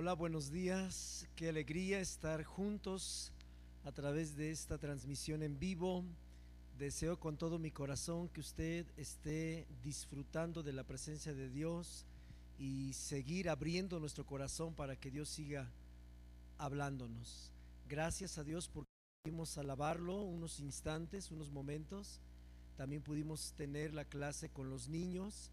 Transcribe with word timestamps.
Hola, 0.00 0.12
buenos 0.12 0.52
días. 0.52 1.26
Qué 1.34 1.48
alegría 1.48 1.98
estar 1.98 2.44
juntos 2.44 3.32
a 3.82 3.90
través 3.90 4.36
de 4.36 4.52
esta 4.52 4.78
transmisión 4.78 5.42
en 5.42 5.58
vivo. 5.58 6.04
Deseo 6.78 7.18
con 7.18 7.36
todo 7.36 7.58
mi 7.58 7.72
corazón 7.72 8.28
que 8.28 8.38
usted 8.38 8.86
esté 8.96 9.66
disfrutando 9.82 10.62
de 10.62 10.72
la 10.72 10.84
presencia 10.84 11.34
de 11.34 11.50
Dios 11.50 12.06
y 12.60 12.92
seguir 12.92 13.48
abriendo 13.48 13.98
nuestro 13.98 14.24
corazón 14.24 14.72
para 14.72 14.94
que 14.94 15.10
Dios 15.10 15.30
siga 15.30 15.68
hablándonos. 16.58 17.50
Gracias 17.88 18.38
a 18.38 18.44
Dios 18.44 18.68
porque 18.68 18.92
pudimos 19.24 19.58
alabarlo 19.58 20.22
unos 20.22 20.60
instantes, 20.60 21.32
unos 21.32 21.50
momentos. 21.50 22.20
También 22.76 23.02
pudimos 23.02 23.52
tener 23.56 23.94
la 23.94 24.04
clase 24.04 24.48
con 24.48 24.70
los 24.70 24.88
niños 24.88 25.50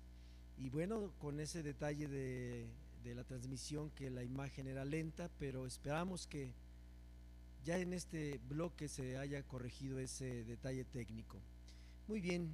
y 0.56 0.70
bueno, 0.70 1.12
con 1.18 1.40
ese 1.40 1.64
detalle 1.64 2.08
de 2.08 2.70
de 3.06 3.16
la 3.16 3.24
transmisión 3.24 3.92
que 3.92 4.10
la 4.10 4.24
imagen 4.24 4.68
era 4.68 4.84
lenta, 4.84 5.30
pero 5.38 5.68
esperamos 5.68 6.26
que 6.26 6.54
ya 7.64 7.78
en 7.78 7.94
este 7.94 8.40
bloque 8.50 8.88
se 8.88 9.18
haya 9.18 9.44
corregido 9.44 10.00
ese 10.00 10.44
detalle 10.44 10.86
técnico. 10.86 11.38
Muy 12.08 12.20
bien, 12.20 12.52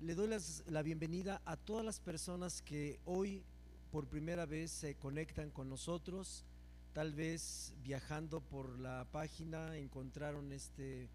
le 0.00 0.14
doy 0.14 0.30
la 0.68 0.82
bienvenida 0.82 1.42
a 1.44 1.56
todas 1.56 1.84
las 1.84 1.98
personas 1.98 2.62
que 2.62 3.00
hoy 3.06 3.42
por 3.90 4.06
primera 4.06 4.46
vez 4.46 4.70
se 4.70 4.94
conectan 4.94 5.50
con 5.50 5.68
nosotros, 5.68 6.44
tal 6.92 7.12
vez 7.12 7.74
viajando 7.82 8.40
por 8.40 8.78
la 8.78 9.04
página 9.10 9.76
encontraron 9.76 10.52
este, 10.52 11.08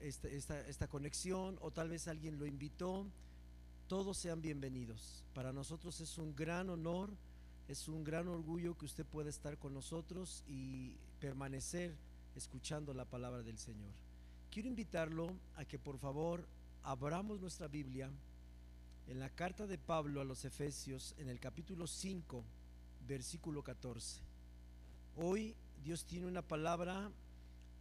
este 0.00 0.36
esta, 0.36 0.60
esta 0.68 0.86
conexión 0.86 1.58
o 1.60 1.72
tal 1.72 1.88
vez 1.88 2.06
alguien 2.06 2.38
lo 2.38 2.46
invitó. 2.46 3.06
Todos 3.88 4.18
sean 4.18 4.40
bienvenidos. 4.40 5.24
Para 5.34 5.52
nosotros 5.52 6.00
es 6.00 6.16
un 6.16 6.34
gran 6.34 6.70
honor 6.70 7.10
es 7.68 7.88
un 7.88 8.04
gran 8.04 8.28
orgullo 8.28 8.76
que 8.76 8.84
usted 8.84 9.06
pueda 9.06 9.30
estar 9.30 9.58
con 9.58 9.72
nosotros 9.72 10.42
y 10.46 10.96
permanecer 11.20 11.96
escuchando 12.34 12.92
la 12.92 13.04
palabra 13.04 13.42
del 13.42 13.58
Señor. 13.58 13.92
Quiero 14.50 14.68
invitarlo 14.68 15.34
a 15.56 15.64
que 15.64 15.78
por 15.78 15.98
favor 15.98 16.46
abramos 16.82 17.40
nuestra 17.40 17.68
Biblia 17.68 18.10
en 19.06 19.18
la 19.18 19.30
carta 19.30 19.66
de 19.66 19.78
Pablo 19.78 20.20
a 20.20 20.24
los 20.24 20.44
Efesios 20.44 21.14
en 21.18 21.28
el 21.28 21.40
capítulo 21.40 21.86
5, 21.86 22.44
versículo 23.06 23.62
14. 23.62 24.20
Hoy 25.16 25.54
Dios 25.82 26.04
tiene 26.04 26.26
una 26.26 26.42
palabra 26.42 27.10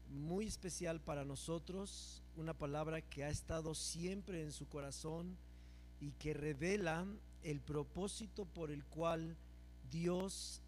muy 0.09 0.47
especial 0.47 1.01
para 1.01 1.25
nosotros, 1.25 2.21
una 2.37 2.53
palabra 2.53 3.01
que 3.01 3.23
ha 3.23 3.29
estado 3.29 3.75
siempre 3.75 4.43
en 4.43 4.51
su 4.51 4.67
corazón 4.67 5.37
y 5.99 6.11
que 6.11 6.33
revela 6.33 7.05
el 7.43 7.59
propósito 7.59 8.45
por 8.45 8.71
el 8.71 8.83
cual 8.85 9.35
Dios 9.93 10.59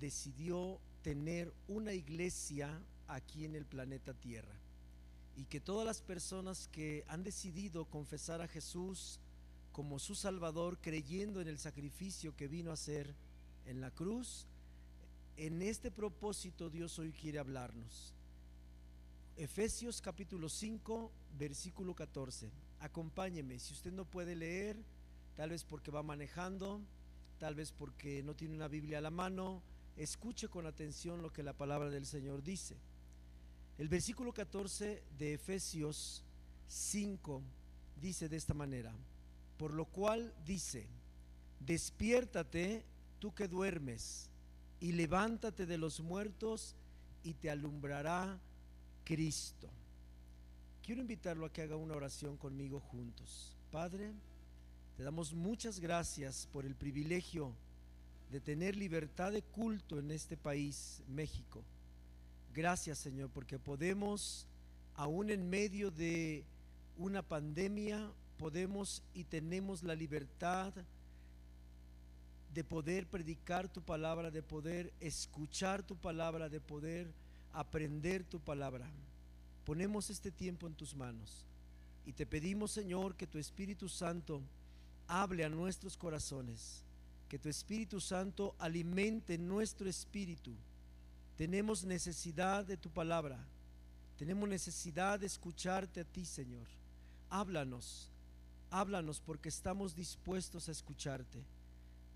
decidió 0.00 0.80
tener 1.02 1.54
una 1.68 1.92
iglesia 1.92 2.82
aquí 3.06 3.44
en 3.44 3.54
el 3.54 3.64
planeta 3.64 4.14
Tierra 4.14 4.58
y 5.36 5.44
que 5.44 5.60
todas 5.60 5.86
las 5.86 6.02
personas 6.02 6.68
que 6.72 7.04
han 7.06 7.22
decidido 7.22 7.84
confesar 7.84 8.40
a 8.40 8.48
Jesús 8.48 9.20
como 9.70 10.00
su 10.00 10.16
Salvador, 10.16 10.78
creyendo 10.80 11.40
en 11.40 11.46
el 11.46 11.58
sacrificio 11.58 12.36
que 12.36 12.48
vino 12.48 12.70
a 12.70 12.74
hacer 12.74 13.14
en 13.66 13.80
la 13.80 13.92
cruz, 13.92 14.46
en 15.36 15.62
este 15.62 15.92
propósito 15.92 16.68
Dios 16.68 16.98
hoy 16.98 17.12
quiere 17.12 17.38
hablarnos. 17.38 18.12
Efesios 19.36 20.00
capítulo 20.00 20.48
5, 20.48 21.12
versículo 21.38 21.94
14. 21.94 22.50
Acompáñeme, 22.80 23.60
si 23.60 23.72
usted 23.72 23.92
no 23.92 24.04
puede 24.04 24.34
leer, 24.34 24.76
tal 25.36 25.50
vez 25.50 25.64
porque 25.64 25.92
va 25.92 26.02
manejando, 26.02 26.80
tal 27.44 27.54
vez 27.54 27.72
porque 27.72 28.22
no 28.22 28.34
tiene 28.34 28.54
una 28.54 28.68
Biblia 28.68 28.96
a 28.96 29.00
la 29.02 29.10
mano, 29.10 29.62
escuche 29.98 30.48
con 30.48 30.64
atención 30.64 31.20
lo 31.20 31.30
que 31.30 31.42
la 31.42 31.52
palabra 31.52 31.90
del 31.90 32.06
Señor 32.06 32.42
dice. 32.42 32.74
El 33.76 33.90
versículo 33.90 34.32
14 34.32 35.02
de 35.18 35.34
Efesios 35.34 36.24
5 36.68 37.42
dice 38.00 38.30
de 38.30 38.38
esta 38.38 38.54
manera, 38.54 38.94
por 39.58 39.74
lo 39.74 39.84
cual 39.84 40.32
dice, 40.46 40.86
despiértate 41.60 42.82
tú 43.18 43.34
que 43.34 43.46
duermes 43.46 44.30
y 44.80 44.92
levántate 44.92 45.66
de 45.66 45.76
los 45.76 46.00
muertos 46.00 46.76
y 47.24 47.34
te 47.34 47.50
alumbrará 47.50 48.40
Cristo. 49.04 49.68
Quiero 50.82 51.02
invitarlo 51.02 51.44
a 51.44 51.52
que 51.52 51.60
haga 51.60 51.76
una 51.76 51.94
oración 51.94 52.38
conmigo 52.38 52.80
juntos. 52.80 53.54
Padre, 53.70 54.14
te 54.96 55.02
damos 55.02 55.32
muchas 55.34 55.80
gracias 55.80 56.48
por 56.52 56.64
el 56.64 56.76
privilegio 56.76 57.52
de 58.30 58.40
tener 58.40 58.76
libertad 58.76 59.32
de 59.32 59.42
culto 59.42 59.98
en 59.98 60.10
este 60.12 60.36
país, 60.36 61.02
México. 61.08 61.64
Gracias 62.54 62.98
Señor, 62.98 63.30
porque 63.30 63.58
podemos, 63.58 64.46
aún 64.94 65.30
en 65.30 65.50
medio 65.50 65.90
de 65.90 66.44
una 66.96 67.22
pandemia, 67.22 68.08
podemos 68.38 69.02
y 69.14 69.24
tenemos 69.24 69.82
la 69.82 69.96
libertad 69.96 70.72
de 72.52 72.62
poder 72.62 73.08
predicar 73.08 73.68
tu 73.68 73.82
palabra, 73.82 74.30
de 74.30 74.44
poder 74.44 74.92
escuchar 75.00 75.82
tu 75.82 75.96
palabra, 75.96 76.48
de 76.48 76.60
poder 76.60 77.12
aprender 77.52 78.22
tu 78.22 78.38
palabra. 78.38 78.88
Ponemos 79.64 80.08
este 80.10 80.30
tiempo 80.30 80.68
en 80.68 80.74
tus 80.74 80.94
manos 80.94 81.44
y 82.06 82.12
te 82.12 82.26
pedimos, 82.26 82.70
Señor, 82.70 83.16
que 83.16 83.26
tu 83.26 83.38
Espíritu 83.38 83.88
Santo 83.88 84.40
hable 85.06 85.44
a 85.44 85.48
nuestros 85.48 85.96
corazones, 85.96 86.82
que 87.28 87.38
tu 87.38 87.48
Espíritu 87.48 88.00
Santo 88.00 88.54
alimente 88.58 89.38
nuestro 89.38 89.88
espíritu. 89.88 90.54
Tenemos 91.36 91.84
necesidad 91.84 92.64
de 92.64 92.76
tu 92.76 92.90
palabra, 92.90 93.44
tenemos 94.16 94.48
necesidad 94.48 95.18
de 95.18 95.26
escucharte 95.26 96.00
a 96.00 96.04
ti, 96.04 96.24
Señor. 96.24 96.68
Háblanos, 97.30 98.10
háblanos 98.70 99.20
porque 99.20 99.48
estamos 99.48 99.94
dispuestos 99.94 100.68
a 100.68 100.72
escucharte. 100.72 101.44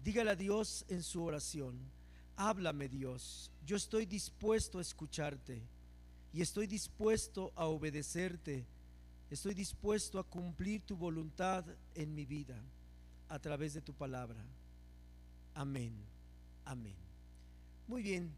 Dígale 0.04 0.30
a 0.30 0.36
Dios 0.36 0.84
en 0.88 1.02
su 1.02 1.24
oración, 1.24 1.76
háblame 2.36 2.88
Dios, 2.88 3.50
yo 3.66 3.76
estoy 3.76 4.06
dispuesto 4.06 4.78
a 4.78 4.82
escucharte 4.82 5.60
y 6.32 6.40
estoy 6.40 6.68
dispuesto 6.68 7.52
a 7.56 7.66
obedecerte, 7.66 8.64
estoy 9.28 9.54
dispuesto 9.54 10.20
a 10.20 10.24
cumplir 10.24 10.82
tu 10.82 10.96
voluntad 10.96 11.64
en 11.96 12.14
mi 12.14 12.24
vida 12.24 12.62
a 13.28 13.38
través 13.38 13.74
de 13.74 13.80
tu 13.80 13.92
palabra. 13.92 14.42
Amén. 15.54 15.92
Amén. 16.64 16.96
Muy 17.86 18.02
bien, 18.02 18.30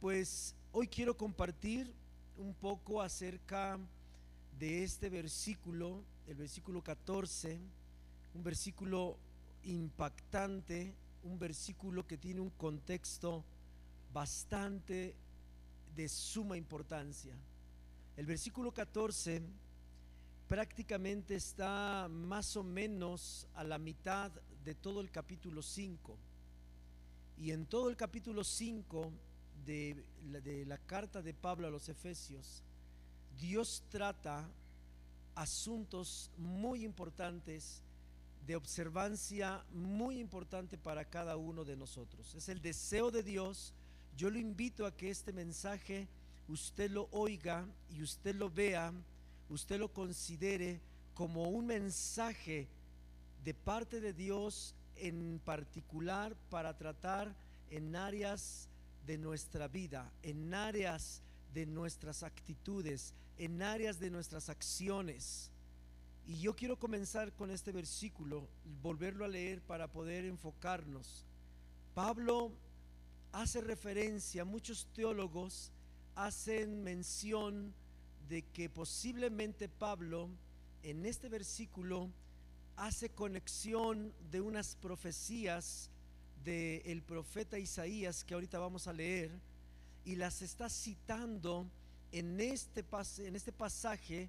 pues 0.00 0.54
hoy 0.72 0.86
quiero 0.86 1.16
compartir 1.16 1.92
un 2.36 2.54
poco 2.54 3.02
acerca 3.02 3.78
de 4.58 4.84
este 4.84 5.10
versículo, 5.10 6.02
el 6.26 6.36
versículo 6.36 6.82
14, 6.82 7.58
un 8.34 8.42
versículo 8.42 9.16
impactante, 9.64 10.94
un 11.24 11.38
versículo 11.38 12.06
que 12.06 12.16
tiene 12.16 12.40
un 12.40 12.50
contexto 12.50 13.44
bastante 14.12 15.14
de 15.94 16.08
suma 16.08 16.56
importancia. 16.56 17.34
El 18.16 18.26
versículo 18.26 18.72
14 18.72 19.42
prácticamente 20.52 21.34
está 21.34 22.08
más 22.10 22.58
o 22.58 22.62
menos 22.62 23.48
a 23.54 23.64
la 23.64 23.78
mitad 23.78 24.30
de 24.62 24.74
todo 24.74 25.00
el 25.00 25.10
capítulo 25.10 25.62
5. 25.62 26.14
Y 27.38 27.52
en 27.52 27.64
todo 27.64 27.88
el 27.88 27.96
capítulo 27.96 28.44
5 28.44 29.10
de, 29.64 30.04
de 30.44 30.66
la 30.66 30.76
carta 30.76 31.22
de 31.22 31.32
Pablo 31.32 31.68
a 31.68 31.70
los 31.70 31.88
Efesios, 31.88 32.62
Dios 33.40 33.82
trata 33.88 34.46
asuntos 35.36 36.30
muy 36.36 36.84
importantes 36.84 37.82
de 38.46 38.54
observancia 38.54 39.64
muy 39.72 40.18
importante 40.18 40.76
para 40.76 41.06
cada 41.06 41.38
uno 41.38 41.64
de 41.64 41.78
nosotros. 41.78 42.34
Es 42.34 42.50
el 42.50 42.60
deseo 42.60 43.10
de 43.10 43.22
Dios. 43.22 43.72
Yo 44.18 44.28
lo 44.28 44.38
invito 44.38 44.84
a 44.84 44.94
que 44.94 45.08
este 45.08 45.32
mensaje 45.32 46.08
usted 46.46 46.90
lo 46.90 47.08
oiga 47.10 47.66
y 47.88 48.02
usted 48.02 48.34
lo 48.34 48.50
vea 48.50 48.92
usted 49.52 49.78
lo 49.78 49.92
considere 49.92 50.80
como 51.14 51.48
un 51.50 51.66
mensaje 51.66 52.68
de 53.44 53.52
parte 53.54 54.00
de 54.00 54.12
Dios 54.12 54.74
en 54.96 55.40
particular 55.44 56.34
para 56.48 56.76
tratar 56.76 57.34
en 57.70 57.94
áreas 57.94 58.68
de 59.06 59.18
nuestra 59.18 59.68
vida, 59.68 60.10
en 60.22 60.54
áreas 60.54 61.22
de 61.52 61.66
nuestras 61.66 62.22
actitudes, 62.22 63.14
en 63.36 63.62
áreas 63.62 63.98
de 64.00 64.10
nuestras 64.10 64.48
acciones. 64.48 65.50
Y 66.24 66.38
yo 66.38 66.54
quiero 66.54 66.78
comenzar 66.78 67.32
con 67.32 67.50
este 67.50 67.72
versículo, 67.72 68.48
volverlo 68.80 69.24
a 69.24 69.28
leer 69.28 69.60
para 69.60 69.90
poder 69.90 70.24
enfocarnos. 70.24 71.26
Pablo 71.94 72.52
hace 73.32 73.60
referencia, 73.60 74.44
muchos 74.44 74.86
teólogos 74.94 75.72
hacen 76.14 76.82
mención 76.82 77.74
de 78.28 78.42
que 78.42 78.68
posiblemente 78.68 79.68
Pablo 79.68 80.28
en 80.82 81.06
este 81.06 81.28
versículo 81.28 82.10
hace 82.76 83.10
conexión 83.10 84.12
de 84.30 84.40
unas 84.40 84.76
profecías 84.76 85.90
del 86.44 87.02
profeta 87.02 87.58
Isaías 87.58 88.24
que 88.24 88.34
ahorita 88.34 88.58
vamos 88.58 88.86
a 88.88 88.92
leer 88.92 89.30
y 90.04 90.16
las 90.16 90.42
está 90.42 90.68
citando 90.68 91.66
en 92.10 92.40
este, 92.40 92.84
en 93.18 93.36
este 93.36 93.52
pasaje 93.52 94.28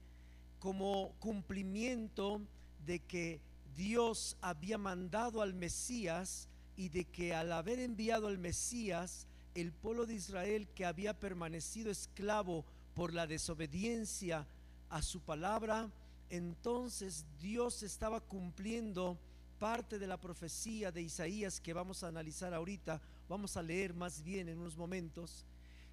como 0.60 1.14
cumplimiento 1.20 2.42
de 2.86 3.00
que 3.00 3.42
Dios 3.76 4.38
había 4.42 4.78
mandado 4.78 5.42
al 5.42 5.54
Mesías 5.54 6.48
y 6.78 6.90
de 6.90 7.06
que 7.06 7.34
al 7.34 7.52
haber 7.52 7.80
enviado 7.80 8.28
al 8.28 8.38
Mesías, 8.38 9.28
el 9.56 9.72
pueblo 9.72 10.06
de 10.06 10.16
Israel 10.16 10.68
que 10.76 10.86
había 10.86 11.20
permanecido 11.20 11.92
esclavo 11.92 12.66
por 12.94 13.14
la 13.14 13.28
desobediencia 13.28 14.48
a 14.90 15.02
su 15.02 15.22
palabra, 15.22 15.92
entonces 16.30 17.26
Dios 17.40 17.84
estaba 17.84 18.22
cumpliendo 18.22 19.18
parte 19.60 19.98
de 19.98 20.08
la 20.08 20.20
profecía 20.20 20.92
de 20.92 21.02
Isaías 21.02 21.60
que 21.60 21.74
vamos 21.74 22.04
a 22.04 22.08
analizar 22.08 22.54
ahorita, 22.54 23.02
vamos 23.30 23.56
a 23.58 23.64
leer 23.64 23.94
más 23.94 24.24
bien 24.24 24.50
en 24.50 24.60
unos 24.60 24.78
momentos. 24.78 25.46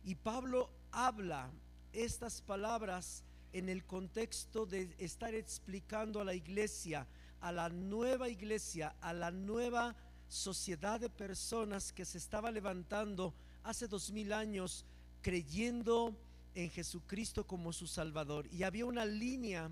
Y 0.05 0.15
Pablo 0.15 0.71
habla 0.93 1.51
estas 1.93 2.43
palabras 2.43 3.23
en 3.53 3.69
el 3.69 3.85
contexto 3.85 4.67
de 4.67 4.95
estar 4.99 5.35
explicando 5.35 6.21
a 6.21 6.25
la 6.25 6.35
iglesia, 6.35 7.07
a 7.41 7.53
la 7.53 7.69
nueva 7.69 8.29
iglesia, 8.29 8.95
a 9.01 9.13
la 9.13 9.31
nueva 9.31 9.97
sociedad 10.29 11.01
de 11.01 11.11
personas 11.11 11.93
que 11.93 12.05
se 12.05 12.19
estaba 12.19 12.51
levantando 12.51 13.35
hace 13.65 13.89
dos 13.89 14.11
mil 14.13 14.33
años 14.33 14.85
creyendo 15.23 16.17
en 16.55 16.71
Jesucristo 16.71 17.47
como 17.47 17.73
su 17.73 17.87
Salvador. 17.87 18.49
Y 18.53 18.63
había 18.63 18.87
una 18.87 19.05
línea 19.05 19.71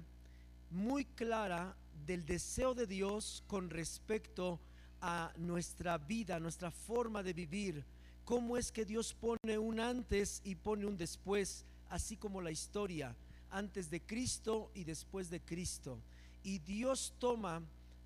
muy 0.71 1.05
clara 1.05 1.77
del 2.07 2.25
deseo 2.25 2.75
de 2.75 2.87
Dios 2.87 3.43
con 3.47 3.71
respecto 3.71 4.61
a 5.01 5.33
nuestra 5.37 5.99
vida, 5.99 6.41
nuestra 6.41 6.71
forma 6.71 7.23
de 7.23 7.33
vivir. 7.33 7.85
Cómo 8.25 8.57
es 8.57 8.73
que 8.73 8.85
Dios 8.85 9.15
pone 9.15 9.59
un 9.59 9.81
antes 9.81 10.41
y 10.45 10.55
pone 10.55 10.87
un 10.87 10.97
después, 10.97 11.65
así 11.89 12.17
como 12.17 12.41
la 12.41 12.51
historia, 12.51 13.17
antes 13.51 13.91
de 13.91 14.03
Cristo 14.03 14.71
y 14.75 14.85
después 14.85 15.31
de 15.31 15.41
Cristo. 15.41 15.99
Y 16.43 16.59
Dios 16.59 17.15
toma 17.19 17.63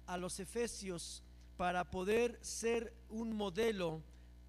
a 0.06 0.16
los 0.16 0.38
efesios 0.40 1.22
para 1.56 1.90
poder 1.90 2.38
ser 2.42 2.92
un 3.08 3.36
modelo 3.36 4.00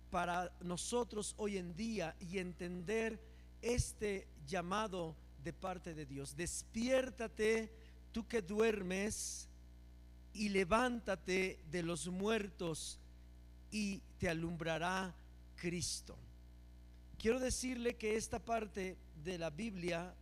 para 0.10 0.52
nosotros 0.62 1.34
hoy 1.38 1.58
en 1.58 1.76
día 1.76 2.16
y 2.20 2.38
entender 2.38 3.20
este 3.64 4.28
llamado 4.46 5.16
de 5.44 5.54
parte 5.54 5.94
de 5.94 6.06
Dios. 6.06 6.36
Despiértate 6.36 7.72
tú 8.12 8.28
que 8.28 8.42
duermes 8.42 9.48
y 10.34 10.50
levántate 10.50 11.60
de 11.72 11.84
los 11.84 12.08
muertos 12.08 13.00
y 13.72 14.02
te 14.20 14.30
alumbrará 14.30 15.16
Cristo. 15.56 16.16
Quiero 17.18 17.40
decirle 17.40 17.96
que 17.96 18.18
esta 18.18 18.40
parte 18.40 18.98
de 19.24 19.38
la 19.38 19.50
Biblia 19.50 20.14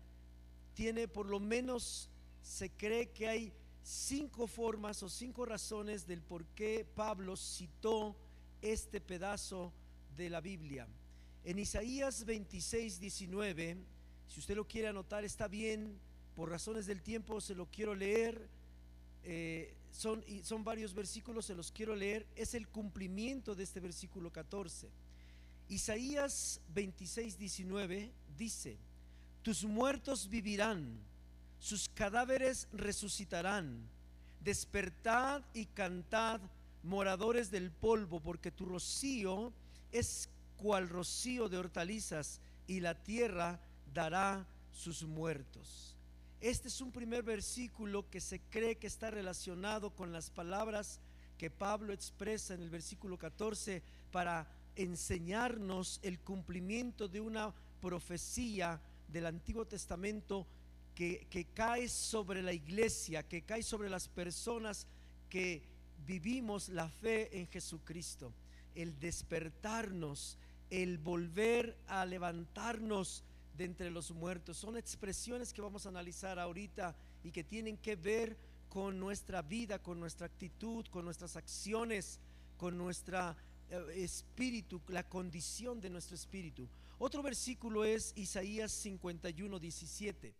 tiene 0.73 1.07
por 1.07 1.25
lo 1.25 1.39
menos, 1.39 2.09
se 2.41 2.69
cree 2.69 3.09
que 3.09 3.27
hay 3.27 3.53
cinco 3.83 4.47
formas 4.47 5.01
o 5.03 5.09
cinco 5.09 5.45
razones 5.45 6.05
del 6.05 6.21
por 6.21 6.45
qué 6.47 6.85
Pablo 6.95 7.35
citó 7.35 8.15
este 8.61 9.01
pedazo 9.01 9.73
de 10.15 10.29
la 10.29 10.41
Biblia. 10.41 10.87
En 11.43 11.57
Isaías 11.57 12.23
26, 12.25 12.99
19, 12.99 13.77
si 14.27 14.39
usted 14.39 14.55
lo 14.55 14.67
quiere 14.67 14.89
anotar, 14.89 15.25
está 15.25 15.47
bien, 15.47 15.99
por 16.35 16.49
razones 16.49 16.85
del 16.85 17.01
tiempo 17.01 17.41
se 17.41 17.55
lo 17.55 17.65
quiero 17.65 17.95
leer. 17.95 18.47
Eh, 19.23 19.73
son, 19.91 20.23
son 20.43 20.63
varios 20.63 20.93
versículos, 20.93 21.45
se 21.45 21.55
los 21.55 21.71
quiero 21.71 21.95
leer. 21.95 22.27
Es 22.35 22.53
el 22.53 22.67
cumplimiento 22.67 23.55
de 23.55 23.63
este 23.63 23.79
versículo 23.79 24.31
14. 24.31 24.89
Isaías 25.67 26.61
26, 26.73 27.39
19 27.39 28.11
dice, 28.37 28.77
tus 29.41 29.63
muertos 29.63 30.29
vivirán, 30.29 30.99
sus 31.59 31.89
cadáveres 31.89 32.67
resucitarán. 32.71 33.89
Despertad 34.43 35.43
y 35.53 35.65
cantad, 35.67 36.41
moradores 36.83 37.49
del 37.51 37.71
polvo, 37.71 38.19
porque 38.19 38.51
tu 38.51 38.65
rocío 38.65 39.53
es 39.91 40.29
cual 40.61 40.89
rocío 40.89 41.49
de 41.49 41.57
hortalizas 41.57 42.39
y 42.67 42.81
la 42.81 42.93
tierra 42.93 43.59
dará 43.93 44.47
sus 44.71 45.03
muertos. 45.03 45.97
Este 46.39 46.67
es 46.67 46.81
un 46.81 46.91
primer 46.91 47.23
versículo 47.23 48.09
que 48.09 48.21
se 48.21 48.39
cree 48.39 48.77
que 48.77 48.87
está 48.87 49.09
relacionado 49.09 49.95
con 49.95 50.11
las 50.11 50.29
palabras 50.29 50.99
que 51.37 51.49
Pablo 51.49 51.93
expresa 51.93 52.53
en 52.53 52.61
el 52.61 52.69
versículo 52.69 53.17
14 53.17 53.81
para 54.11 54.47
enseñarnos 54.75 55.99
el 56.03 56.19
cumplimiento 56.19 57.07
de 57.07 57.21
una 57.21 57.53
profecía 57.79 58.79
del 59.07 59.25
Antiguo 59.25 59.65
Testamento 59.65 60.45
que, 60.93 61.25
que, 61.29 61.45
cae 61.45 61.89
sobre 61.89 62.43
la 62.43 62.53
iglesia, 62.53 63.27
que 63.27 63.41
cae 63.41 63.63
sobre 63.63 63.89
las 63.89 64.07
personas 64.07 64.85
que 65.29 65.63
vivimos 66.05 66.69
la 66.69 66.89
fe 66.89 67.35
en 67.39 67.47
Jesucristo. 67.47 68.33
El 68.75 68.99
despertarnos, 68.99 70.37
el 70.71 70.97
volver 70.97 71.77
a 71.87 72.05
levantarnos 72.05 73.23
de 73.53 73.65
entre 73.65 73.91
los 73.91 74.11
muertos. 74.11 74.57
Son 74.57 74.77
expresiones 74.77 75.53
que 75.53 75.61
vamos 75.61 75.85
a 75.85 75.89
analizar 75.89 76.39
ahorita 76.39 76.95
y 77.23 77.31
que 77.31 77.43
tienen 77.43 77.77
que 77.77 77.97
ver 77.97 78.37
con 78.69 78.97
nuestra 78.97 79.41
vida, 79.41 79.79
con 79.79 79.99
nuestra 79.99 80.27
actitud, 80.27 80.87
con 80.87 81.03
nuestras 81.03 81.35
acciones, 81.35 82.21
con 82.55 82.77
nuestro 82.77 83.35
eh, 83.69 83.83
espíritu, 83.97 84.81
la 84.87 85.07
condición 85.07 85.81
de 85.81 85.89
nuestro 85.89 86.15
espíritu. 86.15 86.69
Otro 86.97 87.21
versículo 87.21 87.83
es 87.83 88.13
Isaías 88.15 88.71
51, 88.71 89.59
17. 89.59 90.35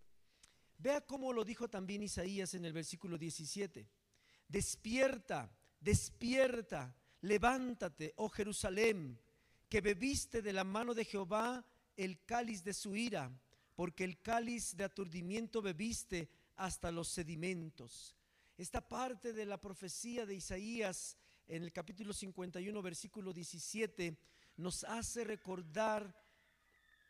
Vea 0.78 1.02
cómo 1.02 1.34
lo 1.34 1.44
dijo 1.44 1.70
también 1.70 2.04
Isaías 2.04 2.54
en 2.54 2.64
el 2.64 2.72
versículo 2.72 3.18
17. 3.18 3.86
Despierta, 4.48 5.52
despierta, 5.82 6.96
levántate, 7.20 8.14
oh 8.16 8.30
Jerusalén 8.30 9.20
que 9.72 9.80
bebiste 9.80 10.42
de 10.42 10.52
la 10.52 10.66
mano 10.66 10.94
de 10.94 11.06
Jehová 11.06 11.66
el 11.96 12.26
cáliz 12.26 12.62
de 12.62 12.74
su 12.74 12.94
ira, 12.94 13.32
porque 13.74 14.04
el 14.04 14.22
cáliz 14.22 14.76
de 14.76 14.84
aturdimiento 14.84 15.62
bebiste 15.62 16.30
hasta 16.58 16.92
los 16.92 17.08
sedimentos. 17.08 18.14
Esta 18.58 18.86
parte 18.86 19.32
de 19.32 19.46
la 19.46 19.62
profecía 19.62 20.26
de 20.26 20.36
Isaías 20.36 21.16
en 21.48 21.64
el 21.64 21.72
capítulo 21.72 22.12
51, 22.12 22.82
versículo 22.82 23.32
17, 23.32 24.18
nos 24.58 24.84
hace 24.84 25.24
recordar 25.24 26.22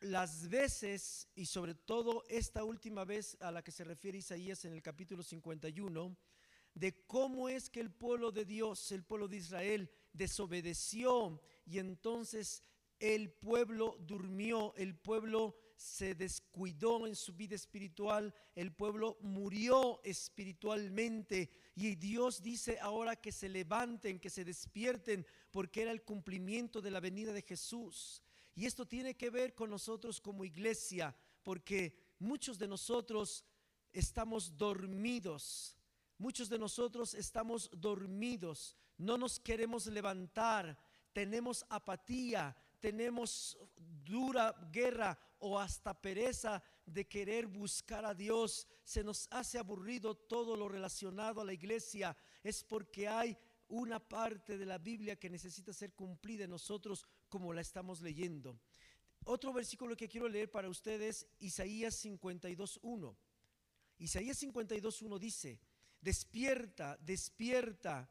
las 0.01 0.47
veces, 0.47 1.29
y 1.33 1.47
sobre 1.47 1.73
todo 1.73 2.23
esta 2.29 2.63
última 2.63 3.05
vez 3.05 3.37
a 3.41 3.51
la 3.51 3.63
que 3.63 3.71
se 3.71 3.83
refiere 3.83 4.19
Isaías 4.19 4.65
en 4.65 4.73
el 4.73 4.83
capítulo 4.83 5.23
51, 5.23 6.15
de 6.75 7.05
cómo 7.07 7.49
es 7.49 7.71
que 7.71 7.79
el 7.79 7.91
pueblo 7.91 8.31
de 8.31 8.45
Dios, 8.45 8.91
el 8.91 9.03
pueblo 9.03 9.27
de 9.27 9.37
Israel, 9.37 9.91
desobedeció 10.13 11.41
y 11.71 11.79
entonces 11.79 12.61
el 12.99 13.31
pueblo 13.31 13.95
durmió, 14.01 14.75
el 14.75 14.93
pueblo 14.93 15.55
se 15.77 16.15
descuidó 16.15 17.07
en 17.07 17.15
su 17.15 17.33
vida 17.33 17.55
espiritual, 17.55 18.35
el 18.55 18.73
pueblo 18.73 19.17
murió 19.21 20.01
espiritualmente. 20.03 21.49
Y 21.73 21.95
Dios 21.95 22.41
dice 22.41 22.77
ahora 22.81 23.15
que 23.15 23.31
se 23.31 23.47
levanten, 23.47 24.19
que 24.19 24.29
se 24.29 24.43
despierten, 24.43 25.25
porque 25.49 25.83
era 25.83 25.91
el 25.91 26.03
cumplimiento 26.03 26.81
de 26.81 26.91
la 26.91 26.99
venida 26.99 27.31
de 27.31 27.41
Jesús. 27.41 28.21
Y 28.53 28.65
esto 28.65 28.85
tiene 28.85 29.15
que 29.15 29.29
ver 29.29 29.55
con 29.55 29.69
nosotros 29.69 30.19
como 30.19 30.43
iglesia, 30.43 31.15
porque 31.41 31.95
muchos 32.19 32.59
de 32.59 32.67
nosotros 32.67 33.45
estamos 33.93 34.57
dormidos, 34.57 35.77
muchos 36.17 36.49
de 36.49 36.59
nosotros 36.59 37.13
estamos 37.13 37.69
dormidos, 37.73 38.75
no 38.97 39.17
nos 39.17 39.39
queremos 39.39 39.87
levantar, 39.87 40.77
tenemos 41.13 41.65
apatía, 41.69 42.55
tenemos 42.79 43.57
dura 43.77 44.55
guerra 44.71 45.17
o 45.39 45.59
hasta 45.59 45.99
pereza 45.99 46.61
de 46.85 47.07
querer 47.07 47.47
buscar 47.47 48.05
a 48.05 48.13
Dios, 48.13 48.67
se 48.83 49.03
nos 49.03 49.27
hace 49.31 49.57
aburrido 49.57 50.15
todo 50.15 50.55
lo 50.55 50.67
relacionado 50.67 51.41
a 51.41 51.45
la 51.45 51.53
iglesia, 51.53 52.15
es 52.43 52.63
porque 52.63 53.07
hay 53.07 53.37
una 53.67 53.99
parte 53.99 54.57
de 54.57 54.65
la 54.65 54.77
Biblia 54.77 55.17
que 55.17 55.29
necesita 55.29 55.73
ser 55.73 55.93
cumplida 55.93 56.43
en 56.43 56.49
nosotros 56.49 57.05
como 57.29 57.53
la 57.53 57.61
estamos 57.61 58.01
leyendo. 58.01 58.59
Otro 59.23 59.53
versículo 59.53 59.95
que 59.95 60.09
quiero 60.09 60.27
leer 60.27 60.49
para 60.49 60.69
ustedes, 60.69 61.27
Isaías 61.39 62.03
52.1. 62.03 63.15
Isaías 63.99 64.43
52.1 64.43 65.19
dice, 65.19 65.59
despierta, 66.01 66.97
despierta 66.97 68.09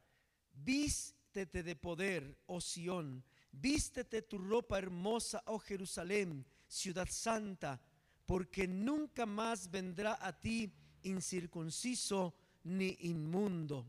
vístete 1.30 1.62
de 1.62 1.76
poder, 1.76 2.36
oh 2.46 2.60
Sión, 2.60 3.22
vístete 3.52 4.22
tu 4.22 4.36
ropa 4.36 4.78
hermosa, 4.78 5.40
oh 5.46 5.60
Jerusalén, 5.60 6.44
ciudad 6.66 7.06
santa, 7.08 7.80
porque 8.26 8.66
nunca 8.66 9.26
más 9.26 9.70
vendrá 9.70 10.18
a 10.20 10.32
ti 10.32 10.72
incircunciso 11.04 12.34
ni 12.64 12.96
inmundo. 13.02 13.86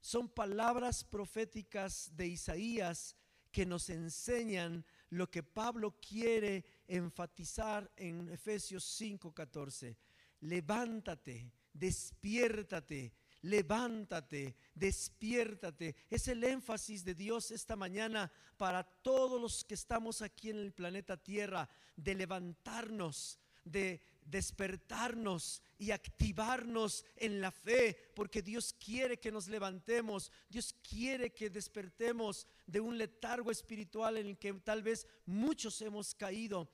Son 0.00 0.28
palabras 0.28 1.02
proféticas 1.02 2.12
de 2.14 2.28
Isaías 2.28 3.16
que 3.50 3.66
nos 3.66 3.90
enseñan 3.90 4.84
lo 5.10 5.28
que 5.28 5.42
Pablo 5.42 5.96
quiere 6.00 6.64
enfatizar 6.86 7.90
en 7.96 8.28
Efesios 8.28 8.84
5:14. 8.84 9.96
Levántate, 10.42 11.50
despiértate, 11.72 13.12
levántate, 13.44 14.56
despiértate. 14.74 15.94
Es 16.10 16.28
el 16.28 16.42
énfasis 16.44 17.04
de 17.04 17.14
Dios 17.14 17.50
esta 17.50 17.76
mañana 17.76 18.30
para 18.56 18.82
todos 18.82 19.40
los 19.40 19.64
que 19.64 19.74
estamos 19.74 20.22
aquí 20.22 20.50
en 20.50 20.58
el 20.58 20.72
planeta 20.72 21.16
Tierra, 21.16 21.68
de 21.94 22.14
levantarnos, 22.14 23.38
de 23.64 24.00
despertarnos 24.24 25.62
y 25.78 25.90
activarnos 25.90 27.04
en 27.16 27.42
la 27.42 27.50
fe, 27.50 28.12
porque 28.16 28.40
Dios 28.40 28.72
quiere 28.72 29.18
que 29.18 29.30
nos 29.30 29.48
levantemos, 29.48 30.32
Dios 30.48 30.74
quiere 30.88 31.34
que 31.34 31.50
despertemos 31.50 32.46
de 32.66 32.80
un 32.80 32.96
letargo 32.96 33.50
espiritual 33.50 34.16
en 34.16 34.28
el 34.28 34.38
que 34.38 34.54
tal 34.54 34.82
vez 34.82 35.06
muchos 35.26 35.82
hemos 35.82 36.14
caído. 36.14 36.70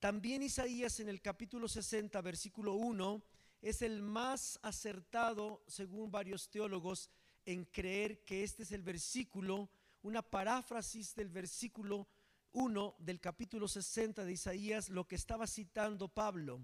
También 0.00 0.42
Isaías 0.42 1.00
en 1.00 1.08
el 1.08 1.22
capítulo 1.22 1.66
60, 1.66 2.20
versículo 2.20 2.74
1, 2.74 3.22
es 3.64 3.80
el 3.80 4.02
más 4.02 4.58
acertado, 4.62 5.64
según 5.66 6.10
varios 6.10 6.50
teólogos, 6.50 7.08
en 7.46 7.64
creer 7.64 8.22
que 8.22 8.44
este 8.44 8.62
es 8.62 8.72
el 8.72 8.82
versículo, 8.82 9.70
una 10.02 10.20
paráfrasis 10.20 11.14
del 11.14 11.30
versículo 11.30 12.06
1 12.52 12.96
del 12.98 13.20
capítulo 13.20 13.66
60 13.66 14.22
de 14.22 14.32
Isaías, 14.32 14.90
lo 14.90 15.08
que 15.08 15.14
estaba 15.14 15.46
citando 15.46 16.08
Pablo. 16.08 16.60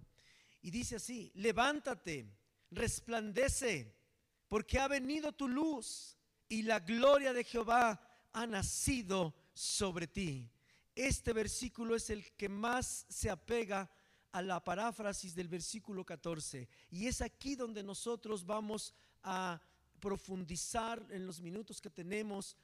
Y 0.60 0.70
dice 0.70 0.96
así, 0.96 1.32
levántate, 1.36 2.26
resplandece, 2.70 3.96
porque 4.46 4.78
ha 4.78 4.86
venido 4.86 5.32
tu 5.32 5.48
luz 5.48 6.18
y 6.50 6.62
la 6.64 6.80
gloria 6.80 7.32
de 7.32 7.44
Jehová 7.44 7.98
ha 8.30 8.46
nacido 8.46 9.34
sobre 9.54 10.06
ti. 10.06 10.50
Este 10.94 11.32
versículo 11.32 11.96
es 11.96 12.10
el 12.10 12.30
que 12.32 12.50
más 12.50 13.06
se 13.08 13.30
apega 13.30 13.90
a 14.32 14.42
la 14.42 14.62
paráfrasis 14.62 15.34
del 15.34 15.48
versículo 15.48 16.04
14. 16.04 16.68
Y 16.90 17.06
es 17.06 17.20
aquí 17.20 17.56
donde 17.56 17.82
nosotros 17.82 18.44
vamos 18.44 18.94
a 19.22 19.60
profundizar 20.00 21.04
en 21.10 21.26
los 21.26 21.40
minutos 21.40 21.80
que 21.80 21.90
tenemos 21.90 22.56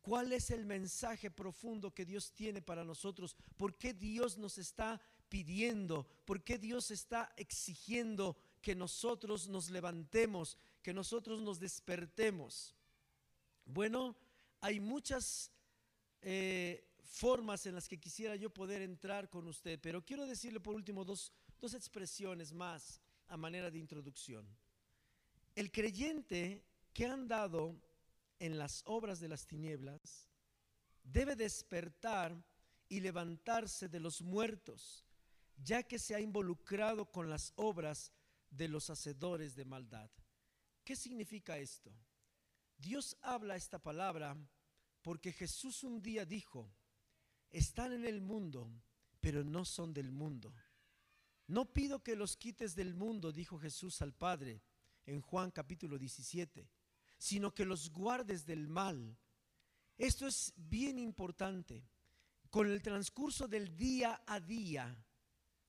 cuál 0.00 0.32
es 0.32 0.50
el 0.50 0.64
mensaje 0.64 1.30
profundo 1.30 1.94
que 1.94 2.04
Dios 2.04 2.32
tiene 2.32 2.60
para 2.60 2.84
nosotros, 2.84 3.36
por 3.56 3.76
qué 3.76 3.94
Dios 3.94 4.36
nos 4.36 4.58
está 4.58 5.00
pidiendo, 5.28 6.06
por 6.24 6.42
qué 6.42 6.58
Dios 6.58 6.90
está 6.90 7.32
exigiendo 7.36 8.36
que 8.60 8.74
nosotros 8.74 9.48
nos 9.48 9.70
levantemos, 9.70 10.58
que 10.82 10.92
nosotros 10.92 11.40
nos 11.40 11.58
despertemos. 11.58 12.74
Bueno, 13.64 14.16
hay 14.60 14.80
muchas 14.80 15.50
eh, 16.20 16.84
formas 17.02 17.66
en 17.66 17.74
las 17.74 17.88
que 17.88 17.98
quisiera 17.98 18.36
yo 18.36 18.50
poder 18.50 18.82
entrar 18.82 19.28
con 19.28 19.46
usted, 19.46 19.78
pero 19.80 20.04
quiero 20.04 20.26
decirle 20.26 20.60
por 20.60 20.74
último 20.74 21.04
dos, 21.04 21.32
dos 21.60 21.74
expresiones 21.74 22.52
más 22.52 23.00
a 23.28 23.36
manera 23.36 23.70
de 23.70 23.78
introducción. 23.78 24.46
El 25.54 25.70
creyente 25.70 26.64
que 26.92 27.06
han 27.06 27.28
dado 27.28 27.80
en 28.38 28.58
las 28.58 28.82
obras 28.86 29.20
de 29.20 29.28
las 29.28 29.46
tinieblas 29.46 30.28
debe 31.02 31.36
despertar 31.36 32.42
y 32.88 33.00
levantarse 33.00 33.88
de 33.88 34.00
los 34.00 34.22
muertos 34.22 35.04
ya 35.56 35.82
que 35.82 35.98
se 35.98 36.14
ha 36.14 36.20
involucrado 36.20 37.06
con 37.06 37.30
las 37.30 37.52
obras 37.56 38.12
de 38.50 38.68
los 38.68 38.90
hacedores 38.90 39.54
de 39.54 39.64
maldad. 39.64 40.10
¿Qué 40.84 40.96
significa 40.96 41.58
esto? 41.58 41.92
Dios 42.76 43.16
habla 43.22 43.56
esta 43.56 43.78
palabra 43.78 44.36
porque 45.02 45.32
Jesús 45.32 45.84
un 45.84 46.02
día 46.02 46.24
dijo, 46.24 46.72
están 47.52 47.92
en 47.92 48.04
el 48.04 48.20
mundo, 48.20 48.68
pero 49.20 49.44
no 49.44 49.64
son 49.64 49.92
del 49.92 50.10
mundo. 50.10 50.52
No 51.46 51.72
pido 51.72 52.02
que 52.02 52.16
los 52.16 52.36
quites 52.36 52.74
del 52.74 52.94
mundo, 52.94 53.30
dijo 53.30 53.58
Jesús 53.58 54.00
al 54.00 54.14
Padre 54.14 54.62
en 55.06 55.20
Juan 55.20 55.50
capítulo 55.50 55.98
17, 55.98 56.68
sino 57.18 57.54
que 57.54 57.64
los 57.64 57.90
guardes 57.90 58.46
del 58.46 58.68
mal. 58.68 59.16
Esto 59.98 60.26
es 60.26 60.52
bien 60.56 60.98
importante. 60.98 61.84
Con 62.50 62.70
el 62.70 62.82
transcurso 62.82 63.48
del 63.48 63.76
día 63.76 64.22
a 64.26 64.38
día, 64.38 64.94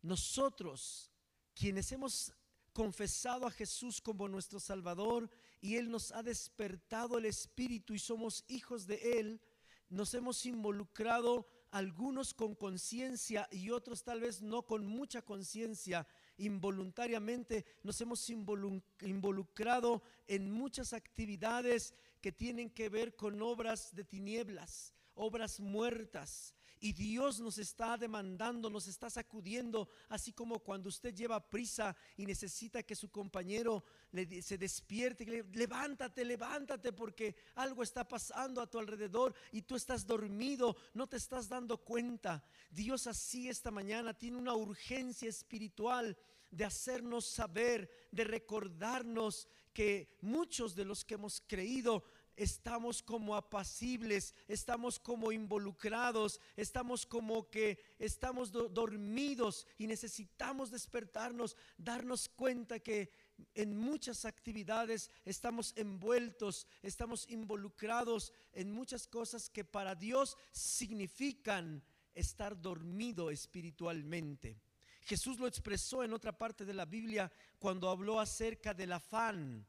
nosotros, 0.02 1.12
quienes 1.54 1.92
hemos 1.92 2.34
confesado 2.74 3.46
a 3.46 3.52
Jesús 3.52 4.02
como 4.02 4.28
nuestro 4.28 4.60
Salvador 4.60 5.30
y 5.62 5.76
Él 5.76 5.90
nos 5.90 6.12
ha 6.12 6.24
despertado 6.24 7.18
el 7.18 7.26
Espíritu 7.26 7.94
y 7.94 8.00
somos 8.00 8.44
hijos 8.48 8.86
de 8.86 9.20
Él, 9.20 9.42
nos 9.90 10.14
hemos 10.14 10.46
involucrado 10.46 11.48
algunos 11.74 12.36
con 12.36 12.54
conciencia 12.54 13.48
y 13.52 13.72
otros 13.72 14.04
tal 14.04 14.22
vez 14.22 14.44
no 14.44 14.62
con 14.62 14.86
mucha 14.86 15.24
conciencia, 15.24 16.08
involuntariamente 16.38 17.66
nos 17.82 18.00
hemos 18.00 18.30
involucrado 18.30 20.04
en 20.28 20.52
muchas 20.52 20.94
actividades 20.94 21.96
que 22.22 22.32
tienen 22.32 22.70
que 22.70 22.90
ver 22.90 23.16
con 23.16 23.42
obras 23.42 23.96
de 23.96 24.04
tinieblas, 24.04 24.94
obras 25.16 25.60
muertas, 25.60 26.56
y 26.84 26.92
Dios 26.92 27.40
nos 27.40 27.60
está 27.60 27.96
demandando, 27.98 28.70
nos 28.70 28.90
está 28.90 29.10
sacudiendo, 29.10 29.88
así 30.10 30.34
como 30.34 30.60
cuando 30.60 30.90
usted 30.90 31.16
lleva 31.16 31.50
prisa 31.50 31.96
y 32.18 32.26
necesita 32.26 32.84
que 32.84 32.94
su 32.94 33.10
compañero 33.10 33.86
le, 34.12 34.42
se 34.42 34.58
despierte, 34.58 35.26
le, 35.26 35.44
levántate, 35.54 36.26
levántate 36.26 36.92
porque 36.92 37.38
algo 37.56 37.84
está 37.84 38.06
pasando 38.06 38.60
a 38.60 38.70
tu 38.70 38.80
alrededor 38.80 39.34
y 39.54 39.62
tú 39.62 39.78
estás 39.78 40.06
dormido, 40.06 40.76
no 40.94 41.08
te 41.08 41.16
estás 41.16 41.48
dando 41.48 41.78
cuenta. 41.78 42.44
Dios 42.70 43.08
así 43.08 43.48
esta 43.48 43.72
mañana 43.72 44.14
tiene 44.14 44.36
una 44.36 44.54
urgencia 44.54 45.30
espiritual 45.30 46.18
de 46.52 46.66
hacernos 46.66 47.26
saber, 47.26 47.90
de 48.12 48.26
recordarnos 48.26 49.48
que 49.74 50.18
muchos 50.20 50.76
de 50.76 50.84
los 50.84 51.06
que 51.06 51.14
hemos 51.14 51.42
creído 51.48 52.04
estamos 52.36 53.02
como 53.02 53.36
apacibles, 53.36 54.34
estamos 54.48 55.00
como 55.00 55.32
involucrados, 55.32 56.40
estamos 56.56 57.06
como 57.06 57.50
que 57.50 57.80
estamos 58.00 58.52
dormidos 58.52 59.68
y 59.78 59.88
necesitamos 59.88 60.72
despertarnos, 60.72 61.56
darnos 61.78 62.30
cuenta 62.30 62.80
que 62.80 63.12
en 63.56 63.78
muchas 63.78 64.26
actividades 64.26 65.12
estamos 65.26 65.74
envueltos, 65.76 66.68
estamos 66.82 67.30
involucrados 67.30 68.34
en 68.54 68.72
muchas 68.72 69.08
cosas 69.08 69.50
que 69.50 69.64
para 69.64 69.96
Dios 69.96 70.38
significan 70.52 71.84
estar 72.14 72.60
dormido 72.60 73.32
espiritualmente. 73.32 74.60
Jesús 75.02 75.38
lo 75.40 75.48
expresó 75.48 76.04
en 76.04 76.14
otra 76.14 76.38
parte 76.38 76.66
de 76.66 76.74
la 76.74 76.86
Biblia 76.86 77.32
cuando 77.60 77.90
habló 77.90 78.20
acerca 78.20 78.74
del 78.74 78.94
afán. 78.94 79.66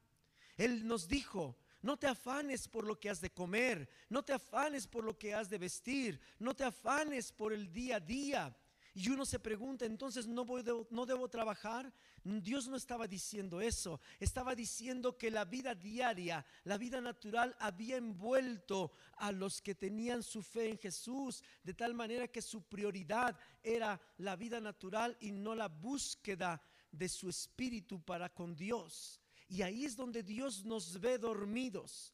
Él 0.57 0.87
nos 0.87 1.07
dijo, 1.07 1.57
no 1.85 1.97
te 1.97 2.07
afanes 2.07 2.67
por 2.67 2.83
lo 2.83 2.99
que 2.99 3.11
has 3.11 3.21
de 3.21 3.29
comer, 3.29 3.87
no 4.09 4.23
te 4.23 4.33
afanes 4.33 4.87
por 4.87 5.03
lo 5.03 5.15
que 5.15 5.35
has 5.35 5.51
de 5.51 5.59
vestir, 5.59 6.19
no 6.39 6.55
te 6.55 6.63
afanes 6.63 7.31
por 7.31 7.53
el 7.53 7.71
día 7.71 7.97
a 7.97 7.99
día. 7.99 8.57
Y 8.95 9.09
uno 9.09 9.23
se 9.23 9.37
pregunta, 9.37 9.85
entonces 9.85 10.25
no, 10.25 10.45
voy 10.45 10.63
no 10.89 11.05
debo 11.05 11.29
trabajar. 11.29 11.93
Dios 12.23 12.67
no 12.67 12.75
estaba 12.75 13.07
diciendo 13.07 13.61
eso, 13.61 14.01
estaba 14.19 14.55
diciendo 14.55 15.15
que 15.15 15.29
la 15.29 15.45
vida 15.45 15.75
diaria, 15.75 16.43
la 16.63 16.79
vida 16.79 16.99
natural 17.01 17.55
había 17.59 17.97
envuelto 17.97 18.91
a 19.17 19.31
los 19.31 19.61
que 19.61 19.75
tenían 19.75 20.23
su 20.23 20.41
fe 20.41 20.69
en 20.69 20.79
Jesús, 20.79 21.43
de 21.63 21.75
tal 21.75 21.93
manera 21.93 22.27
que 22.27 22.41
su 22.41 22.63
prioridad 22.63 23.37
era 23.61 24.01
la 24.17 24.35
vida 24.35 24.59
natural 24.59 25.15
y 25.19 25.31
no 25.31 25.53
la 25.53 25.67
búsqueda 25.67 26.59
de 26.91 27.07
su 27.09 27.29
espíritu 27.29 28.01
para 28.01 28.33
con 28.33 28.55
Dios. 28.55 29.21
Y 29.47 29.61
ahí 29.61 29.85
es 29.85 29.95
donde 29.95 30.23
Dios 30.23 30.65
nos 30.65 30.99
ve 30.99 31.17
dormidos. 31.17 32.13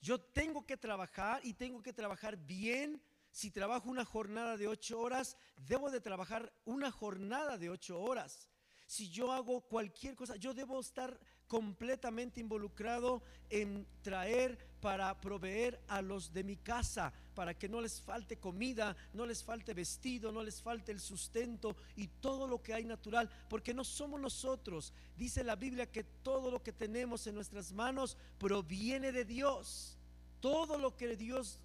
Yo 0.00 0.20
tengo 0.20 0.66
que 0.66 0.76
trabajar 0.76 1.40
y 1.44 1.54
tengo 1.54 1.82
que 1.82 1.92
trabajar 1.92 2.36
bien. 2.36 3.02
Si 3.30 3.50
trabajo 3.50 3.90
una 3.90 4.04
jornada 4.04 4.56
de 4.56 4.68
ocho 4.68 5.00
horas, 5.00 5.36
debo 5.56 5.90
de 5.90 6.00
trabajar 6.00 6.52
una 6.64 6.90
jornada 6.90 7.58
de 7.58 7.70
ocho 7.70 8.00
horas 8.00 8.48
si 8.88 9.10
yo 9.10 9.30
hago 9.30 9.60
cualquier 9.60 10.16
cosa, 10.16 10.36
yo 10.36 10.54
debo 10.54 10.80
estar 10.80 11.20
completamente 11.46 12.40
involucrado 12.40 13.22
en 13.50 13.86
traer 14.00 14.56
para 14.80 15.20
proveer 15.20 15.78
a 15.88 16.00
los 16.00 16.32
de 16.32 16.42
mi 16.42 16.56
casa, 16.56 17.12
para 17.34 17.52
que 17.52 17.68
no 17.68 17.82
les 17.82 18.00
falte 18.00 18.38
comida, 18.38 18.96
no 19.12 19.26
les 19.26 19.44
falte 19.44 19.74
vestido, 19.74 20.32
no 20.32 20.42
les 20.42 20.62
falte 20.62 20.90
el 20.90 21.00
sustento 21.00 21.76
y 21.96 22.08
todo 22.08 22.48
lo 22.48 22.62
que 22.62 22.72
hay 22.72 22.86
natural, 22.86 23.28
porque 23.50 23.74
no 23.74 23.84
somos 23.84 24.22
nosotros. 24.22 24.94
Dice 25.18 25.44
la 25.44 25.56
Biblia 25.56 25.92
que 25.92 26.04
todo 26.04 26.50
lo 26.50 26.62
que 26.62 26.72
tenemos 26.72 27.26
en 27.26 27.34
nuestras 27.34 27.72
manos 27.72 28.16
proviene 28.38 29.12
de 29.12 29.26
Dios. 29.26 29.98
Todo 30.40 30.78
lo 30.78 30.96
que 30.96 31.14
Dios 31.14 31.58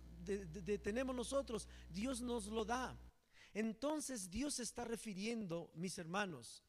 tenemos 0.83 1.15
nosotros, 1.15 1.69
Dios 1.89 2.19
nos 2.19 2.47
lo 2.47 2.65
da. 2.65 2.97
Entonces 3.53 4.29
Dios 4.29 4.59
está 4.59 4.83
refiriendo, 4.83 5.71
mis 5.75 5.97
hermanos, 5.97 6.65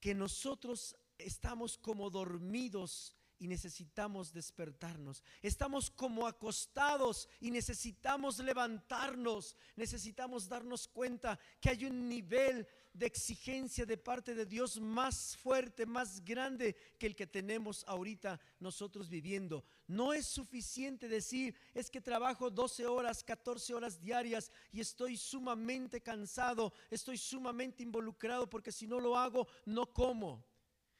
que 0.00 0.14
nosotros 0.14 0.96
estamos 1.18 1.76
como 1.78 2.10
dormidos 2.10 3.14
y 3.38 3.48
necesitamos 3.48 4.32
despertarnos. 4.32 5.22
Estamos 5.40 5.90
como 5.90 6.26
acostados 6.26 7.28
y 7.40 7.50
necesitamos 7.50 8.38
levantarnos. 8.38 9.56
Necesitamos 9.76 10.46
darnos 10.46 10.88
cuenta 10.88 11.38
que 11.58 11.70
hay 11.70 11.86
un 11.86 12.08
nivel 12.08 12.68
de 12.92 13.06
exigencia 13.06 13.86
de 13.86 13.96
parte 13.96 14.34
de 14.34 14.46
Dios 14.46 14.80
más 14.80 15.36
fuerte, 15.36 15.86
más 15.86 16.24
grande 16.24 16.74
que 16.98 17.06
el 17.06 17.14
que 17.14 17.26
tenemos 17.26 17.84
ahorita 17.86 18.40
nosotros 18.58 19.08
viviendo. 19.08 19.64
No 19.86 20.12
es 20.12 20.26
suficiente 20.26 21.08
decir, 21.08 21.54
es 21.72 21.90
que 21.90 22.00
trabajo 22.00 22.50
12 22.50 22.86
horas, 22.86 23.22
14 23.22 23.74
horas 23.74 24.00
diarias 24.00 24.50
y 24.72 24.80
estoy 24.80 25.16
sumamente 25.16 26.00
cansado, 26.00 26.72
estoy 26.90 27.18
sumamente 27.18 27.82
involucrado 27.82 28.48
porque 28.48 28.72
si 28.72 28.86
no 28.86 28.98
lo 28.98 29.16
hago, 29.16 29.46
no 29.64 29.92
como. 29.92 30.44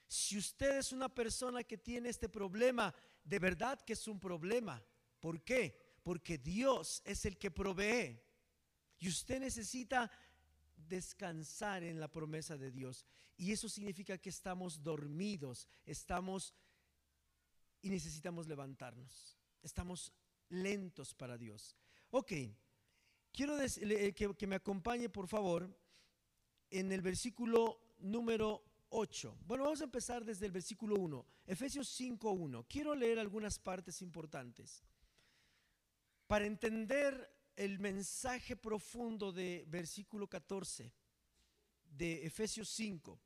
Si 0.07 0.39
usted 0.39 0.79
es 0.79 0.93
una 0.93 1.09
persona 1.09 1.63
que 1.63 1.79
tiene 1.79 2.09
este 2.09 2.29
problema, 2.29 2.95
de 3.25 3.39
verdad 3.39 3.81
que 3.81 3.93
es 3.93 4.09
un 4.09 4.19
problema. 4.19 4.83
¿Por 5.21 5.43
qué? 5.43 5.79
Porque 6.03 6.39
Dios 6.39 7.03
es 7.05 7.25
el 7.25 7.37
que 7.37 7.51
provee. 7.51 8.21
Y 8.99 9.09
usted 9.09 9.41
necesita 9.41 10.11
descansar 10.91 11.83
en 11.85 11.99
la 11.99 12.09
promesa 12.09 12.59
de 12.59 12.71
Dios. 12.71 13.07
Y 13.39 13.53
eso 13.53 13.69
significa 13.69 14.19
que 14.19 14.29
estamos 14.29 14.83
dormidos, 14.83 15.67
estamos 15.87 16.53
y 17.81 17.89
necesitamos 17.89 18.47
levantarnos. 18.47 19.39
Estamos 19.63 20.13
lentos 20.51 21.15
para 21.15 21.39
Dios. 21.39 21.75
Ok, 22.11 22.33
quiero 23.33 23.57
que, 24.15 24.35
que 24.37 24.47
me 24.47 24.57
acompañe 24.57 25.09
por 25.09 25.29
favor 25.29 25.75
en 26.71 26.93
el 26.93 27.01
versículo 27.01 27.81
número 28.01 28.63
8. 28.91 29.39
Bueno, 29.47 29.65
vamos 29.65 29.81
a 29.81 29.85
empezar 29.85 30.25
desde 30.25 30.47
el 30.47 30.53
versículo 30.53 30.97
1, 30.97 31.27
Efesios 31.47 31.89
5.1. 31.99 32.67
Quiero 32.69 32.95
leer 32.95 33.19
algunas 33.19 33.59
partes 33.59 34.03
importantes 34.03 34.83
para 36.27 36.47
entender 36.47 37.40
el 37.61 37.79
mensaje 37.79 38.57
profundo 38.57 39.33
de 39.33 39.67
versículo 39.69 40.27
14 40.27 40.95
de 41.85 42.25
Efesios 42.25 42.71
5. 42.71 43.21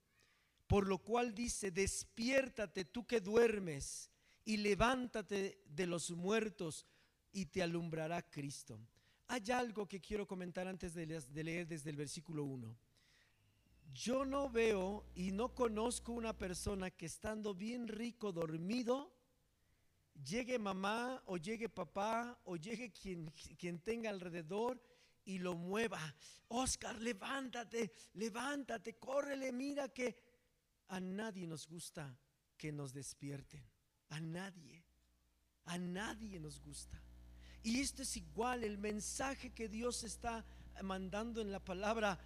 Por 0.67 0.89
lo 0.89 0.99
cual 0.99 1.33
dice, 1.33 1.71
despiértate 1.71 2.85
tú 2.85 3.07
que 3.07 3.21
duermes 3.21 4.11
y 4.45 4.57
levántate 4.57 5.63
de 5.67 5.87
los 5.87 6.11
muertos 6.11 6.85
y 7.31 7.47
te 7.47 7.63
alumbrará 7.63 8.29
Cristo. 8.29 8.81
Hay 9.29 9.53
algo 9.53 9.87
que 9.87 10.01
quiero 10.01 10.27
comentar 10.27 10.67
antes 10.67 10.95
de 10.95 11.45
leer 11.45 11.69
desde 11.69 11.91
el 11.91 11.97
versículo 11.97 12.43
1. 12.43 12.77
Yo 13.93 14.25
no 14.25 14.51
veo 14.51 15.07
y 15.15 15.31
no 15.31 15.55
conozco 15.55 16.11
una 16.11 16.37
persona 16.37 16.91
que 16.91 17.07
estando 17.07 17.55
bien 17.55 17.87
rico 17.87 18.33
dormido, 18.33 19.14
llegue 20.23 20.59
mamá 20.59 21.23
o 21.27 21.37
llegue 21.37 21.69
papá 21.69 22.39
o 22.45 22.57
llegue 22.57 22.93
quien, 22.93 23.33
quien 23.59 23.81
tenga 23.81 24.11
alrededor 24.11 24.81
y 25.25 25.39
lo 25.39 25.55
mueva. 25.55 26.01
Oscar, 26.49 27.01
levántate, 27.01 27.93
levántate, 28.15 28.97
córrele, 28.99 29.53
mira 29.53 29.89
que 29.89 30.17
a 30.89 31.01
nadie 31.01 31.47
nos 31.47 31.67
gusta 31.67 32.17
que 32.57 32.73
nos 32.73 32.93
despierten. 32.93 33.65
A 34.11 34.21
nadie, 34.21 34.85
a 35.65 35.79
nadie 35.79 36.39
nos 36.39 36.61
gusta. 36.61 37.03
Y 37.63 37.81
esto 37.81 38.03
es 38.03 38.17
igual, 38.17 38.63
el 38.63 38.77
mensaje 38.77 39.51
que 39.51 39.69
Dios 39.69 40.05
está 40.05 40.45
mandando 40.83 41.41
en 41.41 41.51
la 41.51 41.65
palabra 41.65 42.19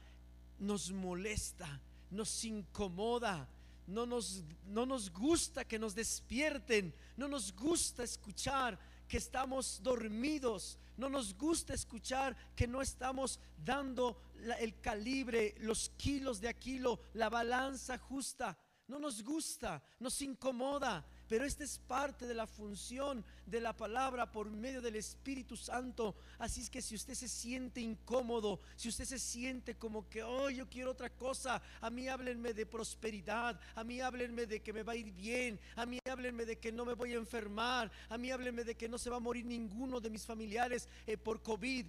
nos 0.59 0.91
molesta, 0.91 1.81
nos 2.11 2.45
incomoda, 2.45 3.49
no 3.89 4.05
nos, 4.05 4.45
no 4.67 4.85
nos 4.85 5.11
gusta 5.11 5.65
que 5.65 5.79
nos 5.79 5.95
despierten, 5.95 6.95
no 7.17 7.27
nos 7.27 7.55
gusta 7.55 8.05
escuchar 8.05 8.79
que 9.09 9.17
estamos 9.17 9.83
dormidos, 9.83 10.79
no 10.99 11.09
nos 11.09 11.37
gusta 11.37 11.73
escuchar 11.73 12.37
que 12.55 12.67
no 12.67 12.83
estamos 12.83 13.41
dando 13.57 14.21
el 14.61 14.79
calibre, 14.81 15.55
los 15.61 15.89
kilos 15.97 16.41
de 16.41 16.49
aquilo, 16.49 17.01
la 17.15 17.31
balanza 17.31 17.99
justa. 17.99 18.59
No 18.89 18.99
nos 18.99 19.23
gusta, 19.23 19.83
nos 20.01 20.21
incomoda, 20.23 21.07
pero 21.29 21.45
esta 21.45 21.63
es 21.63 21.79
parte 21.79 22.27
de 22.27 22.35
la 22.35 22.47
función 22.47 23.25
de 23.45 23.61
la 23.61 23.77
palabra 23.77 24.33
por 24.33 24.51
medio 24.51 24.81
del 24.81 24.97
Espíritu 24.97 25.57
Santo. 25.57 26.17
Así 26.39 26.63
es 26.63 26.71
que 26.71 26.81
si 26.81 26.95
usted 26.95 27.15
se 27.15 27.29
siente 27.29 27.81
incómodo, 27.81 28.61
si 28.77 28.89
usted 28.89 29.05
se 29.05 29.19
siente 29.19 29.77
como 29.77 30.09
que, 30.09 30.23
oh, 30.23 30.49
yo 30.49 30.69
quiero 30.69 30.93
otra 30.93 31.11
cosa, 31.11 31.61
a 31.81 31.91
mí 31.91 32.09
háblenme 32.09 32.55
de 32.55 32.65
prosperidad, 32.65 33.61
a 33.75 33.85
mí 33.85 34.01
háblenme 34.01 34.47
de 34.47 34.61
que 34.61 34.73
me 34.73 34.83
va 34.83 34.93
a 34.93 34.97
ir 34.97 35.13
bien, 35.13 35.61
a 35.77 35.85
mí 35.85 35.99
háblenme 36.11 36.47
de 36.47 36.59
que 36.59 36.73
no 36.73 36.87
me 36.87 36.95
voy 36.95 37.13
a 37.13 37.17
enfermar, 37.17 37.91
a 38.09 38.17
mí 38.17 38.31
háblenme 38.31 38.65
de 38.65 38.75
que 38.75 38.89
no 38.89 38.97
se 38.97 39.11
va 39.11 39.17
a 39.17 39.21
morir 39.21 39.45
ninguno 39.45 40.01
de 40.01 40.11
mis 40.11 40.25
familiares 40.25 40.89
eh, 41.07 41.19
por 41.19 41.43
COVID 41.43 41.87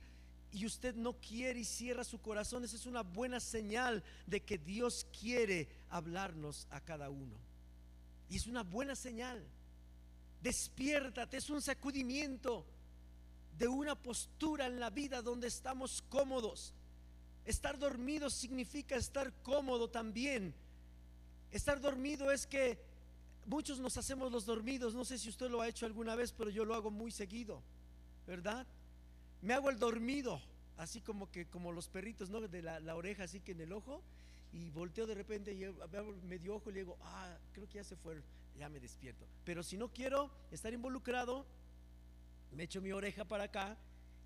y 0.52 0.65
usted 0.65 0.95
no 0.95 1.13
quiere 1.13 1.60
y 1.60 1.65
cierra 1.65 2.04
su 2.04 2.19
corazón, 2.19 2.63
esa 2.63 2.75
es 2.75 2.86
una 2.86 3.04
buena 3.04 3.39
señal 3.39 4.04
de 4.25 4.41
que 4.41 4.58
Dios 4.58 5.06
quiere 5.17 5.69
hablarnos 5.89 6.67
a 6.71 6.82
cada 6.82 7.10
uno. 7.10 7.48
Y 8.29 8.37
es 8.37 8.47
una 8.47 8.63
buena 8.63 8.95
señal. 8.95 9.43
Despiértate, 10.41 11.37
es 11.37 11.49
un 11.49 11.61
sacudimiento 11.61 12.65
de 13.57 13.67
una 13.67 13.95
postura 13.95 14.67
en 14.67 14.79
la 14.79 14.89
vida 14.89 15.21
donde 15.21 15.47
estamos 15.47 16.01
cómodos. 16.09 16.73
Estar 17.45 17.77
dormido 17.77 18.29
significa 18.29 18.95
estar 18.95 19.33
cómodo 19.41 19.89
también. 19.89 20.53
Estar 21.51 21.81
dormido 21.81 22.31
es 22.31 22.45
que 22.45 22.77
muchos 23.47 23.79
nos 23.79 23.97
hacemos 23.97 24.31
los 24.31 24.45
dormidos. 24.45 24.93
No 24.93 25.03
sé 25.03 25.17
si 25.17 25.29
usted 25.29 25.49
lo 25.49 25.61
ha 25.61 25.67
hecho 25.67 25.85
alguna 25.85 26.15
vez, 26.15 26.31
pero 26.31 26.49
yo 26.49 26.63
lo 26.63 26.75
hago 26.75 26.91
muy 26.91 27.11
seguido, 27.11 27.61
¿verdad? 28.27 28.65
Me 29.41 29.53
hago 29.53 29.69
el 29.69 29.79
dormido, 29.79 30.41
así 30.77 31.01
como 31.01 31.31
que 31.31 31.47
como 31.47 31.71
los 31.71 31.89
perritos, 31.89 32.29
¿no? 32.29 32.39
De 32.41 32.61
la, 32.61 32.79
la 32.79 32.95
oreja, 32.95 33.23
así 33.23 33.39
que 33.39 33.53
en 33.53 33.61
el 33.61 33.73
ojo 33.73 34.03
y 34.51 34.69
volteo 34.71 35.05
de 35.05 35.15
repente 35.15 35.53
y 35.53 35.65
medio 36.25 36.55
ojo 36.55 36.69
y 36.69 36.73
le 36.73 36.79
digo, 36.79 36.97
ah, 37.01 37.38
creo 37.53 37.67
que 37.67 37.75
ya 37.75 37.83
se 37.83 37.95
fue, 37.95 38.21
ya 38.57 38.69
me 38.69 38.79
despierto. 38.79 39.25
Pero 39.45 39.63
si 39.63 39.77
no 39.77 39.89
quiero 39.89 40.31
estar 40.51 40.73
involucrado, 40.73 41.45
me 42.51 42.63
echo 42.63 42.81
mi 42.81 42.91
oreja 42.91 43.25
para 43.25 43.45
acá 43.45 43.77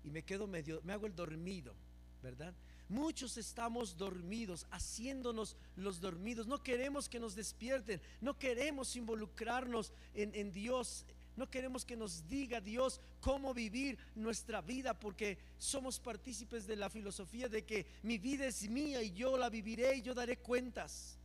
y 0.02 0.10
me 0.10 0.22
quedo 0.22 0.46
medio, 0.46 0.80
me 0.84 0.92
hago 0.92 1.06
el 1.06 1.14
dormido, 1.14 1.74
¿verdad? 2.22 2.54
Muchos 2.88 3.38
estamos 3.38 3.96
dormidos, 3.96 4.66
haciéndonos 4.70 5.56
los 5.76 6.00
dormidos. 6.00 6.46
No 6.46 6.62
queremos 6.62 7.08
que 7.08 7.18
nos 7.18 7.34
despierten, 7.34 8.00
no 8.20 8.38
queremos 8.38 8.94
involucrarnos 8.96 9.92
en, 10.14 10.34
en 10.34 10.52
Dios 10.52 11.06
no 11.36 11.50
queremos 11.50 11.84
que 11.84 11.96
nos 11.96 12.28
diga 12.28 12.60
Dios 12.60 13.00
cómo 13.20 13.52
vivir 13.52 13.98
nuestra 14.14 14.60
vida 14.60 14.98
porque 14.98 15.38
somos 15.58 15.98
partícipes 15.98 16.66
de 16.66 16.76
la 16.76 16.88
filosofía 16.88 17.48
de 17.48 17.64
que 17.64 17.86
mi 18.02 18.18
vida 18.18 18.46
es 18.46 18.68
mía 18.68 19.02
y 19.02 19.12
yo 19.12 19.36
la 19.36 19.50
viviré 19.50 19.96
y 19.96 20.02
yo 20.02 20.14
daré 20.14 20.38
cuentas. 20.38 21.18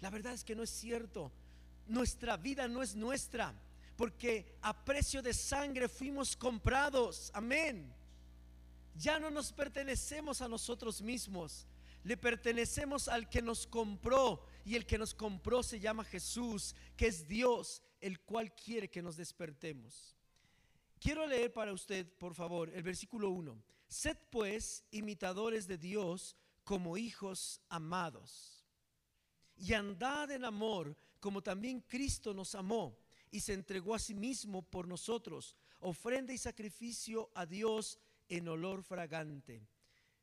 La 0.00 0.10
verdad 0.10 0.32
es 0.32 0.44
que 0.44 0.54
no 0.54 0.62
es 0.62 0.70
cierto. 0.70 1.30
Nuestra 1.86 2.36
vida 2.36 2.66
no 2.66 2.82
es 2.82 2.94
nuestra 2.94 3.54
porque 3.96 4.56
a 4.62 4.84
precio 4.84 5.22
de 5.22 5.34
sangre 5.34 5.88
fuimos 5.88 6.36
comprados. 6.36 7.30
Amén. 7.34 7.92
Ya 8.96 9.18
no 9.18 9.30
nos 9.30 9.52
pertenecemos 9.52 10.40
a 10.40 10.48
nosotros 10.48 11.02
mismos. 11.02 11.66
Le 12.04 12.16
pertenecemos 12.16 13.08
al 13.08 13.28
que 13.28 13.42
nos 13.42 13.66
compró 13.66 14.46
y 14.66 14.74
el 14.74 14.84
que 14.84 14.98
nos 14.98 15.14
compró 15.14 15.62
se 15.62 15.78
llama 15.78 16.02
Jesús, 16.02 16.74
que 16.96 17.06
es 17.06 17.28
Dios 17.28 17.84
el 18.00 18.18
cual 18.18 18.52
quiere 18.52 18.90
que 18.90 19.00
nos 19.00 19.16
despertemos. 19.16 20.16
Quiero 20.98 21.24
leer 21.24 21.52
para 21.52 21.72
usted, 21.72 22.12
por 22.18 22.34
favor, 22.34 22.70
el 22.70 22.82
versículo 22.82 23.30
1. 23.30 23.62
Sed 23.86 24.16
pues 24.28 24.82
imitadores 24.90 25.68
de 25.68 25.78
Dios 25.78 26.34
como 26.64 26.98
hijos 26.98 27.60
amados. 27.68 28.66
Y 29.56 29.72
andad 29.72 30.32
en 30.32 30.44
amor 30.44 30.96
como 31.20 31.44
también 31.44 31.80
Cristo 31.82 32.34
nos 32.34 32.56
amó 32.56 32.98
y 33.30 33.38
se 33.38 33.52
entregó 33.52 33.94
a 33.94 34.00
sí 34.00 34.14
mismo 34.14 34.62
por 34.62 34.88
nosotros, 34.88 35.54
ofrenda 35.78 36.32
y 36.32 36.38
sacrificio 36.38 37.30
a 37.36 37.46
Dios 37.46 38.00
en 38.28 38.48
olor 38.48 38.82
fragante. 38.82 39.62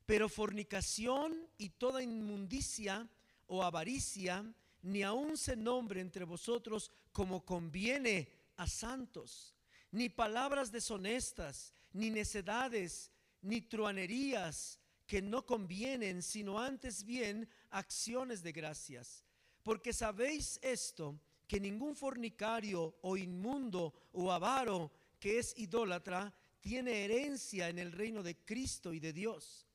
Pero 0.04 0.28
fornicación 0.28 1.48
y 1.56 1.70
toda 1.70 2.02
inmundicia 2.02 3.08
o 3.46 3.62
avaricia 3.62 4.44
ni 4.82 5.02
aun 5.02 5.36
se 5.36 5.56
nombre 5.56 6.00
entre 6.00 6.24
vosotros 6.24 6.90
como 7.12 7.44
conviene 7.44 8.28
a 8.56 8.66
santos, 8.66 9.54
ni 9.90 10.08
palabras 10.08 10.70
deshonestas, 10.70 11.72
ni 11.92 12.10
necedades, 12.10 13.10
ni 13.40 13.60
truanerías 13.60 14.78
que 15.06 15.22
no 15.22 15.44
convienen, 15.46 16.22
sino 16.22 16.58
antes 16.58 17.04
bien 17.04 17.48
acciones 17.70 18.42
de 18.42 18.52
gracias. 18.52 19.24
Porque 19.62 19.92
sabéis 19.92 20.58
esto, 20.62 21.18
que 21.46 21.60
ningún 21.60 21.94
fornicario 21.94 22.96
o 23.02 23.16
inmundo 23.16 23.92
o 24.12 24.32
avaro 24.32 24.90
que 25.20 25.38
es 25.38 25.54
idólatra 25.56 26.34
tiene 26.60 27.04
herencia 27.04 27.68
en 27.68 27.78
el 27.78 27.92
reino 27.92 28.22
de 28.22 28.36
Cristo 28.36 28.92
y 28.92 29.00
de 29.00 29.12
Dios. 29.12 29.66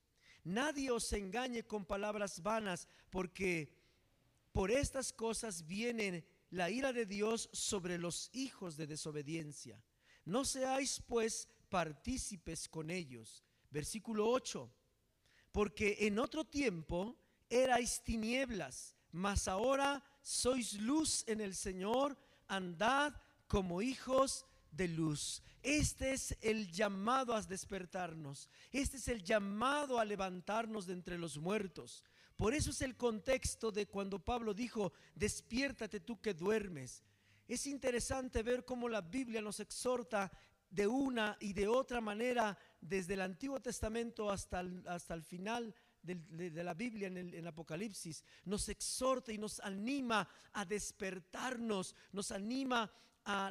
Nadie 0.50 0.90
os 0.90 1.14
engañe 1.14 1.62
con 1.62 1.86
palabras 1.86 2.42
vanas, 2.42 2.88
porque 3.12 3.70
por 4.52 4.72
estas 4.72 5.14
cosas 5.14 5.68
vienen 5.68 6.26
la 6.50 6.72
ira 6.72 6.92
de 6.92 7.06
Dios 7.06 7.50
sobre 7.54 8.00
los 8.00 8.32
hijos 8.34 8.76
de 8.76 8.88
desobediencia. 8.88 9.80
No 10.26 10.44
seáis 10.46 11.04
pues 11.08 11.48
partícipes 11.70 12.68
con 12.68 12.90
ellos. 12.90 13.44
Versículo 13.70 14.28
8. 14.28 14.68
Porque 15.52 15.98
en 16.02 16.18
otro 16.18 16.44
tiempo 16.44 17.16
erais 17.48 18.04
tinieblas, 18.04 18.96
mas 19.12 19.48
ahora 19.48 20.04
sois 20.24 20.74
luz 20.82 21.24
en 21.28 21.42
el 21.42 21.54
Señor, 21.54 22.18
andad 22.48 23.14
como 23.48 23.84
hijos 23.84 24.48
de 24.72 24.88
luz. 24.88 25.42
Este 25.62 26.14
es 26.14 26.38
el 26.42 26.72
llamado 26.72 27.36
a 27.36 27.42
despertarnos. 27.42 28.50
Este 28.72 28.98
es 28.98 29.08
el 29.08 29.24
llamado 29.24 30.00
a 30.00 30.06
levantarnos 30.06 30.86
de 30.86 30.94
entre 30.94 31.18
los 31.18 31.38
muertos. 31.38 32.04
Por 32.36 32.54
eso 32.54 32.70
es 32.72 32.82
el 32.82 32.96
contexto 32.96 33.72
de 33.72 33.88
cuando 33.88 34.24
Pablo 34.24 34.54
dijo, 34.54 34.94
despiértate 35.14 36.00
tú 36.00 36.22
que 36.22 36.34
duermes. 36.34 37.04
Es 37.48 37.68
interesante 37.68 38.44
ver 38.44 38.64
cómo 38.64 38.88
la 38.88 39.02
Biblia 39.02 39.42
nos 39.42 39.60
exhorta 39.60 40.32
de 40.70 40.88
una 40.88 41.36
y 41.40 41.54
de 41.54 41.68
otra 41.68 42.00
manera 42.00 42.58
desde 42.80 43.16
el 43.16 43.22
Antiguo 43.22 43.60
Testamento 43.60 44.30
hasta 44.30 44.62
el, 44.62 44.88
hasta 44.88 45.16
el 45.16 45.24
final 45.24 45.74
de, 46.02 46.64
la 46.64 46.74
Biblia 46.74 47.08
en 47.08 47.18
el 47.18 47.48
Apocalipsis. 47.48 48.24
Nos 48.46 48.70
exhorta 48.70 49.34
y 49.34 49.38
nos 49.38 49.60
anima 49.60 50.28
a 50.54 50.66
despertarnos, 50.66 51.96
nos 52.12 52.32
anima 52.32 52.84
a 52.84 52.92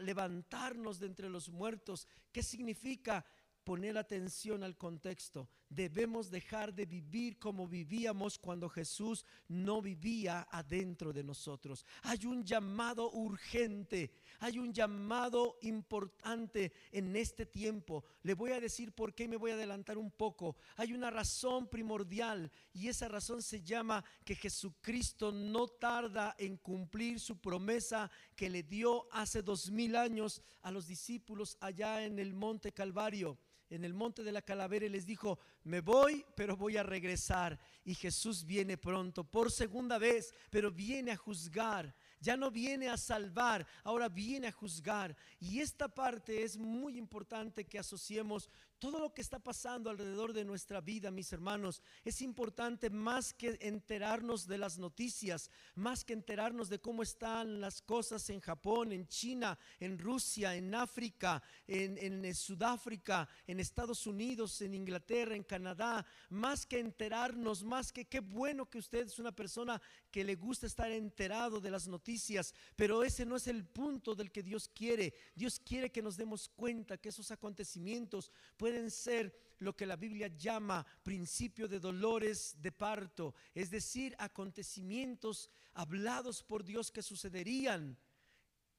levantarnos 0.02 0.98
de 0.98 1.06
entre 1.06 1.28
los 1.28 1.48
muertos. 1.48 2.08
¿Qué 2.32 2.42
significa? 2.42 3.24
Poner 3.68 3.98
atención 3.98 4.64
al 4.64 4.78
contexto. 4.78 5.46
Debemos 5.68 6.30
dejar 6.30 6.72
de 6.72 6.86
vivir 6.86 7.38
como 7.38 7.68
vivíamos 7.68 8.38
cuando 8.38 8.66
Jesús 8.66 9.26
no 9.46 9.82
vivía 9.82 10.48
adentro 10.50 11.12
de 11.12 11.22
nosotros. 11.22 11.84
Hay 12.04 12.24
un 12.24 12.42
llamado 12.42 13.10
urgente, 13.10 14.10
hay 14.38 14.58
un 14.58 14.72
llamado 14.72 15.58
importante 15.60 16.72
en 16.92 17.14
este 17.14 17.44
tiempo. 17.44 18.06
Le 18.22 18.32
voy 18.32 18.52
a 18.52 18.60
decir 18.60 18.92
por 18.92 19.14
qué 19.14 19.28
me 19.28 19.36
voy 19.36 19.50
a 19.50 19.54
adelantar 19.54 19.98
un 19.98 20.12
poco. 20.12 20.56
Hay 20.76 20.94
una 20.94 21.10
razón 21.10 21.68
primordial 21.68 22.50
y 22.72 22.88
esa 22.88 23.06
razón 23.06 23.42
se 23.42 23.60
llama 23.60 24.02
que 24.24 24.34
Jesucristo 24.34 25.30
no 25.30 25.68
tarda 25.68 26.34
en 26.38 26.56
cumplir 26.56 27.20
su 27.20 27.38
promesa 27.38 28.10
que 28.34 28.48
le 28.48 28.62
dio 28.62 29.06
hace 29.12 29.42
dos 29.42 29.70
mil 29.70 29.94
años 29.94 30.40
a 30.62 30.70
los 30.70 30.86
discípulos 30.86 31.58
allá 31.60 32.06
en 32.06 32.18
el 32.18 32.32
monte 32.32 32.72
Calvario 32.72 33.38
en 33.70 33.84
el 33.84 33.94
monte 33.94 34.22
de 34.22 34.32
la 34.32 34.42
calavera 34.42 34.86
y 34.86 34.88
les 34.88 35.06
dijo, 35.06 35.38
me 35.64 35.80
voy, 35.80 36.24
pero 36.34 36.56
voy 36.56 36.76
a 36.76 36.82
regresar. 36.82 37.58
Y 37.84 37.94
Jesús 37.94 38.44
viene 38.44 38.76
pronto, 38.76 39.24
por 39.24 39.50
segunda 39.50 39.98
vez, 39.98 40.34
pero 40.50 40.70
viene 40.70 41.12
a 41.12 41.16
juzgar. 41.16 41.94
Ya 42.20 42.36
no 42.36 42.50
viene 42.50 42.88
a 42.88 42.96
salvar, 42.96 43.66
ahora 43.84 44.08
viene 44.08 44.48
a 44.48 44.52
juzgar. 44.52 45.16
Y 45.38 45.60
esta 45.60 45.88
parte 45.88 46.42
es 46.42 46.56
muy 46.56 46.98
importante 46.98 47.64
que 47.64 47.78
asociemos 47.78 48.50
todo 48.78 49.00
lo 49.00 49.12
que 49.12 49.22
está 49.22 49.38
pasando 49.38 49.90
alrededor 49.90 50.32
de 50.32 50.44
nuestra 50.44 50.80
vida, 50.80 51.10
mis 51.10 51.32
hermanos, 51.32 51.82
es 52.04 52.22
importante 52.22 52.90
más 52.90 53.34
que 53.34 53.58
enterarnos 53.60 54.46
de 54.46 54.58
las 54.58 54.78
noticias, 54.78 55.50
más 55.74 56.04
que 56.04 56.12
enterarnos 56.12 56.68
de 56.68 56.80
cómo 56.80 57.02
están 57.02 57.60
las 57.60 57.82
cosas 57.82 58.30
en 58.30 58.40
Japón, 58.40 58.92
en 58.92 59.08
China, 59.08 59.58
en 59.80 59.98
Rusia, 59.98 60.54
en 60.54 60.74
África, 60.74 61.42
en, 61.66 62.34
Sudáfrica, 62.34 63.28
en 63.46 63.58
Estados 63.58 64.06
Unidos, 64.06 64.60
en 64.62 64.74
Inglaterra, 64.74 65.34
en 65.34 65.42
Canadá, 65.42 66.04
más 66.30 66.64
que 66.64 66.78
enterarnos, 66.78 67.64
más 67.64 67.92
que 67.92 68.04
qué 68.04 68.20
bueno 68.20 68.68
que 68.70 68.78
usted 68.78 69.06
es 69.06 69.18
una 69.18 69.32
persona 69.32 69.80
que 70.10 70.24
le 70.24 70.36
gusta 70.36 70.66
estar 70.66 70.90
enterado 70.90 71.60
de 71.60 71.70
las 71.70 71.88
noticias, 71.88 72.54
pero 72.76 73.02
ese 73.02 73.26
no 73.26 73.36
es 73.36 73.46
el 73.48 73.64
punto 73.64 74.14
del 74.14 74.30
que 74.30 74.42
Dios 74.42 74.68
quiere. 74.68 75.14
Dios 75.34 75.58
quiere 75.58 75.90
que 75.90 76.02
nos 76.02 76.16
demos 76.16 76.48
cuenta 76.48 76.96
que 76.96 77.08
esos 77.08 77.30
acontecimientos 77.30 78.30
pueden 78.68 78.90
ser 78.90 79.34
lo 79.60 79.74
que 79.74 79.86
la 79.86 79.96
Biblia 79.96 80.28
llama 80.28 80.86
principio 81.02 81.68
de 81.68 81.80
dolores 81.80 82.54
de 82.60 82.70
parto, 82.70 83.34
es 83.54 83.70
decir, 83.70 84.14
acontecimientos 84.18 85.48
hablados 85.72 86.42
por 86.42 86.62
Dios 86.62 86.90
que 86.90 87.00
sucederían 87.00 87.96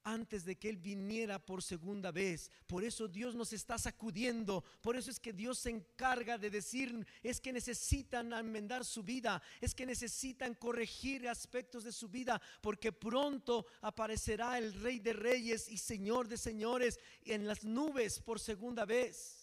antes 0.03 0.45
de 0.45 0.59
que 0.59 0.69
Él 0.69 0.77
viniera 0.77 1.43
por 1.43 1.63
segunda 1.63 2.11
vez. 2.11 2.51
Por 2.67 2.83
eso 2.83 3.07
Dios 3.07 3.33
nos 3.33 3.51
está 3.51 3.79
sacudiendo. 3.79 4.63
Por 4.79 4.95
eso 4.95 5.09
es 5.09 5.19
que 5.19 5.33
Dios 5.33 5.57
se 5.57 5.71
encarga 5.71 6.37
de 6.37 6.51
decir, 6.51 7.03
es 7.23 7.41
que 7.41 7.51
necesitan 7.51 8.31
enmendar 8.31 8.85
su 8.85 9.01
vida, 9.01 9.41
es 9.59 9.73
que 9.73 9.87
necesitan 9.87 10.53
corregir 10.53 11.27
aspectos 11.27 11.83
de 11.83 11.91
su 11.91 12.09
vida, 12.09 12.39
porque 12.61 12.91
pronto 12.91 13.65
aparecerá 13.81 14.59
el 14.59 14.71
Rey 14.75 14.99
de 14.99 15.13
Reyes 15.13 15.67
y 15.67 15.79
Señor 15.79 16.27
de 16.27 16.37
Señores 16.37 16.99
en 17.25 17.47
las 17.47 17.63
nubes 17.63 18.19
por 18.19 18.39
segunda 18.39 18.85
vez. 18.85 19.38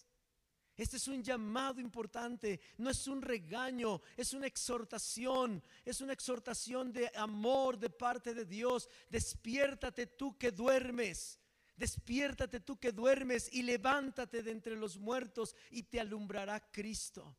Este 0.77 0.97
es 0.97 1.07
un 1.07 1.23
llamado 1.23 1.81
importante, 1.81 2.61
no 2.77 2.91
es 2.91 3.07
un 3.07 3.23
regaño, 3.23 3.99
es 4.15 4.33
una 4.33 4.45
exhortación, 4.45 5.63
es 5.83 6.01
una 6.01 6.13
exhortación 6.13 6.93
de 6.93 7.11
amor 7.15 7.79
de 7.79 7.89
parte 7.89 8.35
de 8.35 8.45
Dios. 8.45 8.87
Despiértate 9.09 10.05
tú 10.05 10.37
que 10.37 10.51
duermes, 10.51 11.39
despiértate 11.75 12.59
tú 12.59 12.79
que 12.79 12.91
duermes 12.91 13.51
y 13.51 13.63
levántate 13.63 14.43
de 14.43 14.51
entre 14.51 14.75
los 14.75 14.99
muertos 14.99 15.55
y 15.71 15.81
te 15.81 15.99
alumbrará 15.99 16.59
Cristo. 16.71 17.35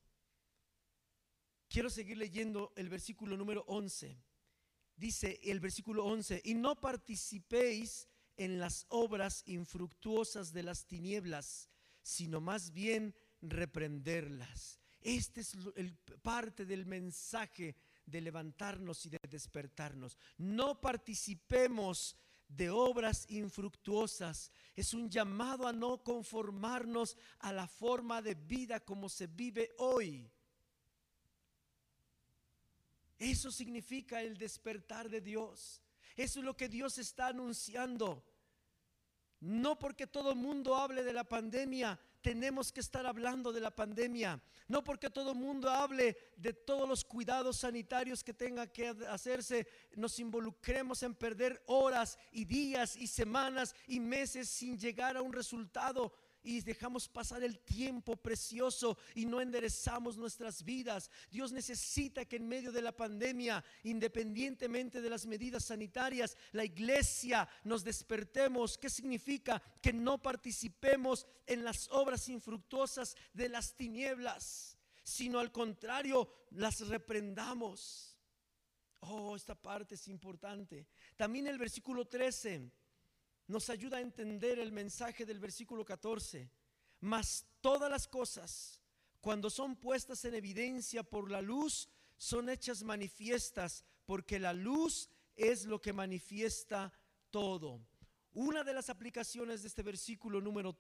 Quiero 1.68 1.90
seguir 1.90 2.16
leyendo 2.16 2.72
el 2.74 2.88
versículo 2.88 3.36
número 3.36 3.62
11. 3.68 4.20
Dice 4.96 5.38
el 5.44 5.60
versículo 5.60 6.04
11, 6.06 6.42
y 6.44 6.54
no 6.54 6.80
participéis 6.80 8.08
en 8.36 8.58
las 8.58 8.84
obras 8.88 9.44
infructuosas 9.46 10.52
de 10.52 10.64
las 10.64 10.86
tinieblas, 10.86 11.68
sino 12.02 12.40
más 12.40 12.72
bien 12.72 13.14
reprenderlas. 13.40 14.78
Este 15.00 15.42
es 15.42 15.56
el 15.76 15.94
parte 16.22 16.64
del 16.66 16.86
mensaje 16.86 17.76
de 18.04 18.20
levantarnos 18.20 19.06
y 19.06 19.10
de 19.10 19.18
despertarnos. 19.28 20.16
No 20.36 20.80
participemos 20.80 22.16
de 22.48 22.70
obras 22.70 23.26
infructuosas. 23.28 24.50
Es 24.74 24.94
un 24.94 25.10
llamado 25.10 25.66
a 25.66 25.72
no 25.72 26.02
conformarnos 26.02 27.16
a 27.40 27.52
la 27.52 27.68
forma 27.68 28.22
de 28.22 28.34
vida 28.34 28.80
como 28.80 29.08
se 29.08 29.26
vive 29.26 29.70
hoy. 29.78 30.30
Eso 33.18 33.50
significa 33.50 34.22
el 34.22 34.36
despertar 34.38 35.08
de 35.08 35.20
Dios. 35.20 35.82
Eso 36.16 36.40
es 36.40 36.44
lo 36.44 36.56
que 36.56 36.68
Dios 36.68 36.98
está 36.98 37.28
anunciando. 37.28 38.24
No 39.40 39.78
porque 39.78 40.06
todo 40.06 40.32
el 40.32 40.38
mundo 40.38 40.74
hable 40.76 41.04
de 41.04 41.12
la 41.12 41.24
pandemia, 41.24 41.98
tenemos 42.20 42.72
que 42.72 42.80
estar 42.80 43.06
hablando 43.06 43.52
de 43.52 43.60
la 43.60 43.74
pandemia. 43.74 44.40
No 44.66 44.84
porque 44.84 45.08
todo 45.08 45.32
el 45.32 45.38
mundo 45.38 45.70
hable 45.70 46.16
de 46.36 46.52
todos 46.52 46.88
los 46.88 47.04
cuidados 47.04 47.58
sanitarios 47.58 48.22
que 48.22 48.34
tenga 48.34 48.66
que 48.66 48.88
hacerse, 48.88 49.66
nos 49.96 50.18
involucremos 50.18 51.02
en 51.02 51.14
perder 51.14 51.62
horas 51.66 52.18
y 52.32 52.44
días 52.44 52.96
y 52.96 53.06
semanas 53.06 53.74
y 53.86 54.00
meses 54.00 54.48
sin 54.48 54.78
llegar 54.78 55.16
a 55.16 55.22
un 55.22 55.32
resultado 55.32 56.12
y 56.48 56.62
dejamos 56.62 57.08
pasar 57.08 57.42
el 57.44 57.58
tiempo 57.58 58.16
precioso 58.16 58.96
y 59.14 59.26
no 59.26 59.42
enderezamos 59.42 60.16
nuestras 60.16 60.64
vidas. 60.64 61.10
Dios 61.30 61.52
necesita 61.52 62.24
que 62.24 62.36
en 62.36 62.48
medio 62.48 62.72
de 62.72 62.80
la 62.80 62.96
pandemia, 62.96 63.62
independientemente 63.82 65.02
de 65.02 65.10
las 65.10 65.26
medidas 65.26 65.66
sanitarias, 65.66 66.38
la 66.52 66.64
iglesia 66.64 67.46
nos 67.64 67.84
despertemos. 67.84 68.78
¿Qué 68.78 68.88
significa? 68.88 69.62
Que 69.82 69.92
no 69.92 70.22
participemos 70.22 71.26
en 71.46 71.64
las 71.64 71.86
obras 71.90 72.30
infructuosas 72.30 73.14
de 73.34 73.50
las 73.50 73.76
tinieblas, 73.76 74.78
sino 75.04 75.40
al 75.40 75.52
contrario, 75.52 76.32
las 76.52 76.80
reprendamos. 76.88 78.16
Oh, 79.00 79.36
esta 79.36 79.54
parte 79.54 79.96
es 79.96 80.08
importante. 80.08 80.86
También 81.14 81.46
el 81.46 81.58
versículo 81.58 82.06
13 82.06 82.72
nos 83.48 83.70
ayuda 83.70 83.96
a 83.96 84.02
entender 84.02 84.58
el 84.58 84.72
mensaje 84.72 85.26
del 85.26 85.40
versículo 85.40 85.84
14. 85.84 86.50
Mas 87.00 87.46
todas 87.60 87.90
las 87.90 88.06
cosas, 88.06 88.80
cuando 89.20 89.50
son 89.50 89.76
puestas 89.76 90.24
en 90.24 90.34
evidencia 90.34 91.02
por 91.02 91.30
la 91.30 91.40
luz, 91.40 91.88
son 92.16 92.50
hechas 92.50 92.82
manifiestas, 92.82 93.84
porque 94.04 94.38
la 94.38 94.52
luz 94.52 95.08
es 95.34 95.64
lo 95.64 95.80
que 95.80 95.92
manifiesta 95.92 96.92
todo. 97.30 97.80
Una 98.34 98.62
de 98.62 98.74
las 98.74 98.90
aplicaciones 98.90 99.62
de 99.62 99.68
este 99.68 99.82
versículo 99.82 100.40
número 100.40 100.76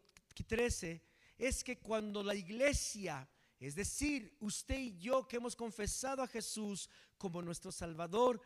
13 0.46 1.02
es 1.38 1.64
que 1.64 1.78
cuando 1.78 2.22
la 2.22 2.34
iglesia, 2.34 3.28
es 3.58 3.74
decir, 3.74 4.36
usted 4.40 4.78
y 4.78 4.98
yo 4.98 5.26
que 5.26 5.36
hemos 5.36 5.56
confesado 5.56 6.22
a 6.22 6.28
Jesús 6.28 6.90
como 7.16 7.40
nuestro 7.40 7.72
Salvador, 7.72 8.40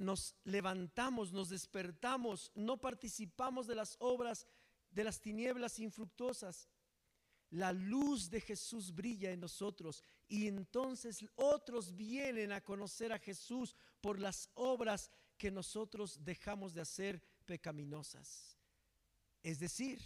nos 0.00 0.34
levantamos, 0.44 1.30
nos 1.30 1.50
despertamos, 1.50 2.50
no 2.54 2.80
participamos 2.80 3.66
de 3.66 3.74
las 3.74 3.96
obras 4.00 4.46
de 4.90 5.04
las 5.04 5.20
tinieblas 5.20 5.78
infructuosas. 5.78 6.68
La 7.50 7.72
luz 7.72 8.30
de 8.30 8.40
Jesús 8.40 8.94
brilla 8.94 9.30
en 9.30 9.40
nosotros 9.40 10.02
y 10.26 10.46
entonces 10.46 11.24
otros 11.34 11.96
vienen 11.96 12.52
a 12.52 12.60
conocer 12.60 13.12
a 13.12 13.18
Jesús 13.18 13.76
por 14.00 14.18
las 14.18 14.48
obras 14.54 15.10
que 15.36 15.50
nosotros 15.50 16.24
dejamos 16.24 16.74
de 16.74 16.80
hacer 16.80 17.22
pecaminosas. 17.44 18.56
Es 19.42 19.58
decir, 19.58 20.00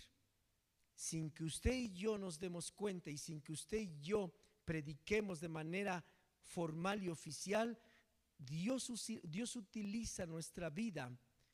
sin 0.95 1.31
que 1.31 1.45
usted 1.45 1.75
y 1.75 1.93
yo 1.93 2.19
nos 2.19 2.39
demos 2.39 2.73
cuenta 2.73 3.11
y 3.11 3.19
sin 3.19 3.41
que 3.41 3.53
usted 3.53 3.79
y 3.79 4.01
yo 4.01 4.33
prediquemos 4.65 5.41
de 5.41 5.49
manera 5.49 6.05
formal 6.41 7.03
y 7.03 7.09
oficial, 7.11 7.79
Dios, 8.39 8.91
Dios 9.23 9.57
utiliza 9.57 10.27
nuestra 10.27 10.71
vida 10.71 11.11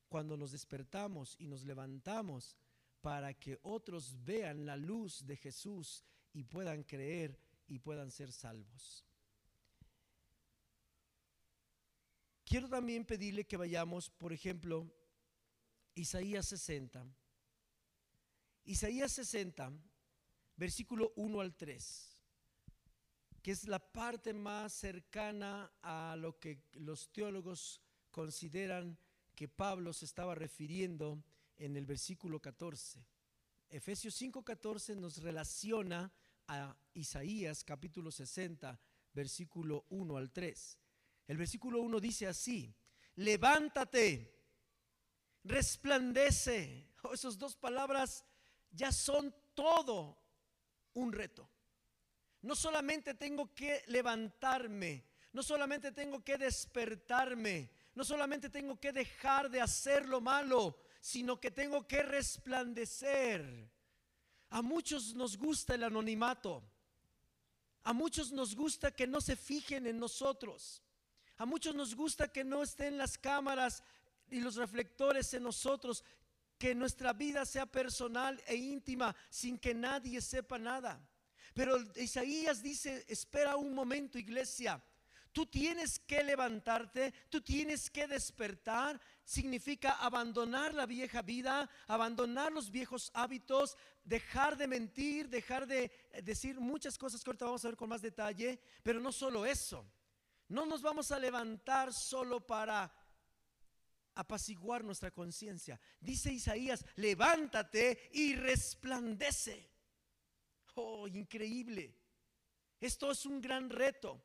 cuando 0.09 0.37
nos 0.37 0.53
despertamos 0.53 1.37
y 1.39 1.47
nos 1.47 1.65
levantamos 1.65 2.57
para 3.01 3.35
que 3.35 3.59
otros 3.63 4.25
vean 4.25 4.67
la 4.67 4.77
luz 4.77 5.25
de 5.25 5.37
Jesús 5.37 6.05
y 6.33 6.45
puedan 6.45 6.83
creer 6.83 7.39
y 7.67 7.79
puedan 7.79 8.11
ser 8.11 8.33
salvos. 8.33 9.05
Quiero 12.45 12.69
también 12.69 13.05
pedirle 13.05 13.47
que 13.47 13.57
vayamos, 13.57 14.11
por 14.11 14.33
ejemplo, 14.33 14.93
Isaías 15.95 16.47
60. 16.49 17.07
Isaías 18.65 19.13
60, 19.13 19.73
versículo 20.57 21.13
1 21.17 21.41
al 21.41 21.55
3, 21.55 22.20
que 23.43 23.53
es 23.53 23.67
la 23.67 23.79
parte 23.79 24.33
más 24.35 24.73
cercana 24.73 25.73
a 25.83 26.17
lo 26.17 26.39
que 26.39 26.65
los 26.73 27.11
teólogos 27.13 27.81
consideran 28.11 28.99
que 29.35 29.49
Pablo 29.49 29.93
se 29.93 30.05
estaba 30.05 30.35
refiriendo 30.35 31.23
en 31.57 31.77
el 31.77 31.87
versículo 31.87 32.41
14. 32.41 33.05
Efesios 33.69 34.15
5:14 34.21 34.97
nos 34.97 35.23
relaciona 35.23 36.13
a 36.49 36.77
Isaías 36.95 37.65
capítulo 37.65 38.11
60, 38.11 38.79
versículo 39.15 39.87
1 39.91 40.17
al 40.17 40.31
3. 40.33 40.79
El 41.29 41.37
versículo 41.37 41.81
1 41.81 42.01
dice 42.01 42.27
así, 42.27 42.75
levántate, 43.17 44.35
resplandece. 45.45 46.89
Oh, 47.03 47.15
esas 47.15 47.39
dos 47.39 47.57
palabras 47.57 48.27
ya 48.71 48.93
son 48.93 49.35
todo 49.55 50.23
un 50.93 51.15
reto. 51.15 51.49
No 52.43 52.55
solamente 52.55 53.15
tengo 53.15 53.55
que 53.55 53.83
levantarme, 53.89 55.05
no 55.33 55.43
solamente 55.43 55.93
tengo 55.93 56.25
que 56.25 56.39
despertarme, 56.39 57.71
no 57.95 58.05
solamente 58.05 58.49
tengo 58.49 58.81
que 58.81 58.93
dejar 58.93 59.51
de 59.51 59.61
hacer 59.61 60.09
lo 60.09 60.21
malo, 60.21 60.79
sino 61.01 61.39
que 61.39 61.51
tengo 61.51 61.87
que 61.87 62.03
resplandecer. 62.03 63.71
A 64.51 64.63
muchos 64.63 65.15
nos 65.15 65.37
gusta 65.37 65.75
el 65.75 65.85
anonimato. 65.85 66.63
A 67.85 67.93
muchos 67.93 68.33
nos 68.33 68.55
gusta 68.55 68.91
que 68.91 69.07
no 69.07 69.21
se 69.21 69.37
fijen 69.37 69.87
en 69.87 69.99
nosotros. 69.99 70.83
A 71.39 71.47
muchos 71.47 71.75
nos 71.75 71.95
gusta 71.95 72.29
que 72.29 72.45
no 72.45 72.63
estén 72.63 72.99
las 72.99 73.17
cámaras 73.17 73.83
y 74.31 74.41
los 74.41 74.57
reflectores 74.57 75.33
en 75.35 75.43
nosotros, 75.43 76.05
que 76.59 76.75
nuestra 76.75 77.13
vida 77.13 77.47
sea 77.47 77.65
personal 77.65 78.43
e 78.47 78.57
íntima 78.57 79.17
sin 79.31 79.59
que 79.59 79.73
nadie 79.73 80.21
sepa 80.21 80.59
nada. 80.59 81.01
Pero 81.55 81.77
Isaías 81.97 82.63
dice, 82.63 83.05
espera 83.09 83.57
un 83.57 83.75
momento 83.75 84.19
iglesia, 84.19 84.83
Tú 85.33 85.47
tienes 85.47 86.01
que 86.01 86.25
levantarte, 86.25 87.15
tú 87.29 87.41
tienes 87.41 87.89
que 87.89 88.09
despertar. 88.09 89.01
Significa 89.25 89.93
abandonar 89.93 90.75
la 90.75 90.87
vieja 90.87 91.23
vida, 91.23 91.71
abandonar 91.87 92.51
los 92.51 92.71
viejos 92.71 93.13
hábitos, 93.15 93.77
dejar 94.03 94.57
de 94.57 94.67
mentir, 94.67 95.29
dejar 95.29 95.69
de 95.69 95.93
decir 96.25 96.59
muchas 96.59 96.99
cosas 96.99 97.23
que 97.23 97.31
ahorita 97.31 97.45
vamos 97.45 97.65
a 97.65 97.69
ver 97.69 97.77
con 97.77 97.89
más 97.89 98.03
detalle. 98.03 98.61
Pero 98.83 98.99
no 98.99 99.13
solo 99.13 99.47
eso. 99.47 99.87
No 100.49 100.67
nos 100.67 100.83
vamos 100.83 101.13
a 101.13 101.19
levantar 101.19 101.93
solo 101.93 102.45
para 102.45 102.93
apaciguar 104.17 104.83
nuestra 104.83 105.13
conciencia. 105.13 105.81
Dice 106.01 106.33
Isaías, 106.33 106.85
levántate 106.97 108.11
y 108.15 108.35
resplandece. 108.35 109.70
Increíble. 111.09 111.95
Esto 112.81 113.11
es 113.11 113.27
un 113.27 113.41
gran 113.41 113.71
reto. 113.71 114.25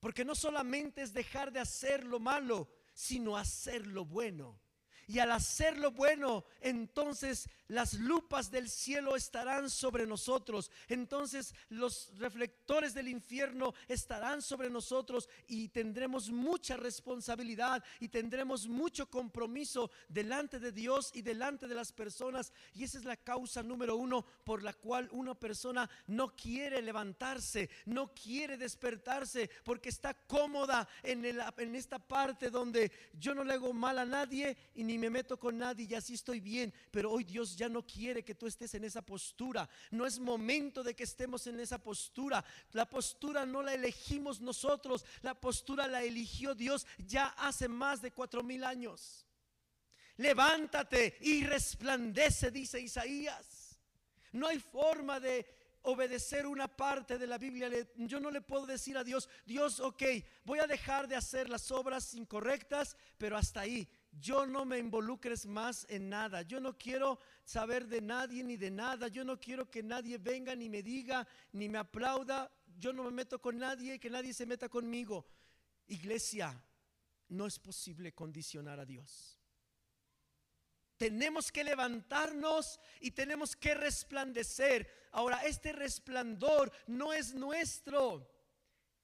Porque 0.00 0.24
no 0.24 0.34
solamente 0.34 1.02
es 1.02 1.12
dejar 1.12 1.52
de 1.52 1.60
hacer 1.60 2.04
lo 2.04 2.18
malo, 2.18 2.70
sino 2.94 3.36
hacer 3.36 3.86
lo 3.86 4.04
bueno. 4.04 4.60
Y 5.06 5.18
al 5.18 5.32
hacer 5.32 5.76
lo 5.78 5.90
bueno, 5.90 6.44
entonces 6.60 7.48
las 7.70 7.94
lupas 7.94 8.50
del 8.50 8.68
cielo 8.68 9.14
estarán 9.14 9.70
sobre 9.70 10.06
nosotros. 10.06 10.70
Entonces 10.88 11.54
los 11.68 12.10
reflectores 12.18 12.94
del 12.94 13.08
infierno 13.08 13.74
estarán 13.86 14.42
sobre 14.42 14.68
nosotros 14.70 15.28
y 15.46 15.68
tendremos 15.68 16.30
mucha 16.30 16.76
responsabilidad 16.76 17.82
y 18.00 18.08
tendremos 18.08 18.66
mucho 18.66 19.08
compromiso 19.08 19.90
delante 20.08 20.58
de 20.58 20.72
Dios 20.72 21.10
y 21.14 21.22
delante 21.22 21.68
de 21.68 21.76
las 21.76 21.92
personas. 21.92 22.52
Y 22.74 22.82
esa 22.82 22.98
es 22.98 23.04
la 23.04 23.16
causa 23.16 23.62
número 23.62 23.96
uno 23.96 24.24
por 24.44 24.62
la 24.62 24.72
cual 24.72 25.08
una 25.12 25.34
persona 25.34 25.88
no 26.08 26.34
quiere 26.34 26.82
levantarse, 26.82 27.70
no 27.86 28.12
quiere 28.14 28.56
despertarse 28.56 29.48
porque 29.64 29.90
está 29.90 30.14
cómoda 30.14 30.88
en, 31.04 31.24
en 31.24 31.74
esta 31.76 31.98
parte 31.98 32.50
donde 32.50 32.90
yo 33.12 33.34
no 33.34 33.44
le 33.44 33.54
hago 33.54 33.72
mal 33.72 33.98
a 33.98 34.04
nadie 34.04 34.56
ni 34.90 34.98
me 34.98 35.08
meto 35.08 35.38
con 35.38 35.56
nadie 35.56 35.86
y 35.88 35.94
así 35.94 36.14
estoy 36.14 36.40
bien. 36.40 36.74
Pero 36.90 37.12
hoy 37.12 37.22
Dios 37.22 37.56
ya 37.56 37.68
no 37.68 37.86
quiere 37.86 38.24
que 38.24 38.34
tú 38.34 38.46
estés 38.48 38.74
en 38.74 38.84
esa 38.84 39.02
postura. 39.02 39.68
No 39.92 40.04
es 40.04 40.18
momento 40.18 40.82
de 40.82 40.94
que 40.94 41.04
estemos 41.04 41.46
en 41.46 41.60
esa 41.60 41.78
postura. 41.78 42.44
La 42.72 42.88
postura 42.88 43.46
no 43.46 43.62
la 43.62 43.74
elegimos 43.74 44.40
nosotros. 44.40 45.04
La 45.22 45.34
postura 45.34 45.86
la 45.86 46.02
eligió 46.02 46.54
Dios 46.54 46.86
ya 46.98 47.26
hace 47.38 47.68
más 47.68 48.02
de 48.02 48.10
cuatro 48.10 48.42
mil 48.42 48.64
años. 48.64 49.26
Levántate 50.16 51.16
y 51.20 51.44
resplandece, 51.44 52.50
dice 52.50 52.80
Isaías. 52.80 53.78
No 54.32 54.48
hay 54.48 54.58
forma 54.58 55.20
de 55.20 55.46
obedecer 55.82 56.46
una 56.46 56.68
parte 56.68 57.16
de 57.16 57.26
la 57.26 57.38
Biblia. 57.38 57.70
Yo 57.96 58.18
no 58.18 58.30
le 58.30 58.40
puedo 58.40 58.66
decir 58.66 58.98
a 58.98 59.04
Dios, 59.04 59.28
Dios, 59.46 59.78
ok, 59.78 60.02
voy 60.44 60.58
a 60.58 60.66
dejar 60.66 61.06
de 61.06 61.16
hacer 61.16 61.48
las 61.48 61.70
obras 61.70 62.12
incorrectas, 62.14 62.96
pero 63.18 63.36
hasta 63.36 63.60
ahí 63.60 63.88
yo 64.12 64.46
no 64.46 64.64
me 64.64 64.78
involucres 64.78 65.46
más 65.46 65.86
en 65.88 66.08
nada. 66.08 66.42
Yo 66.42 66.60
no 66.60 66.76
quiero 66.76 67.18
saber 67.44 67.86
de 67.86 68.00
nadie 68.00 68.42
ni 68.42 68.56
de 68.56 68.70
nada. 68.70 69.08
Yo 69.08 69.24
no 69.24 69.38
quiero 69.38 69.70
que 69.70 69.82
nadie 69.82 70.18
venga 70.18 70.54
ni 70.54 70.68
me 70.68 70.82
diga 70.82 71.26
ni 71.52 71.68
me 71.68 71.78
aplauda. 71.78 72.50
Yo 72.78 72.92
no 72.92 73.04
me 73.04 73.10
meto 73.10 73.40
con 73.40 73.58
nadie 73.58 73.94
y 73.94 73.98
que 73.98 74.10
nadie 74.10 74.34
se 74.34 74.46
meta 74.46 74.68
conmigo. 74.68 75.26
Iglesia, 75.86 76.60
no 77.28 77.46
es 77.46 77.58
posible 77.58 78.12
condicionar 78.12 78.80
a 78.80 78.84
Dios. 78.84 79.38
Tenemos 80.96 81.50
que 81.50 81.64
levantarnos 81.64 82.78
y 83.00 83.12
tenemos 83.12 83.56
que 83.56 83.74
resplandecer. 83.74 85.08
Ahora, 85.12 85.44
este 85.46 85.72
resplandor 85.72 86.70
no 86.86 87.12
es 87.12 87.32
nuestro. 87.34 88.28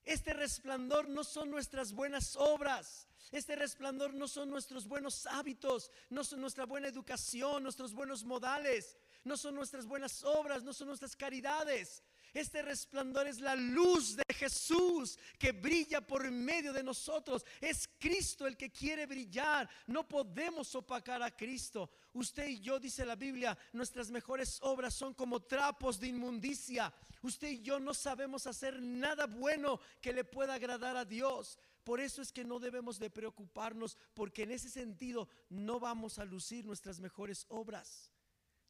Este 0.06 0.32
resplandor 0.32 1.08
no 1.08 1.24
son 1.24 1.50
nuestras 1.50 1.92
buenas 1.92 2.36
obras. 2.36 3.08
Este 3.32 3.56
resplandor 3.56 4.14
no 4.14 4.28
son 4.28 4.48
nuestros 4.48 4.86
buenos 4.86 5.26
hábitos, 5.26 5.90
no 6.10 6.22
son 6.22 6.40
nuestra 6.40 6.64
buena 6.64 6.86
educación, 6.86 7.64
nuestros 7.64 7.92
buenos 7.92 8.22
modales, 8.22 8.96
no 9.24 9.36
son 9.36 9.56
nuestras 9.56 9.84
buenas 9.84 10.22
obras, 10.22 10.62
no 10.62 10.72
son 10.72 10.86
nuestras 10.86 11.16
caridades. 11.16 12.04
Este 12.36 12.60
resplandor 12.60 13.26
es 13.26 13.40
la 13.40 13.56
luz 13.56 14.14
de 14.14 14.34
Jesús 14.34 15.18
que 15.38 15.52
brilla 15.52 16.06
por 16.06 16.30
medio 16.30 16.70
de 16.70 16.82
nosotros. 16.82 17.46
Es 17.62 17.88
Cristo 17.98 18.46
el 18.46 18.58
que 18.58 18.70
quiere 18.70 19.06
brillar. 19.06 19.66
No 19.86 20.06
podemos 20.06 20.74
opacar 20.74 21.22
a 21.22 21.34
Cristo. 21.34 21.88
Usted 22.12 22.46
y 22.48 22.60
yo, 22.60 22.78
dice 22.78 23.06
la 23.06 23.16
Biblia, 23.16 23.56
nuestras 23.72 24.10
mejores 24.10 24.58
obras 24.60 24.92
son 24.92 25.14
como 25.14 25.40
trapos 25.40 25.98
de 25.98 26.08
inmundicia. 26.08 26.92
Usted 27.22 27.48
y 27.48 27.62
yo 27.62 27.80
no 27.80 27.94
sabemos 27.94 28.46
hacer 28.46 28.82
nada 28.82 29.26
bueno 29.26 29.80
que 30.02 30.12
le 30.12 30.22
pueda 30.22 30.52
agradar 30.52 30.94
a 30.94 31.06
Dios. 31.06 31.58
Por 31.84 32.00
eso 32.00 32.20
es 32.20 32.32
que 32.32 32.44
no 32.44 32.58
debemos 32.58 32.98
de 32.98 33.08
preocuparnos 33.08 33.96
porque 34.12 34.42
en 34.42 34.50
ese 34.50 34.68
sentido 34.68 35.26
no 35.48 35.80
vamos 35.80 36.18
a 36.18 36.26
lucir 36.26 36.66
nuestras 36.66 37.00
mejores 37.00 37.46
obras. 37.48 38.12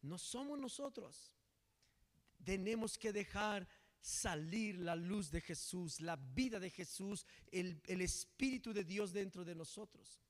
No 0.03 0.19
somos 0.19 0.57
nosotros. 0.57 1.36
Tenemos 2.47 2.97
que 2.97 3.13
dejar 3.13 3.69
salir 4.01 4.79
la 4.79 4.95
luz 4.95 5.31
de 5.31 5.43
Jesús, 5.43 6.01
la 6.01 6.17
vida 6.17 6.59
de 6.59 6.71
Jesús, 6.71 7.27
el, 7.51 7.83
el 7.87 8.01
Espíritu 8.01 8.73
de 8.73 8.85
Dios 8.85 9.13
dentro 9.13 9.45
de 9.45 9.55
nosotros. 9.55 10.23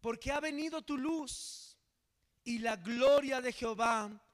Porque 0.00 0.30
ha 0.30 0.40
venido 0.40 0.80
tu 0.80 0.96
luz 0.96 1.76
y 2.44 2.60
la 2.60 2.76
gloria 2.76 3.42
de 3.42 3.52
Jehová 3.52 4.24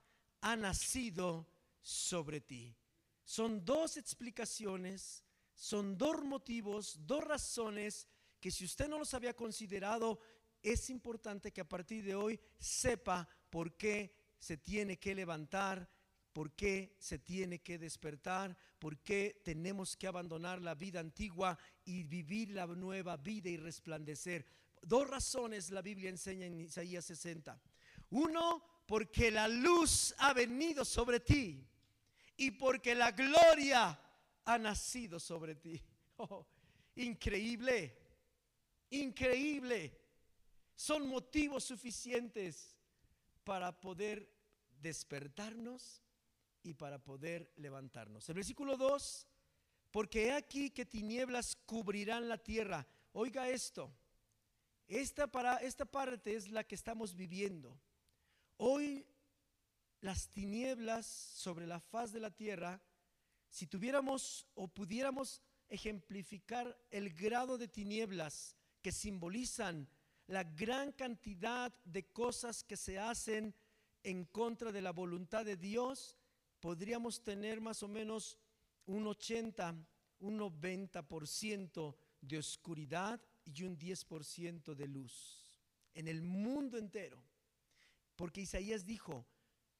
ha 0.40 0.56
nacido 0.56 1.48
sobre 1.80 2.40
ti. 2.40 2.76
Son 3.24 3.64
dos 3.64 3.96
explicaciones 3.96 5.24
son 5.60 5.98
dos 5.98 6.24
motivos, 6.24 6.96
dos 7.06 7.22
razones 7.22 8.08
que 8.40 8.50
si 8.50 8.64
usted 8.64 8.88
no 8.88 8.98
los 8.98 9.12
había 9.12 9.36
considerado, 9.36 10.18
es 10.62 10.88
importante 10.88 11.52
que 11.52 11.60
a 11.60 11.68
partir 11.68 12.02
de 12.02 12.14
hoy 12.14 12.40
sepa 12.58 13.28
por 13.50 13.76
qué 13.76 14.16
se 14.38 14.56
tiene 14.56 14.98
que 14.98 15.14
levantar, 15.14 15.86
por 16.32 16.52
qué 16.52 16.96
se 16.98 17.18
tiene 17.18 17.60
que 17.60 17.78
despertar, 17.78 18.56
por 18.78 18.98
qué 18.98 19.40
tenemos 19.44 19.96
que 19.96 20.06
abandonar 20.06 20.60
la 20.62 20.74
vida 20.74 21.00
antigua 21.00 21.58
y 21.84 22.04
vivir 22.04 22.50
la 22.50 22.66
nueva 22.66 23.16
vida 23.16 23.48
y 23.48 23.56
resplandecer. 23.56 24.46
Dos 24.82 25.08
razones 25.08 25.70
la 25.70 25.82
Biblia 25.82 26.10
enseña 26.10 26.46
en 26.46 26.60
Isaías 26.60 27.04
60. 27.04 27.60
Uno, 28.10 28.64
porque 28.86 29.30
la 29.30 29.48
luz 29.48 30.14
ha 30.18 30.32
venido 30.32 30.84
sobre 30.84 31.20
ti 31.20 31.66
y 32.36 32.52
porque 32.52 32.94
la 32.94 33.12
gloria 33.12 33.98
ha 34.44 34.58
nacido 34.58 35.18
sobre 35.20 35.54
ti. 35.54 35.80
Oh, 36.22 36.46
increíble, 36.96 37.96
increíble. 38.90 39.98
Son 40.76 41.08
motivos 41.08 41.64
suficientes 41.64 42.76
para 43.42 43.80
poder 43.80 44.30
despertarnos 44.82 46.02
y 46.62 46.74
para 46.74 46.98
poder 46.98 47.52
levantarnos. 47.56 48.28
El 48.28 48.36
versículo 48.36 48.76
2, 48.76 49.26
porque 49.90 50.26
he 50.26 50.32
aquí 50.32 50.70
que 50.70 50.84
tinieblas 50.84 51.56
cubrirán 51.66 52.28
la 52.28 52.38
tierra. 52.38 52.86
Oiga 53.12 53.48
esto, 53.48 53.92
esta, 54.86 55.26
para, 55.26 55.56
esta 55.58 55.84
parte 55.84 56.34
es 56.34 56.48
la 56.48 56.64
que 56.64 56.74
estamos 56.74 57.14
viviendo. 57.14 57.80
Hoy 58.56 59.06
las 60.00 60.28
tinieblas 60.28 61.06
sobre 61.06 61.66
la 61.66 61.80
faz 61.80 62.12
de 62.12 62.20
la 62.20 62.30
tierra, 62.30 62.80
si 63.48 63.66
tuviéramos 63.66 64.46
o 64.54 64.68
pudiéramos 64.68 65.42
ejemplificar 65.68 66.76
el 66.90 67.12
grado 67.14 67.58
de 67.58 67.68
tinieblas 67.68 68.56
que 68.82 68.92
simbolizan 68.92 69.88
la 70.26 70.44
gran 70.44 70.92
cantidad 70.92 71.72
de 71.84 72.06
cosas 72.06 72.62
que 72.64 72.76
se 72.76 72.98
hacen 72.98 73.54
en 74.02 74.24
contra 74.24 74.72
de 74.72 74.80
la 74.80 74.92
voluntad 74.92 75.44
de 75.44 75.56
Dios, 75.56 76.16
podríamos 76.60 77.22
tener 77.22 77.60
más 77.60 77.82
o 77.82 77.88
menos 77.88 78.38
un 78.86 79.06
80, 79.06 79.74
un 80.20 80.38
90% 80.38 81.96
de 82.20 82.38
oscuridad 82.38 83.20
y 83.44 83.62
un 83.64 83.78
10% 83.78 84.74
de 84.74 84.86
luz 84.86 85.40
en 85.94 86.08
el 86.08 86.22
mundo 86.22 86.78
entero. 86.78 87.22
Porque 88.16 88.42
Isaías 88.42 88.84
dijo, 88.84 89.26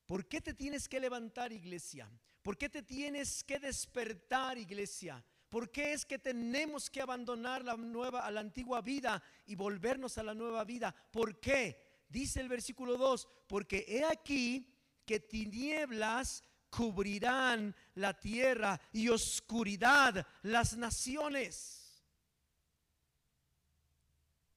¿por 0.07 0.27
qué 0.27 0.40
te 0.40 0.55
tienes 0.55 0.88
que 0.88 1.01
levantar 1.01 1.53
iglesia? 1.53 2.11
¿Por 2.43 2.57
qué 2.57 2.69
te 2.69 2.83
tienes 2.83 3.45
que 3.45 3.59
despertar 3.59 4.57
iglesia? 4.57 5.23
¿Por 5.49 5.71
qué 5.71 5.93
es 5.93 6.07
que 6.07 6.19
tenemos 6.19 6.88
que 6.88 7.03
abandonar 7.03 7.64
la 7.64 7.77
nueva 7.77 8.31
la 8.31 8.40
antigua 8.40 8.81
vida 8.81 9.23
y 9.47 9.57
volvernos 9.57 10.16
a 10.16 10.23
la 10.23 10.35
nueva 10.35 10.64
vida? 10.64 10.95
¿Por 11.11 11.38
qué? 11.38 12.05
Dice 12.09 12.40
el 12.40 12.49
versículo 12.49 12.97
2, 12.97 13.29
porque 13.47 13.85
he 13.87 14.05
aquí 14.05 14.73
que 15.05 15.21
tinieblas 15.21 16.45
cubrirán 16.70 17.74
la 17.96 18.18
tierra 18.18 18.80
y 18.92 19.09
oscuridad 19.09 20.26
las 20.42 20.76
naciones. 20.76 22.02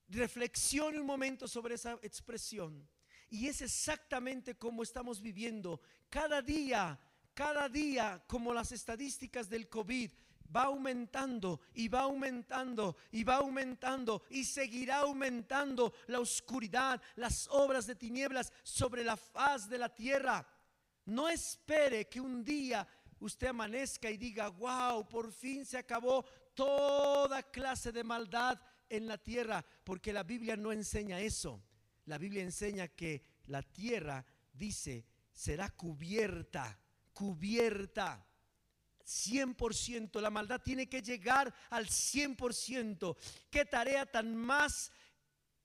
Reflexione 0.07 0.99
un 0.99 1.05
momento 1.05 1.47
sobre 1.47 1.75
esa 1.75 1.97
expresión. 2.01 2.87
Y 3.29 3.47
es 3.47 3.61
exactamente 3.61 4.55
como 4.55 4.83
estamos 4.83 5.19
viviendo. 5.19 5.81
Cada 6.09 6.41
día, 6.41 6.99
cada 7.33 7.67
día, 7.67 8.23
como 8.27 8.53
las 8.53 8.71
estadísticas 8.71 9.49
del 9.49 9.67
COVID, 9.67 10.11
va 10.55 10.63
aumentando 10.65 11.61
y 11.73 11.87
va 11.87 12.01
aumentando 12.01 12.95
y 13.11 13.23
va 13.23 13.37
aumentando 13.37 14.23
y 14.29 14.43
seguirá 14.43 14.97
aumentando 14.97 15.93
la 16.07 16.19
oscuridad, 16.19 17.01
las 17.15 17.47
obras 17.49 17.87
de 17.87 17.95
tinieblas 17.95 18.53
sobre 18.61 19.03
la 19.03 19.17
faz 19.17 19.67
de 19.67 19.79
la 19.79 19.89
tierra. 19.89 20.45
No 21.05 21.29
espere 21.29 22.07
que 22.07 22.21
un 22.21 22.43
día 22.43 22.87
usted 23.19 23.47
amanezca 23.47 24.09
y 24.09 24.17
diga, 24.17 24.49
wow, 24.49 25.07
por 25.07 25.31
fin 25.31 25.65
se 25.65 25.77
acabó 25.77 26.23
toda 26.53 27.43
clase 27.43 27.91
de 27.91 28.03
maldad 28.03 28.59
en 28.89 29.07
la 29.07 29.17
tierra, 29.17 29.65
porque 29.83 30.13
la 30.13 30.23
Biblia 30.23 30.55
no 30.55 30.71
enseña 30.71 31.19
eso. 31.19 31.63
La 32.05 32.17
Biblia 32.17 32.43
enseña 32.43 32.87
que 32.89 33.23
la 33.45 33.63
tierra, 33.63 34.25
dice, 34.51 35.05
será 35.31 35.69
cubierta, 35.69 36.79
cubierta. 37.13 38.25
100%, 39.05 40.21
la 40.21 40.29
maldad 40.29 40.61
tiene 40.61 40.87
que 40.87 41.01
llegar 41.01 41.53
al 41.69 41.87
100%. 41.87 43.17
Qué 43.49 43.65
tarea 43.65 44.05
tan 44.05 44.35
más 44.35 44.91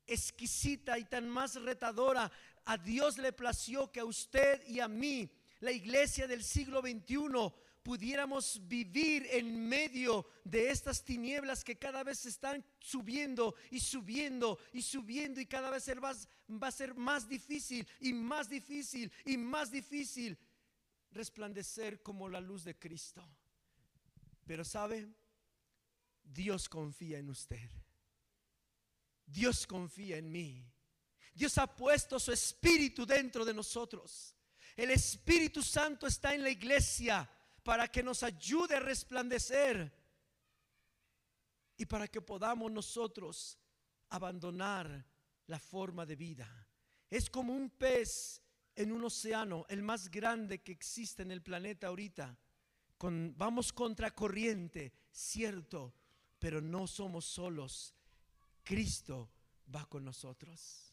exquisita 0.07 0.99
y 0.99 1.05
tan 1.05 1.29
más 1.29 1.55
retadora 1.57 2.33
a 2.69 2.77
Dios 2.77 3.17
le 3.17 3.33
plació 3.33 3.91
que 3.91 4.01
a 4.01 4.05
usted 4.05 4.63
y 4.69 4.81
a 4.81 4.89
mí, 4.89 5.31
la 5.61 5.73
iglesia 5.73 6.27
del 6.27 6.45
siglo 6.45 6.83
XXI, 6.83 7.51
pudiéramos 7.83 8.61
vivir 8.69 9.27
en 9.31 9.67
medio 9.67 10.27
de 10.45 10.69
estas 10.69 11.03
tinieblas 11.03 11.65
que 11.65 11.79
cada 11.79 12.05
vez 12.05 12.27
están 12.27 12.63
subiendo 12.79 13.55
y 13.71 13.81
subiendo 13.81 14.59
y 14.75 14.83
subiendo 14.83 15.41
y 15.41 15.47
cada 15.47 15.71
vez 15.71 15.89
va, 15.89 16.13
a 16.69 16.71
ser 16.71 16.95
más 16.95 17.27
difícil 17.27 17.89
y 18.01 18.13
más 18.13 18.51
difícil 18.51 19.11
y 19.25 19.39
más 19.39 19.71
difícil 19.71 20.37
resplandecer 21.13 22.03
como 22.03 22.29
la 22.29 22.43
luz 22.43 22.65
de 22.65 22.79
Cristo. 22.79 23.27
Pero 24.45 24.63
sabe, 24.63 25.09
Dios 26.23 26.69
confía 26.69 27.19
en 27.19 27.31
usted. 27.31 27.71
Dios 29.25 29.67
confía 29.67 30.19
en 30.19 30.31
mí. 30.31 30.71
Dios 31.39 31.57
ha 31.59 31.69
puesto 31.69 32.19
su 32.19 32.33
espíritu 32.33 33.07
dentro 33.07 33.45
de 33.45 33.55
nosotros. 33.55 34.35
El 34.75 34.91
Espíritu 34.91 35.63
Santo 35.63 36.09
está 36.09 36.35
en 36.35 36.43
la 36.43 36.51
iglesia 36.51 37.31
para 37.63 37.87
que 37.87 38.03
nos 38.03 38.25
ayude 38.25 38.75
a 38.75 38.81
resplandecer 38.81 39.93
y 41.77 41.87
para 41.87 42.09
que 42.09 42.21
podamos 42.21 42.73
nosotros 42.73 43.57
abandonar 44.09 45.07
la 45.47 45.61
forma 45.61 46.05
de 46.05 46.17
vida. 46.17 46.67
Es 47.09 47.31
como 47.31 47.55
un 47.55 47.71
pez 47.71 48.43
en 48.75 48.91
un 48.91 49.05
océano, 49.05 49.65
el 49.69 49.83
más 49.83 50.11
grande 50.11 50.61
que 50.61 50.73
existe 50.73 51.23
en 51.23 51.31
el 51.31 51.43
planeta 51.43 51.87
ahorita. 51.87 52.37
Vamos 53.01 53.73
contra 53.73 54.11
corriente, 54.13 54.93
cierto, 55.13 55.95
pero 56.41 56.61
no 56.61 56.89
somos 56.89 57.27
solos. 57.27 57.95
Cristo 58.65 59.31
va 59.73 59.87
con 59.87 60.05
nosotros. 60.05 60.88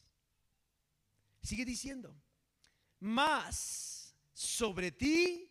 Sigue 1.46 1.64
diciendo, 1.64 2.20
más 3.02 4.16
sobre 4.34 4.92
ti 4.92 5.48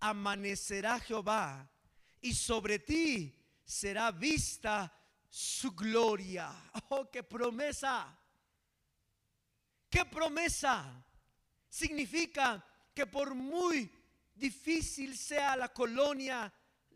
amanecerá 0.00 0.98
Jehová 0.98 1.70
y 2.20 2.34
sobre 2.34 2.80
ti 2.80 3.38
será 3.64 4.10
vista 4.10 4.92
su 5.30 5.72
gloria. 5.72 6.50
Oh, 6.90 7.08
qué 7.10 7.22
promesa. 7.22 8.18
¿Qué 9.90 10.04
promesa? 10.06 11.04
Significa 11.68 12.64
que 12.94 13.06
por 13.06 13.34
muy 13.34 13.90
difícil 14.34 15.16
sea 15.16 15.54
la 15.54 15.72
colonia, 15.72 16.52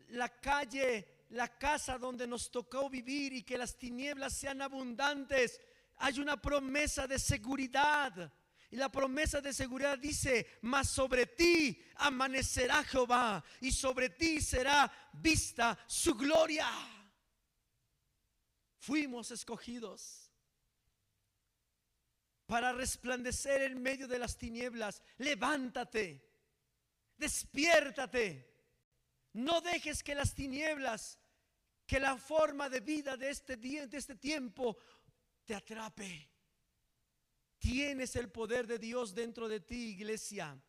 la 0.09 0.29
calle, 0.29 1.25
la 1.29 1.57
casa 1.57 1.97
donde 1.97 2.25
nos 2.25 2.51
tocó 2.51 2.89
vivir 2.89 3.33
y 3.33 3.43
que 3.43 3.57
las 3.57 3.77
tinieblas 3.77 4.33
sean 4.33 4.61
abundantes, 4.61 5.61
hay 6.03 6.19
una 6.19 6.35
promesa 6.35 7.07
de 7.07 7.17
seguridad. 7.17 8.29
Y 8.69 8.75
la 8.75 8.91
promesa 8.91 9.39
de 9.39 9.53
seguridad 9.53 9.97
dice, 9.97 10.59
mas 10.61 10.89
sobre 10.89 11.27
ti 11.27 11.81
amanecerá 11.95 12.83
Jehová 12.83 13.41
y 13.61 13.71
sobre 13.71 14.09
ti 14.09 14.41
será 14.41 14.91
vista 15.13 15.79
su 15.87 16.13
gloria. 16.15 16.67
Fuimos 18.79 19.31
escogidos 19.31 20.29
para 22.47 22.73
resplandecer 22.73 23.61
en 23.61 23.81
medio 23.81 24.05
de 24.05 24.19
las 24.19 24.37
tinieblas. 24.37 25.01
Levántate, 25.19 26.29
despiértate. 27.15 28.51
No 29.31 29.61
dejes 29.61 30.03
que 30.03 30.15
las 30.15 30.33
tinieblas, 30.33 31.17
que 31.85 31.99
la 31.99 32.17
forma 32.17 32.67
de 32.67 32.81
vida 32.81 33.15
de 33.15 33.29
este, 33.29 33.55
día, 33.55 33.87
de 33.87 33.97
este 33.97 34.15
tiempo 34.15 34.77
te 35.45 35.55
atrape. 35.55 36.29
Tienes 37.59 38.15
el 38.15 38.29
poder 38.29 38.67
de 38.67 38.77
Dios 38.77 39.13
dentro 39.13 39.47
de 39.47 39.59
ti, 39.59 39.91
iglesia. 39.91 40.61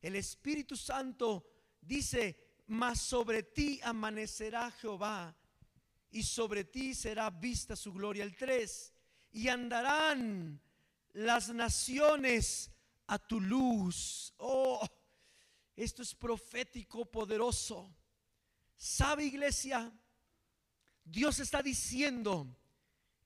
El 0.00 0.16
Espíritu 0.16 0.76
Santo 0.76 1.46
dice, 1.80 2.54
mas 2.66 3.00
sobre 3.00 3.42
ti 3.42 3.80
amanecerá 3.82 4.70
Jehová 4.70 5.36
y 6.10 6.22
sobre 6.22 6.64
ti 6.64 6.94
será 6.94 7.30
vista 7.30 7.76
su 7.76 7.92
gloria. 7.92 8.24
El 8.24 8.36
3, 8.36 8.94
y 9.32 9.48
andarán 9.48 10.60
las 11.12 11.50
naciones 11.50 12.70
a 13.06 13.18
tu 13.18 13.40
luz. 13.40 14.32
Oh, 14.38 14.86
esto 15.76 16.02
es 16.02 16.14
profético, 16.14 17.04
poderoso. 17.06 17.94
¿Sabe, 18.76 19.24
iglesia? 19.24 19.92
Dios 21.04 21.40
está 21.40 21.62
diciendo, 21.62 22.57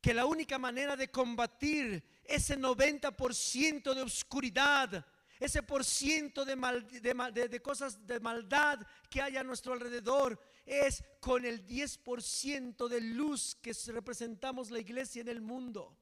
que 0.02 0.12
la 0.12 0.26
única 0.26 0.58
manera 0.58 0.96
de 0.96 1.12
combatir 1.12 2.02
ese 2.24 2.58
90% 2.58 3.94
de 3.94 4.02
oscuridad, 4.02 5.06
ese 5.38 5.62
por 5.62 5.84
ciento 5.84 6.44
de, 6.44 6.56
de, 7.00 7.48
de, 7.48 7.62
cosas 7.62 8.04
de 8.04 8.18
maldad 8.18 8.84
que 9.08 9.22
hay 9.22 9.36
a 9.36 9.44
nuestro 9.44 9.72
alrededor, 9.72 10.40
es 10.66 11.04
con 11.20 11.44
el 11.44 11.64
10% 11.64 12.88
de 12.88 13.00
luz 13.00 13.54
que 13.54 13.72
representamos 13.92 14.72
la 14.72 14.80
iglesia 14.80 15.22
en 15.22 15.28
el 15.28 15.40
mundo. 15.40 15.96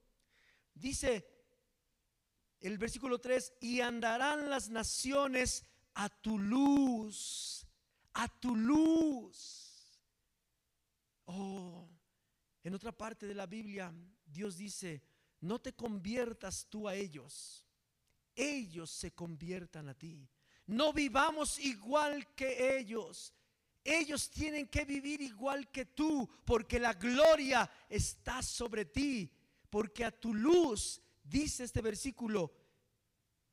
Dice 0.74 1.26
el 2.60 2.78
versículo 2.78 3.18
3, 3.18 3.54
y 3.60 3.80
andarán 3.82 4.48
las 4.48 4.70
naciones 4.70 5.66
a 5.94 6.08
tu 6.08 6.38
luz, 6.38 7.66
a 8.14 8.28
tu 8.28 8.56
luz. 8.56 10.00
Oh, 11.26 11.88
en 12.62 12.74
otra 12.74 12.92
parte 12.92 13.26
de 13.26 13.34
la 13.34 13.46
Biblia, 13.46 13.92
Dios 14.26 14.56
dice, 14.56 15.02
no 15.40 15.60
te 15.60 15.72
conviertas 15.72 16.66
tú 16.68 16.88
a 16.88 16.94
ellos, 16.94 17.66
ellos 18.34 18.90
se 18.90 19.12
conviertan 19.12 19.88
a 19.88 19.94
ti. 19.94 20.28
No 20.66 20.92
vivamos 20.92 21.58
igual 21.58 22.32
que 22.34 22.78
ellos. 22.78 23.34
Ellos 23.82 24.30
tienen 24.30 24.68
que 24.68 24.84
vivir 24.84 25.20
igual 25.20 25.70
que 25.70 25.86
tú, 25.86 26.28
porque 26.44 26.78
la 26.78 26.92
gloria 26.94 27.68
está 27.88 28.42
sobre 28.42 28.84
ti, 28.84 29.32
porque 29.70 30.04
a 30.04 30.10
tu 30.10 30.34
luz, 30.34 31.00
dice 31.24 31.64
este 31.64 31.80
versículo, 31.80 32.52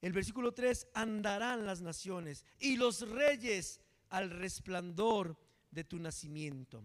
el 0.01 0.11
versículo 0.11 0.53
3, 0.53 0.89
andarán 0.93 1.65
las 1.65 1.81
naciones 1.81 2.45
y 2.59 2.75
los 2.75 3.09
reyes 3.09 3.79
al 4.09 4.29
resplandor 4.29 5.37
de 5.71 5.83
tu 5.83 5.97
nacimiento. 5.97 6.83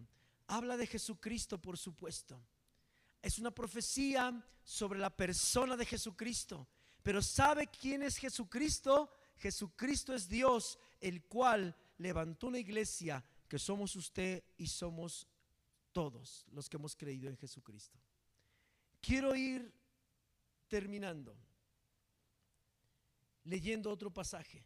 Habla 0.53 0.77
de 0.77 0.87
Jesucristo, 0.87 1.57
por 1.57 1.79
supuesto. 1.79 2.39
Es 3.23 3.39
una 3.39 3.51
profecía 3.51 4.47
sobre 4.63 4.99
la 4.99 5.09
persona 5.09 5.79
de 5.79 5.87
Jesucristo. 5.87 6.69
Pero 7.03 7.23
¿sabe 7.23 7.69
quién 7.69 8.03
es 8.03 8.19
Jesucristo? 8.19 9.11
Jesucristo 9.39 10.15
es 10.15 10.29
Dios, 10.29 10.79
el 11.01 11.25
cual 11.25 11.75
levantó 11.97 12.49
una 12.49 12.59
iglesia 12.59 13.25
que 13.49 13.59
somos 13.59 13.97
usted 13.97 14.45
y 14.59 14.67
somos 14.67 15.27
todos 15.91 16.45
los 16.53 16.69
que 16.69 16.77
hemos 16.77 16.95
creído 16.97 17.31
en 17.31 17.39
Jesucristo. 17.39 17.99
Quiero 19.01 19.35
ir 19.35 19.73
terminando 20.69 21.35
leyendo 23.45 23.91
otro 23.91 24.13
pasaje 24.13 24.63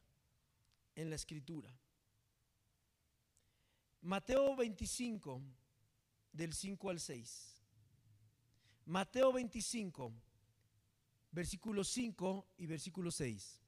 en 0.97 1.11
la 1.11 1.15
escritura. 1.15 1.71
Mateo 4.01 4.57
25, 4.57 5.41
del 6.37 6.53
5 6.53 6.91
al 6.91 7.01
6. 7.01 7.63
Mateo 8.85 9.33
25, 9.33 10.13
versículo 11.33 11.83
5 11.83 12.47
y 12.59 12.67
versículo 12.67 13.11
6. 13.11 13.61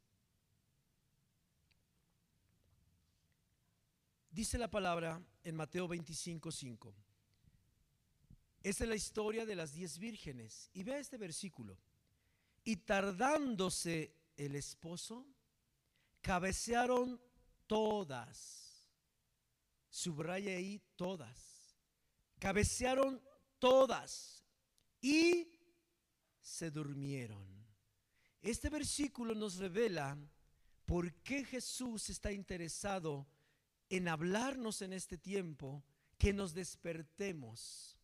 Dice 4.31 4.59
la 4.59 4.71
palabra 4.71 5.21
en 5.43 5.57
Mateo 5.57 5.89
25, 5.89 6.53
5. 6.53 6.95
Esta 8.63 8.85
es 8.85 8.91
la 8.91 8.97
historia 8.97 9.47
de 9.47 9.57
las 9.57 9.73
diez 9.73 9.99
vírgenes. 9.99 10.71
Y 10.75 10.85
vea 10.85 10.99
este 10.99 11.17
versículo. 11.17 11.79
Y 12.65 12.77
tardándose 12.77 14.15
el 14.37 14.55
esposo, 14.55 15.27
cabecearon 16.21 17.21
todas. 17.67 18.87
Subraya 19.89 20.53
ahí 20.53 20.81
todas. 20.95 21.58
Cabecearon 22.39 23.21
todas 23.59 24.45
y 25.01 25.49
se 26.41 26.71
durmieron. 26.71 27.47
Este 28.41 28.71
versículo 28.71 29.35
nos 29.35 29.57
revela 29.57 30.17
por 30.87 31.13
qué 31.23 31.45
Jesús 31.45 32.09
está 32.09 32.33
interesado 32.33 33.27
en 33.91 34.09
hablarnos 34.09 34.83
en 34.83 34.93
este 34.93 35.19
tiempo, 35.19 35.85
que 36.19 36.33
nos 36.33 36.55
despertemos, 36.55 37.99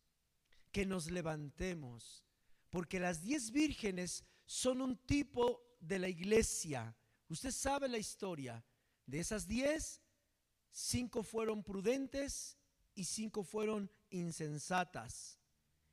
que 0.71 0.85
nos 0.85 1.11
levantemos, 1.11 2.25
porque 2.69 2.99
las 2.99 3.21
diez 3.21 3.51
vírgenes 3.51 4.23
son 4.45 4.81
un 4.81 4.97
tipo 4.97 5.61
de 5.79 5.99
la 5.99 6.09
iglesia. 6.09 6.95
Usted 7.29 7.51
sabe 7.51 7.87
la 7.87 7.97
historia. 7.97 8.63
De 9.05 9.19
esas 9.19 9.47
diez, 9.47 10.01
cinco 10.71 11.23
fueron 11.23 11.63
prudentes 11.63 12.57
y 12.95 13.03
cinco 13.03 13.43
fueron 13.43 13.91
insensatas. 14.09 15.37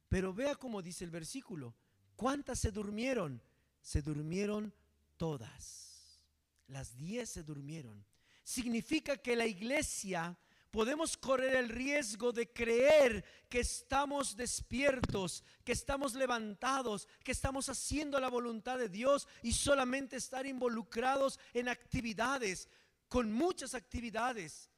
Pero 0.09 0.32
vea 0.32 0.55
cómo 0.55 0.82
dice 0.82 1.05
el 1.05 1.11
versículo. 1.11 1.74
¿Cuántas 2.16 2.59
se 2.59 2.70
durmieron? 2.70 3.42
Se 3.80 4.03
durmieron 4.03 4.72
todas. 5.16 6.20
Las 6.68 6.96
diez 6.96 7.30
se 7.30 7.42
durmieron. 7.42 8.05
Significa 8.44 9.16
que 9.16 9.36
la 9.36 9.46
iglesia 9.46 10.36
podemos 10.72 11.18
correr 11.18 11.55
el 11.57 11.68
riesgo 11.68 12.32
de 12.32 12.50
creer 12.50 13.24
que 13.48 13.61
estamos 13.61 14.36
despiertos, 14.36 15.44
que 15.64 15.72
estamos 15.72 16.14
levantados, 16.14 17.07
que 17.22 17.32
estamos 17.32 17.68
haciendo 17.68 18.18
la 18.18 18.30
voluntad 18.30 18.78
de 18.78 18.88
Dios 18.88 19.28
y 19.42 19.53
solamente 19.53 20.16
estar 20.16 20.46
involucrados 20.46 21.38
en 21.53 21.68
actividades, 21.68 22.70
con 23.09 23.30
muchas 23.30 23.74
actividades, 23.74 24.70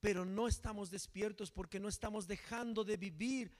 pero 0.00 0.24
no 0.24 0.48
estamos 0.48 0.90
despiertos 0.90 1.50
porque 1.50 1.80
no 1.80 1.88
estamos 1.88 2.26
dejando 2.26 2.84
de 2.84 2.96
vivir 2.96 3.56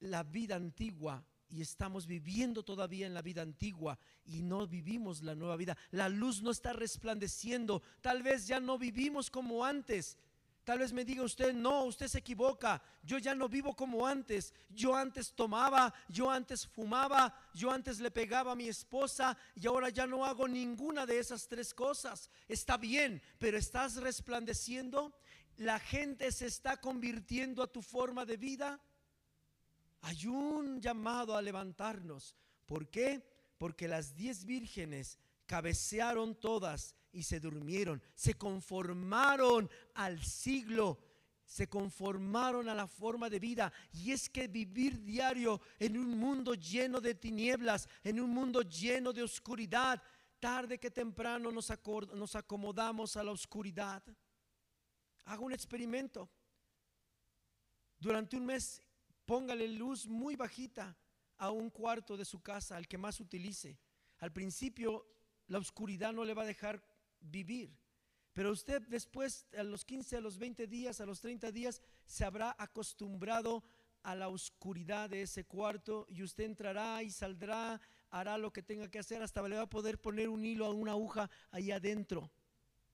la 0.00 0.22
vida 0.22 0.56
antigua 0.56 1.24
y 1.48 1.60
estamos 1.60 2.06
viviendo 2.06 2.62
todavía 2.62 3.06
en 3.06 3.14
la 3.14 3.22
vida 3.22 3.42
antigua 3.42 3.98
y 4.24 4.42
no 4.42 4.66
vivimos 4.66 5.22
la 5.22 5.34
nueva 5.34 5.56
vida. 5.56 5.76
La 5.90 6.08
luz 6.08 6.42
no 6.42 6.50
está 6.50 6.72
resplandeciendo. 6.72 7.82
Tal 8.00 8.22
vez 8.22 8.46
ya 8.46 8.60
no 8.60 8.78
vivimos 8.78 9.30
como 9.30 9.64
antes. 9.64 10.16
Tal 10.64 10.78
vez 10.78 10.92
me 10.92 11.04
diga 11.04 11.24
usted, 11.24 11.52
no, 11.54 11.84
usted 11.84 12.06
se 12.06 12.18
equivoca. 12.18 12.80
Yo 13.02 13.18
ya 13.18 13.34
no 13.34 13.48
vivo 13.48 13.74
como 13.74 14.06
antes. 14.06 14.54
Yo 14.68 14.94
antes 14.94 15.32
tomaba, 15.32 15.92
yo 16.08 16.30
antes 16.30 16.66
fumaba, 16.66 17.34
yo 17.52 17.72
antes 17.72 17.98
le 17.98 18.10
pegaba 18.10 18.52
a 18.52 18.56
mi 18.56 18.68
esposa 18.68 19.36
y 19.56 19.66
ahora 19.66 19.88
ya 19.88 20.06
no 20.06 20.24
hago 20.24 20.46
ninguna 20.46 21.06
de 21.06 21.18
esas 21.18 21.48
tres 21.48 21.74
cosas. 21.74 22.30
Está 22.46 22.76
bien, 22.76 23.20
pero 23.38 23.58
estás 23.58 23.96
resplandeciendo. 23.96 25.12
La 25.60 25.78
gente 25.78 26.32
se 26.32 26.46
está 26.46 26.78
convirtiendo 26.78 27.62
a 27.62 27.70
tu 27.70 27.82
forma 27.82 28.24
de 28.24 28.38
vida. 28.38 28.80
Hay 30.00 30.26
un 30.26 30.80
llamado 30.80 31.36
a 31.36 31.42
levantarnos. 31.42 32.34
¿Por 32.64 32.88
qué? 32.88 33.22
Porque 33.58 33.86
las 33.86 34.14
diez 34.14 34.46
vírgenes 34.46 35.18
cabecearon 35.44 36.34
todas 36.34 36.94
y 37.12 37.24
se 37.24 37.40
durmieron, 37.40 38.02
se 38.14 38.38
conformaron 38.38 39.68
al 39.92 40.22
siglo, 40.24 40.98
se 41.44 41.68
conformaron 41.68 42.66
a 42.70 42.74
la 42.74 42.86
forma 42.86 43.28
de 43.28 43.38
vida. 43.38 43.70
Y 43.92 44.12
es 44.12 44.30
que 44.30 44.48
vivir 44.48 45.02
diario 45.02 45.60
en 45.78 45.98
un 45.98 46.18
mundo 46.18 46.54
lleno 46.54 47.02
de 47.02 47.14
tinieblas, 47.14 47.86
en 48.02 48.18
un 48.18 48.30
mundo 48.30 48.62
lleno 48.62 49.12
de 49.12 49.24
oscuridad, 49.24 50.02
tarde 50.38 50.78
que 50.78 50.90
temprano 50.90 51.52
nos, 51.52 51.70
nos 52.14 52.34
acomodamos 52.34 53.18
a 53.18 53.22
la 53.22 53.32
oscuridad. 53.32 54.02
Haga 55.30 55.42
un 55.42 55.52
experimento. 55.52 56.28
Durante 58.00 58.36
un 58.36 58.44
mes 58.44 58.82
póngale 59.24 59.68
luz 59.68 60.08
muy 60.08 60.34
bajita 60.34 60.96
a 61.36 61.52
un 61.52 61.70
cuarto 61.70 62.16
de 62.16 62.24
su 62.24 62.42
casa, 62.42 62.76
al 62.76 62.88
que 62.88 62.98
más 62.98 63.20
utilice. 63.20 63.78
Al 64.18 64.32
principio 64.32 65.06
la 65.46 65.58
oscuridad 65.58 66.12
no 66.12 66.24
le 66.24 66.34
va 66.34 66.42
a 66.42 66.46
dejar 66.46 66.82
vivir. 67.20 67.78
Pero 68.32 68.50
usted 68.50 68.82
después, 68.88 69.46
a 69.56 69.62
los 69.62 69.84
15, 69.84 70.16
a 70.16 70.20
los 70.20 70.36
20 70.36 70.66
días, 70.66 71.00
a 71.00 71.06
los 71.06 71.20
30 71.20 71.52
días, 71.52 71.80
se 72.06 72.24
habrá 72.24 72.56
acostumbrado 72.58 73.62
a 74.02 74.16
la 74.16 74.26
oscuridad 74.26 75.10
de 75.10 75.22
ese 75.22 75.44
cuarto 75.44 76.06
y 76.08 76.24
usted 76.24 76.42
entrará 76.42 77.04
y 77.04 77.10
saldrá, 77.12 77.80
hará 78.10 78.36
lo 78.36 78.52
que 78.52 78.64
tenga 78.64 78.90
que 78.90 78.98
hacer, 78.98 79.22
hasta 79.22 79.46
le 79.46 79.54
va 79.54 79.62
a 79.62 79.70
poder 79.70 80.00
poner 80.00 80.28
un 80.28 80.44
hilo 80.44 80.66
a 80.66 80.70
una 80.70 80.90
aguja 80.90 81.30
ahí 81.52 81.70
adentro. 81.70 82.32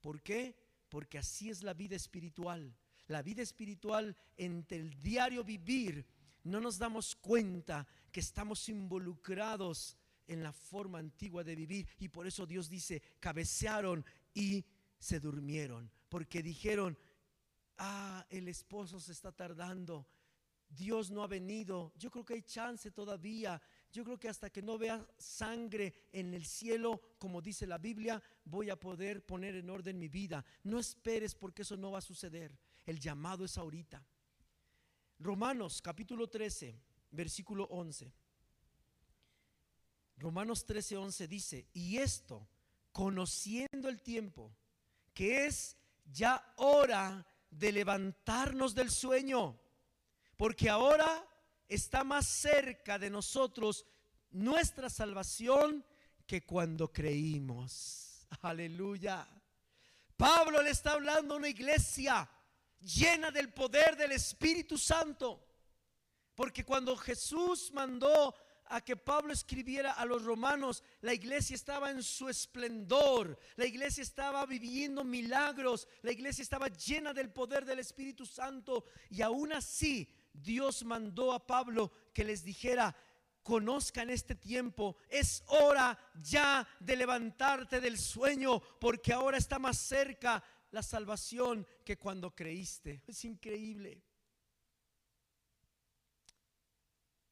¿Por 0.03 0.21
qué? 0.21 0.66
Porque 0.89 1.19
así 1.19 1.51
es 1.51 1.63
la 1.63 1.75
vida 1.75 1.97
espiritual. 1.97 2.77
La 3.09 3.23
vida 3.23 3.43
espiritual 3.43 4.17
entre 4.37 4.79
el 4.79 5.01
diario 5.01 5.45
vivir 5.45 6.07
no 6.45 6.61
nos 6.61 6.79
damos 6.79 7.17
cuenta 7.17 7.87
que 8.13 8.21
estamos 8.21 8.69
involucrados 8.69 9.97
en 10.27 10.43
la 10.43 10.53
forma 10.53 10.99
antigua 10.99 11.45
de 11.45 11.55
vivir. 11.55 11.89
Y 11.99 12.09
por 12.09 12.27
eso 12.27 12.47
Dios 12.47 12.69
dice, 12.69 13.03
cabecearon 13.21 14.05
y 14.35 14.65
se 14.99 15.21
durmieron. 15.21 15.91
Porque 16.09 16.43
dijeron, 16.43 16.99
ah, 17.79 18.25
el 18.31 18.49
esposo 18.49 19.01
se 19.01 19.13
está 19.13 19.33
tardando. 19.33 20.07
Dios 20.69 21.11
no 21.11 21.23
ha 21.23 21.27
venido. 21.27 21.93
Yo 21.97 22.11
creo 22.11 22.25
que 22.25 22.35
hay 22.35 22.43
chance 22.43 22.91
todavía. 22.91 23.61
Yo 23.93 24.05
creo 24.05 24.19
que 24.19 24.29
hasta 24.29 24.51
que 24.51 24.63
no 24.63 24.77
vea 24.77 25.07
sangre 25.17 25.95
en 26.13 26.35
el 26.35 26.45
cielo, 26.45 27.01
como 27.19 27.41
dice 27.41 27.67
la 27.67 27.79
Biblia, 27.79 28.23
voy 28.45 28.71
a 28.71 28.79
poder 28.79 29.25
poner 29.25 29.57
en 29.57 29.71
orden 29.71 29.99
mi 29.99 30.09
vida. 30.09 30.45
No 30.65 30.79
esperes 30.79 31.35
porque 31.35 31.63
eso 31.63 31.77
no 31.77 31.93
va 31.93 31.99
a 31.99 32.03
suceder. 32.03 32.59
El 32.85 33.01
llamado 33.01 33.45
es 33.45 33.57
ahorita. 33.57 34.05
Romanos 35.19 35.81
capítulo 35.81 36.29
13, 36.29 36.79
versículo 37.11 37.65
11. 37.71 38.13
Romanos 40.19 40.67
13:11 40.67 41.27
dice, 41.27 41.67
y 41.73 41.99
esto, 41.99 42.49
conociendo 42.93 43.89
el 43.89 44.01
tiempo, 44.03 44.55
que 45.13 45.47
es 45.47 45.77
ya 46.13 46.55
hora 46.57 47.27
de 47.51 47.73
levantarnos 47.73 48.75
del 48.75 48.91
sueño, 48.91 49.59
porque 50.37 50.69
ahora 50.69 51.27
está 51.69 52.05
más 52.05 52.27
cerca 52.27 52.99
de 52.99 53.11
nosotros 53.11 53.87
nuestra 54.31 54.89
salvación 54.91 55.85
que 56.27 56.45
cuando 56.45 56.93
creímos. 56.93 58.27
Aleluya. 58.43 59.27
Pablo 60.17 60.63
le 60.63 60.71
está 60.71 60.93
hablando 60.93 61.35
a 61.35 61.39
una 61.39 61.49
iglesia 61.49 62.29
llena 62.81 63.31
del 63.31 63.53
poder 63.53 63.97
del 63.97 64.13
Espíritu 64.13 64.79
Santo. 64.79 65.43
Porque 66.35 66.65
cuando 66.65 66.97
Jesús 66.97 67.71
mandó 67.73 68.35
a 68.67 68.81
que 68.81 68.97
Pablo 68.97 69.33
escribiera 69.33 69.93
a 69.93 70.05
los 70.05 70.25
romanos, 70.25 70.83
la 71.01 71.15
iglesia 71.15 71.55
estaba 71.55 71.91
en 71.91 72.03
su 72.03 72.29
esplendor, 72.29 73.39
la 73.55 73.65
iglesia 73.65 74.03
estaba 74.03 74.45
viviendo 74.45 75.05
milagros, 75.05 75.87
la 76.03 76.13
iglesia 76.13 76.43
estaba 76.43 76.69
llena 76.69 77.13
del 77.13 77.31
poder 77.31 77.65
del 77.65 77.79
Espíritu 77.79 78.27
Santo 78.27 78.85
y 79.09 79.23
aún 79.23 79.53
así 79.53 80.13
Dios 80.43 80.85
mandó 80.85 81.33
a 81.33 81.47
Pablo 81.47 81.93
que 82.13 82.25
les 82.25 82.45
dijera, 82.45 82.95
conozcan 83.43 84.11
este 84.11 84.35
tiempo, 84.35 84.97
es 85.09 85.43
hora 85.47 85.99
ya 86.21 86.67
de 86.81 86.97
levantarte 86.97 87.81
del 87.81 87.99
sueño, 87.99 88.61
porque 88.81 89.13
ahora 89.13 89.39
está 89.39 89.59
más 89.59 89.79
cerca 89.79 90.43
la 90.71 90.83
salvación 90.83 91.67
que 91.85 91.97
cuando 91.97 92.35
creíste. 92.35 93.03
Es 93.07 93.25
increíble. 93.25 94.03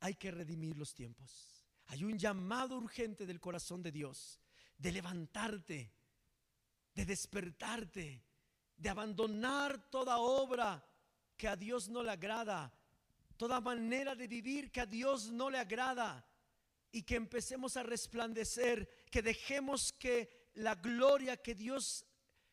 hay 0.04 0.16
que 0.16 0.30
redimir 0.30 0.76
los 0.76 0.92
tiempos. 0.92 1.64
Hay 1.86 2.04
un 2.04 2.18
llamado 2.18 2.76
urgente 2.76 3.24
del 3.24 3.40
corazón 3.40 3.82
de 3.82 3.90
Dios 3.90 4.38
de 4.76 4.92
levantarte, 4.92 5.94
de 6.94 7.06
despertarte, 7.06 8.22
de 8.76 8.88
abandonar 8.90 9.88
toda 9.88 10.18
obra 10.18 10.86
que 11.38 11.48
a 11.48 11.56
Dios 11.56 11.88
no 11.88 12.02
le 12.02 12.10
agrada, 12.10 12.70
toda 13.36 13.60
manera 13.60 14.14
de 14.14 14.26
vivir 14.26 14.70
que 14.70 14.80
a 14.80 14.86
Dios 14.86 15.30
no 15.30 15.50
le 15.50 15.58
agrada 15.58 16.26
y 16.92 17.02
que 17.02 17.16
empecemos 17.16 17.76
a 17.76 17.82
resplandecer, 17.82 18.88
que 19.10 19.22
dejemos 19.22 19.92
que 19.92 20.50
la 20.54 20.74
gloria 20.76 21.36
que 21.36 21.54
Dios 21.54 22.06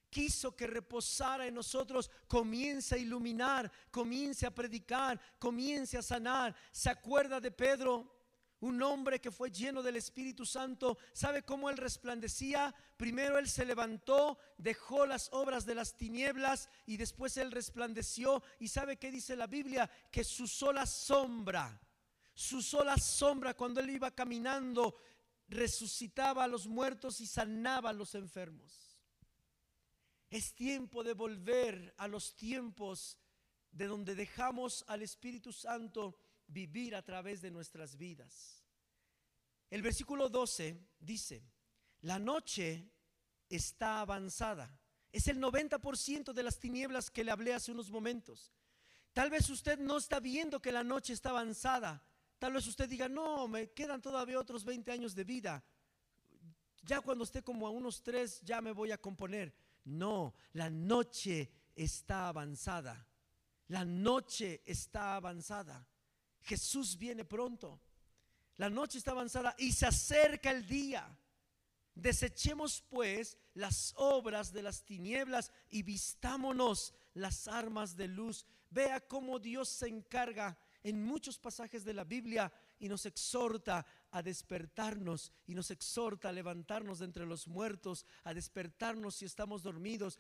quiso 0.10 0.56
que 0.56 0.68
reposara 0.68 1.48
en 1.48 1.56
nosotros, 1.56 2.12
comience 2.28 2.96
a 2.96 2.98
iluminar, 2.98 3.72
comience 3.90 4.46
a 4.46 4.54
predicar, 4.54 5.20
comience 5.40 5.98
a 5.98 6.02
sanar. 6.02 6.54
¿Se 6.72 6.90
acuerda 6.90 7.40
de 7.40 7.50
Pedro? 7.50 8.21
Un 8.62 8.82
hombre 8.84 9.20
que 9.20 9.32
fue 9.32 9.50
lleno 9.50 9.82
del 9.82 9.96
Espíritu 9.96 10.46
Santo, 10.46 11.00
¿sabe 11.14 11.42
cómo 11.42 11.72
él 11.72 11.78
resplandecía? 11.78 12.74
Primero 12.96 13.40
él 13.40 13.50
se 13.50 13.66
levantó, 13.66 14.38
dejó 14.58 15.08
las 15.08 15.30
obras 15.34 15.66
de 15.66 15.74
las 15.74 15.98
tinieblas 15.98 16.70
y 16.86 16.98
después 16.98 17.38
él 17.38 17.52
resplandeció. 17.52 18.44
¿Y 18.60 18.68
sabe 18.68 18.98
qué 18.98 19.10
dice 19.10 19.36
la 19.36 19.48
Biblia? 19.48 19.90
Que 20.12 20.24
su 20.24 20.48
sola 20.48 20.86
sombra, 20.86 21.82
su 22.36 22.62
sola 22.62 22.98
sombra 22.98 23.56
cuando 23.56 23.80
él 23.80 23.90
iba 23.90 24.12
caminando, 24.12 24.96
resucitaba 25.48 26.44
a 26.44 26.48
los 26.48 26.68
muertos 26.68 27.20
y 27.20 27.26
sanaba 27.26 27.90
a 27.90 27.94
los 27.94 28.14
enfermos. 28.14 29.00
Es 30.30 30.54
tiempo 30.54 31.04
de 31.04 31.14
volver 31.14 31.96
a 31.98 32.08
los 32.08 32.36
tiempos 32.36 33.18
de 33.72 33.88
donde 33.88 34.14
dejamos 34.14 34.86
al 34.88 35.02
Espíritu 35.02 35.52
Santo 35.52 36.16
vivir 36.52 36.96
a 36.96 37.02
través 37.02 37.42
de 37.42 37.52
nuestras 37.52 37.98
vidas. 37.98 38.64
El 39.70 39.82
versículo 39.82 40.30
12 40.30 40.80
dice, 41.00 41.44
la 42.02 42.20
noche 42.20 42.90
está 43.50 44.02
avanzada. 44.02 44.78
Es 45.12 45.28
el 45.28 45.40
90% 45.40 46.34
de 46.34 46.44
las 46.44 46.60
tinieblas 46.60 47.10
que 47.10 47.24
le 47.24 47.32
hablé 47.32 47.54
hace 47.54 47.72
unos 47.72 47.90
momentos. 47.90 48.54
Tal 49.14 49.30
vez 49.30 49.50
usted 49.50 49.78
no 49.80 49.98
está 49.98 50.20
viendo 50.20 50.62
que 50.62 50.72
la 50.72 50.84
noche 50.84 51.14
está 51.14 51.30
avanzada. 51.32 52.04
Tal 52.40 52.54
vez 52.54 52.66
usted 52.66 52.90
diga, 52.90 53.08
no, 53.10 53.48
me 53.48 53.72
quedan 53.72 54.02
todavía 54.02 54.40
otros 54.40 54.64
20 54.64 54.92
años 54.92 55.16
de 55.16 55.24
vida. 55.24 55.64
Ya 56.84 57.02
cuando 57.02 57.24
esté 57.24 57.44
como 57.44 57.68
a 57.68 57.70
unos 57.70 58.02
tres, 58.02 58.42
ya 58.42 58.62
me 58.62 58.72
voy 58.72 58.92
a 58.92 58.98
componer. 58.98 59.54
No, 59.84 60.34
la 60.54 60.70
noche 60.70 61.52
está 61.76 62.30
avanzada. 62.30 63.08
La 63.68 63.86
noche 63.86 64.64
está 64.66 65.16
avanzada. 65.16 65.88
Jesús 66.42 66.98
viene 66.98 67.26
pronto. 67.26 67.80
La 68.58 68.70
noche 68.70 68.98
está 68.98 69.12
avanzada 69.12 69.56
y 69.58 69.72
se 69.72 69.86
acerca 69.86 70.52
el 70.52 70.68
día. 70.68 71.18
Desechemos 71.96 72.84
pues 72.90 73.38
las 73.54 73.94
obras 73.98 74.54
de 74.54 74.64
las 74.64 74.84
tinieblas 74.84 75.52
y 75.70 75.84
vistámonos 75.84 76.94
las 77.14 77.48
armas 77.48 77.96
de 77.96 78.08
luz. 78.08 78.46
Vea 78.70 79.02
cómo 79.02 79.40
Dios 79.40 79.70
se 79.70 79.88
encarga 79.88 80.58
en 80.84 81.04
muchos 81.04 81.38
pasajes 81.38 81.84
de 81.84 81.94
la 81.94 82.04
Biblia 82.04 82.52
y 82.80 82.88
nos 82.88 83.06
exhorta 83.06 83.86
a 84.12 84.22
despertarnos 84.22 85.32
y 85.48 85.56
nos 85.56 85.72
exhorta 85.72 86.30
a 86.30 86.32
levantarnos 86.32 87.00
de 87.00 87.06
entre 87.06 87.26
los 87.26 87.48
muertos, 87.48 88.06
a 88.24 88.34
despertarnos 88.34 89.16
si 89.16 89.26
estamos 89.26 89.64
dormidos, 89.64 90.20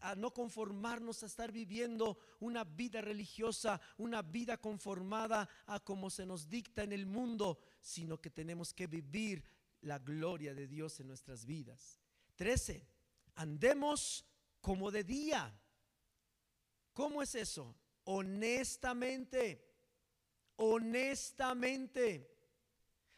a, 0.00 0.14
no 0.14 0.32
conformarnos 0.32 1.22
a 1.22 1.26
estar 1.26 1.52
viviendo 1.52 2.18
una 2.40 2.64
vida 2.64 3.00
religiosa, 3.00 3.80
una 3.98 4.22
vida 4.22 4.56
conformada 4.56 5.48
a 5.66 5.80
como 5.80 6.10
se 6.10 6.26
nos 6.26 6.48
dicta 6.48 6.82
en 6.82 6.92
el 6.92 7.06
mundo, 7.06 7.58
sino 7.80 8.20
que 8.20 8.30
tenemos 8.30 8.72
que 8.72 8.86
vivir 8.86 9.44
la 9.82 9.98
gloria 9.98 10.54
de 10.54 10.66
Dios 10.66 11.00
en 11.00 11.08
nuestras 11.08 11.44
vidas. 11.44 12.00
13. 12.36 12.86
Andemos 13.36 14.24
como 14.60 14.90
de 14.90 15.04
día. 15.04 15.60
¿Cómo 16.92 17.22
es 17.22 17.34
eso? 17.34 17.76
Honestamente 18.04 19.66
honestamente. 20.56 22.35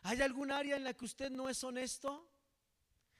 ¿Hay 0.08 0.22
algún 0.22 0.50
área 0.50 0.74
en 0.74 0.84
la 0.84 0.94
que 0.94 1.04
usted 1.04 1.30
no 1.30 1.50
es 1.50 1.62
honesto? 1.62 2.26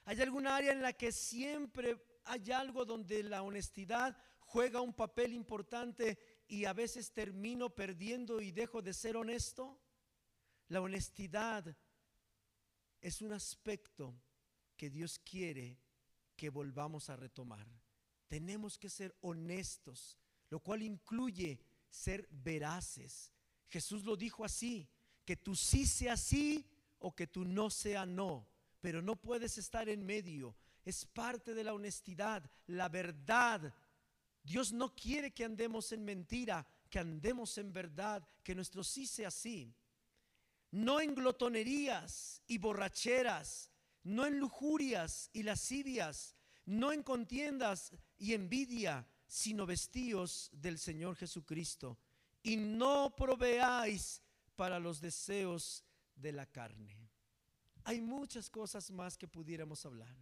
¿Hay 0.05 0.18
algún 0.22 0.47
área 0.47 0.72
en 0.72 0.80
la 0.80 0.95
que 0.95 1.12
siempre 1.12 2.03
hay 2.24 2.51
algo 2.51 2.86
donde 2.86 3.22
la 3.22 3.43
honestidad 3.43 4.16
juega 4.39 4.80
un 4.80 4.95
papel 4.95 5.34
importante 5.34 6.18
y 6.49 6.64
a 6.64 6.72
veces 6.72 7.12
termino 7.12 7.68
perdiendo 7.68 8.41
y 8.41 8.53
dejo 8.53 8.80
de 8.80 8.95
ser 8.95 9.18
honesto? 9.18 9.78
La 10.68 10.80
honestidad 10.80 11.76
es 13.03 13.20
un 13.20 13.34
aspecto 13.34 14.18
que 14.74 14.89
Dios 14.89 15.18
quiere 15.18 15.78
que 16.36 16.49
volvamos 16.49 17.11
a 17.11 17.16
retomar. 17.16 17.68
Tenemos 18.28 18.78
que 18.78 18.89
ser 18.89 19.14
honestos, 19.20 20.16
lo 20.49 20.61
cual 20.61 20.80
incluye 20.80 21.61
ser 21.91 22.26
veraces, 22.30 23.30
Jesús 23.68 24.05
lo 24.05 24.16
dijo 24.16 24.43
así, 24.43 24.89
que 25.26 25.36
tú 25.36 25.55
sí 25.55 25.84
sea 25.84 26.16
sí 26.16 26.66
o 26.99 27.14
que 27.14 27.26
tú 27.26 27.44
no 27.44 27.70
sea 27.70 28.07
no, 28.07 28.49
pero 28.80 29.03
no 29.03 29.16
puedes 29.16 29.59
estar 29.59 29.88
en 29.88 30.05
medio. 30.05 30.57
Es 30.84 31.05
parte 31.05 31.55
de 31.55 31.64
la 31.64 31.74
honestidad, 31.74 32.51
la 32.66 32.88
verdad. 32.88 33.74
Dios 34.42 34.72
no 34.72 34.94
quiere 34.94 35.32
que 35.32 35.44
andemos 35.44 35.92
en 35.92 36.05
mentira, 36.05 36.66
que 36.88 36.99
andemos 36.99 37.59
en 37.59 37.72
verdad, 37.72 38.26
que 38.42 38.55
nuestro 38.55 38.82
sí 38.82 39.07
sea 39.07 39.30
sí. 39.30 39.74
No 40.70 41.01
en 41.01 41.14
glotonerías 41.14 42.42
y 42.46 42.59
borracheras, 42.59 43.70
no 44.03 44.26
en 44.26 44.38
lujurias 44.38 45.30
y 45.32 45.42
lascivias, 45.42 46.36
no 46.64 46.92
en 46.92 47.03
contiendas 47.03 47.92
y 48.18 48.34
envidia, 48.34 49.07
sino 49.26 49.66
vestidos 49.66 50.51
del 50.53 50.78
Señor 50.78 51.16
Jesucristo 51.16 51.99
y 52.42 52.57
no 52.57 53.14
proveáis 53.14 54.22
para 54.57 54.78
los 54.78 55.01
deseos 55.01 55.84
de 56.20 56.32
la 56.32 56.46
carne. 56.46 56.96
Hay 57.84 58.00
muchas 58.00 58.50
cosas 58.50 58.90
más 58.90 59.16
que 59.16 59.28
pudiéramos 59.28 59.84
hablar, 59.86 60.14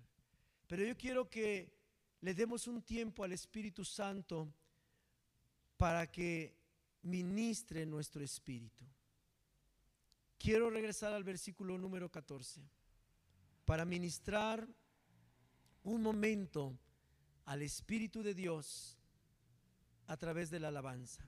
pero 0.66 0.84
yo 0.84 0.96
quiero 0.96 1.28
que 1.28 1.72
le 2.20 2.34
demos 2.34 2.66
un 2.66 2.82
tiempo 2.82 3.24
al 3.24 3.32
Espíritu 3.32 3.84
Santo 3.84 4.52
para 5.76 6.10
que 6.10 6.56
ministre 7.02 7.86
nuestro 7.86 8.22
espíritu. 8.22 8.84
Quiero 10.38 10.70
regresar 10.70 11.12
al 11.12 11.24
versículo 11.24 11.78
número 11.78 12.10
14 12.10 12.60
para 13.64 13.84
ministrar 13.84 14.68
un 15.82 16.02
momento 16.02 16.78
al 17.46 17.62
Espíritu 17.62 18.22
de 18.22 18.34
Dios 18.34 18.98
a 20.06 20.16
través 20.16 20.50
de 20.50 20.60
la 20.60 20.68
alabanza. 20.68 21.24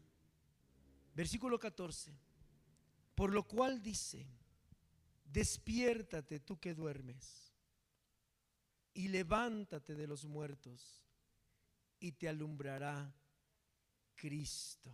Versículo 1.14 1.58
14. 1.58 2.12
Por 3.14 3.32
lo 3.32 3.42
cual 3.44 3.82
dice, 3.82 4.26
despiértate 5.30 6.40
tú 6.40 6.58
que 6.58 6.74
duermes 6.74 7.52
y 8.94 9.08
levántate 9.08 9.94
de 9.94 10.06
los 10.06 10.24
muertos 10.24 11.04
y 12.00 12.12
te 12.12 12.28
alumbrará 12.28 13.14
Cristo. 14.14 14.92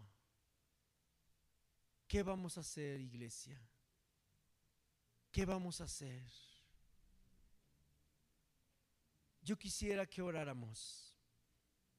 ¿Qué 2.07 2.23
vamos 2.23 2.59
a 2.59 2.61
hacer, 2.61 3.01
iglesia? 3.01 3.61
¿Qué 5.31 5.45
vamos 5.45 5.81
a 5.81 5.85
hacer? 5.85 6.25
Yo 9.41 9.59
quisiera 9.59 10.07
que 10.07 10.23
oráramos. 10.23 11.17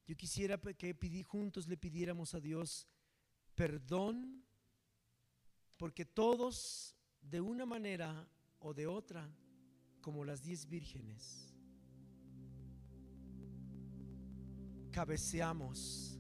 Yo 0.08 0.16
quisiera 0.16 0.58
que 0.58 1.24
juntos 1.24 1.68
le 1.68 1.78
pidiéramos 1.78 2.34
a 2.34 2.40
Dios 2.40 2.88
perdón, 3.56 4.46
porque 5.78 6.06
todos 6.06 6.95
de 7.30 7.42
una 7.42 7.66
manera 7.66 8.28
o 8.60 8.74
de 8.74 8.88
otra, 8.88 9.30
como 10.02 10.24
las 10.24 10.42
diez 10.42 10.68
vírgenes, 10.68 11.54
cabeceamos 14.92 16.18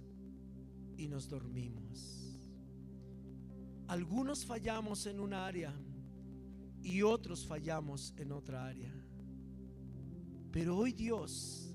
y 0.97 1.08
nos 1.08 1.30
dormimos. 1.30 2.39
Algunos 3.88 4.45
fallamos 4.45 5.06
en 5.06 5.20
una 5.20 5.45
área 5.45 5.74
y 6.82 7.01
otros 7.01 7.45
fallamos 7.45 8.14
en 8.18 8.32
otra 8.32 8.66
área. 8.66 8.93
Pero 10.51 10.78
hoy 10.78 10.91
Dios 10.93 11.74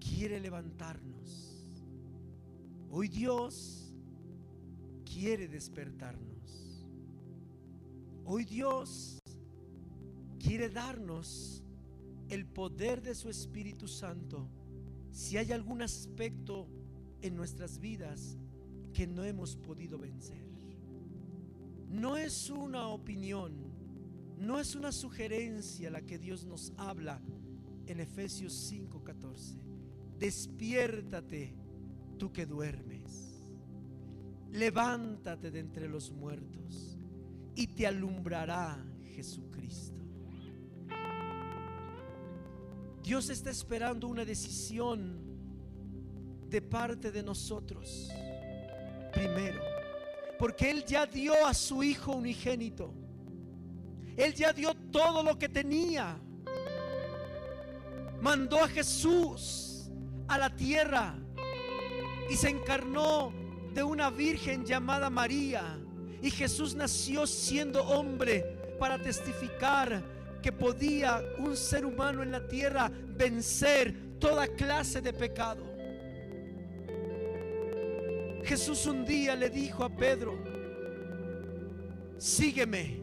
quiere 0.00 0.40
levantarnos. 0.40 1.56
Hoy 2.90 3.08
Dios 3.08 3.92
quiere 5.04 5.48
despertarnos. 5.48 6.65
Hoy 8.28 8.44
Dios 8.44 9.20
quiere 10.40 10.68
darnos 10.68 11.62
el 12.28 12.44
poder 12.44 13.00
de 13.00 13.14
su 13.14 13.30
Espíritu 13.30 13.86
Santo 13.86 14.48
si 15.12 15.36
hay 15.36 15.52
algún 15.52 15.80
aspecto 15.80 16.66
en 17.22 17.36
nuestras 17.36 17.78
vidas 17.78 18.36
que 18.92 19.06
no 19.06 19.22
hemos 19.22 19.54
podido 19.54 19.96
vencer. 19.96 20.44
No 21.88 22.16
es 22.16 22.50
una 22.50 22.88
opinión, 22.88 23.52
no 24.40 24.58
es 24.58 24.74
una 24.74 24.90
sugerencia 24.90 25.88
la 25.88 26.02
que 26.02 26.18
Dios 26.18 26.44
nos 26.46 26.72
habla 26.78 27.22
en 27.86 28.00
Efesios 28.00 28.52
5:14. 28.52 29.60
Despiértate 30.18 31.54
tú 32.18 32.32
que 32.32 32.44
duermes. 32.44 33.44
Levántate 34.50 35.52
de 35.52 35.60
entre 35.60 35.88
los 35.88 36.10
muertos 36.10 36.95
y 37.56 37.66
te 37.66 37.86
alumbrará 37.86 38.78
Jesucristo. 39.14 40.00
Dios 43.02 43.30
está 43.30 43.50
esperando 43.50 44.06
una 44.08 44.24
decisión 44.24 45.20
de 46.48 46.60
parte 46.60 47.10
de 47.10 47.22
nosotros. 47.22 48.10
Primero, 49.12 49.60
porque 50.38 50.70
Él 50.70 50.84
ya 50.84 51.06
dio 51.06 51.46
a 51.46 51.54
su 51.54 51.82
Hijo 51.82 52.12
unigénito. 52.12 52.92
Él 54.16 54.34
ya 54.34 54.52
dio 54.52 54.74
todo 54.74 55.22
lo 55.22 55.38
que 55.38 55.48
tenía. 55.48 56.18
Mandó 58.20 58.62
a 58.62 58.68
Jesús 58.68 59.90
a 60.28 60.36
la 60.36 60.54
tierra 60.54 61.16
y 62.28 62.34
se 62.34 62.50
encarnó 62.50 63.32
de 63.72 63.82
una 63.82 64.10
virgen 64.10 64.64
llamada 64.64 65.08
María. 65.08 65.78
Y 66.26 66.30
Jesús 66.32 66.74
nació 66.74 67.24
siendo 67.24 67.84
hombre 67.84 68.40
para 68.80 68.98
testificar 68.98 70.02
que 70.42 70.50
podía 70.50 71.22
un 71.38 71.56
ser 71.56 71.86
humano 71.86 72.20
en 72.24 72.32
la 72.32 72.48
tierra 72.48 72.90
vencer 73.16 73.94
toda 74.18 74.48
clase 74.48 75.00
de 75.00 75.12
pecado. 75.12 75.62
Jesús 78.42 78.86
un 78.86 79.04
día 79.04 79.36
le 79.36 79.50
dijo 79.50 79.84
a 79.84 79.88
Pedro, 79.88 80.36
sígueme. 82.18 82.98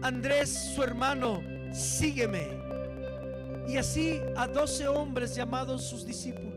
Andrés, 0.00 0.72
su 0.74 0.82
hermano, 0.82 1.42
sígueme. 1.70 2.48
Y 3.68 3.76
así 3.76 4.22
a 4.38 4.48
doce 4.48 4.88
hombres 4.88 5.34
llamados 5.34 5.84
sus 5.84 6.06
discípulos. 6.06 6.53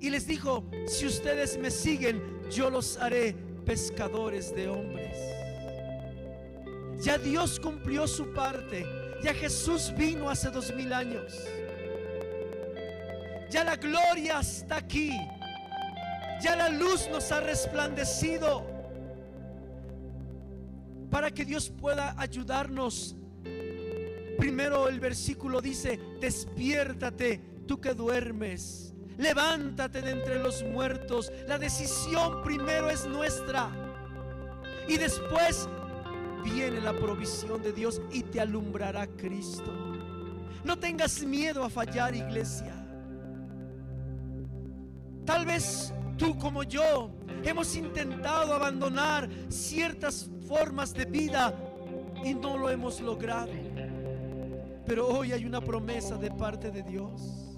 Y 0.00 0.10
les 0.10 0.26
dijo, 0.26 0.64
si 0.86 1.06
ustedes 1.06 1.58
me 1.58 1.70
siguen, 1.70 2.22
yo 2.50 2.70
los 2.70 2.96
haré 2.96 3.34
pescadores 3.66 4.54
de 4.54 4.68
hombres. 4.68 5.16
Ya 7.00 7.18
Dios 7.18 7.60
cumplió 7.60 8.06
su 8.06 8.32
parte. 8.32 8.84
Ya 9.22 9.34
Jesús 9.34 9.92
vino 9.96 10.30
hace 10.30 10.50
dos 10.50 10.74
mil 10.74 10.92
años. 10.92 11.34
Ya 13.50 13.64
la 13.64 13.76
gloria 13.76 14.40
está 14.40 14.76
aquí. 14.76 15.18
Ya 16.42 16.56
la 16.56 16.70
luz 16.70 17.08
nos 17.10 17.30
ha 17.32 17.40
resplandecido. 17.40 18.64
Para 21.10 21.30
que 21.30 21.44
Dios 21.44 21.68
pueda 21.70 22.14
ayudarnos. 22.18 23.16
Primero 24.38 24.88
el 24.88 25.00
versículo 25.00 25.60
dice, 25.60 26.00
despiértate 26.20 27.40
tú 27.66 27.78
que 27.80 27.92
duermes. 27.92 28.89
Levántate 29.20 30.00
de 30.00 30.12
entre 30.12 30.38
los 30.38 30.62
muertos. 30.64 31.30
La 31.46 31.58
decisión 31.58 32.42
primero 32.42 32.88
es 32.88 33.06
nuestra. 33.06 33.68
Y 34.88 34.96
después 34.96 35.68
viene 36.42 36.80
la 36.80 36.94
provisión 36.94 37.62
de 37.62 37.72
Dios 37.72 38.00
y 38.10 38.22
te 38.22 38.40
alumbrará 38.40 39.06
Cristo. 39.06 39.70
No 40.64 40.78
tengas 40.78 41.22
miedo 41.22 41.62
a 41.62 41.68
fallar, 41.68 42.14
iglesia. 42.14 42.74
Tal 45.26 45.44
vez 45.44 45.92
tú 46.16 46.38
como 46.38 46.62
yo 46.62 47.10
hemos 47.44 47.76
intentado 47.76 48.54
abandonar 48.54 49.28
ciertas 49.50 50.30
formas 50.48 50.94
de 50.94 51.04
vida 51.04 51.54
y 52.24 52.32
no 52.32 52.56
lo 52.56 52.70
hemos 52.70 53.00
logrado. 53.02 53.52
Pero 54.86 55.08
hoy 55.08 55.32
hay 55.32 55.44
una 55.44 55.60
promesa 55.60 56.16
de 56.16 56.30
parte 56.30 56.70
de 56.70 56.82
Dios. 56.82 57.49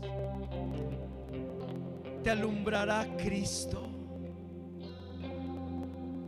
Te 2.23 2.31
alumbrará 2.31 3.07
Cristo. 3.17 3.89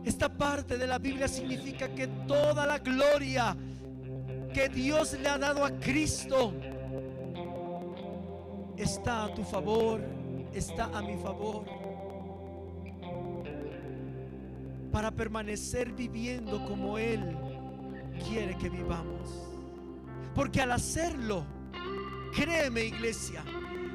Esta 0.03 0.29
parte 0.29 0.77
de 0.77 0.85
la 0.85 0.99
Biblia 0.99 1.27
significa 1.27 1.87
que 1.89 2.07
toda 2.27 2.65
la 2.65 2.77
gloria 2.79 3.55
que 4.53 4.69
Dios 4.69 5.13
le 5.13 5.27
ha 5.27 5.37
dado 5.37 5.65
a 5.65 5.71
Cristo 5.71 6.53
está 8.77 9.25
a 9.25 9.33
tu 9.33 9.43
favor, 9.43 10.01
está 10.53 10.85
a 10.93 11.01
mi 11.01 11.17
favor. 11.17 11.65
Para 14.91 15.11
permanecer 15.11 15.91
viviendo 15.91 16.63
como 16.65 16.97
Él 16.97 17.35
quiere 18.27 18.57
que 18.57 18.69
vivamos. 18.69 19.29
Porque 20.33 20.61
al 20.61 20.71
hacerlo, 20.71 21.45
créeme 22.33 22.83
iglesia, 22.85 23.43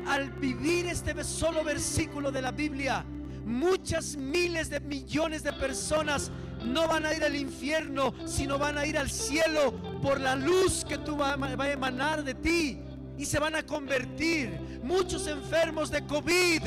al 0.07 0.31
vivir 0.31 0.87
este 0.87 1.23
solo 1.25 1.65
versículo 1.65 2.31
de 2.31 2.43
la 2.43 2.53
Biblia, 2.53 3.05
muchas 3.45 4.17
miles 4.17 4.71
de 4.71 4.81
millones 4.81 5.43
de 5.43 5.53
personas 5.53 6.31
no 6.65 6.87
van 6.89 7.07
a 7.07 7.15
ir 7.15 7.25
al 7.25 7.35
infierno, 7.37 8.15
sino 8.27 8.59
van 8.59 8.79
a 8.79 8.87
ir 8.87 8.99
al 8.99 9.11
cielo 9.11 9.73
por 10.03 10.21
la 10.21 10.37
luz 10.37 10.85
que 10.85 10.99
tú 10.99 11.17
va, 11.17 11.35
a 11.35 11.71
emanar 11.71 12.23
de 12.23 12.35
ti 12.35 12.79
y 13.17 13.25
se 13.25 13.39
van 13.39 13.55
a 13.55 13.63
convertir. 13.63 14.81
Muchos 14.83 15.27
enfermos 15.27 15.91
de 15.91 16.05
COVID 16.07 16.63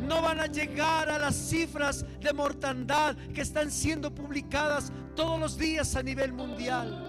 no 0.00 0.22
van 0.22 0.40
a 0.40 0.46
llegar 0.46 1.10
a 1.10 1.18
las 1.18 1.36
cifras 1.36 2.04
de 2.20 2.32
mortandad 2.32 3.16
que 3.34 3.42
están 3.42 3.70
siendo 3.70 4.14
publicadas 4.14 4.92
todos 5.14 5.38
los 5.38 5.58
días 5.58 5.94
a 5.96 6.02
nivel 6.02 6.32
mundial. 6.32 7.06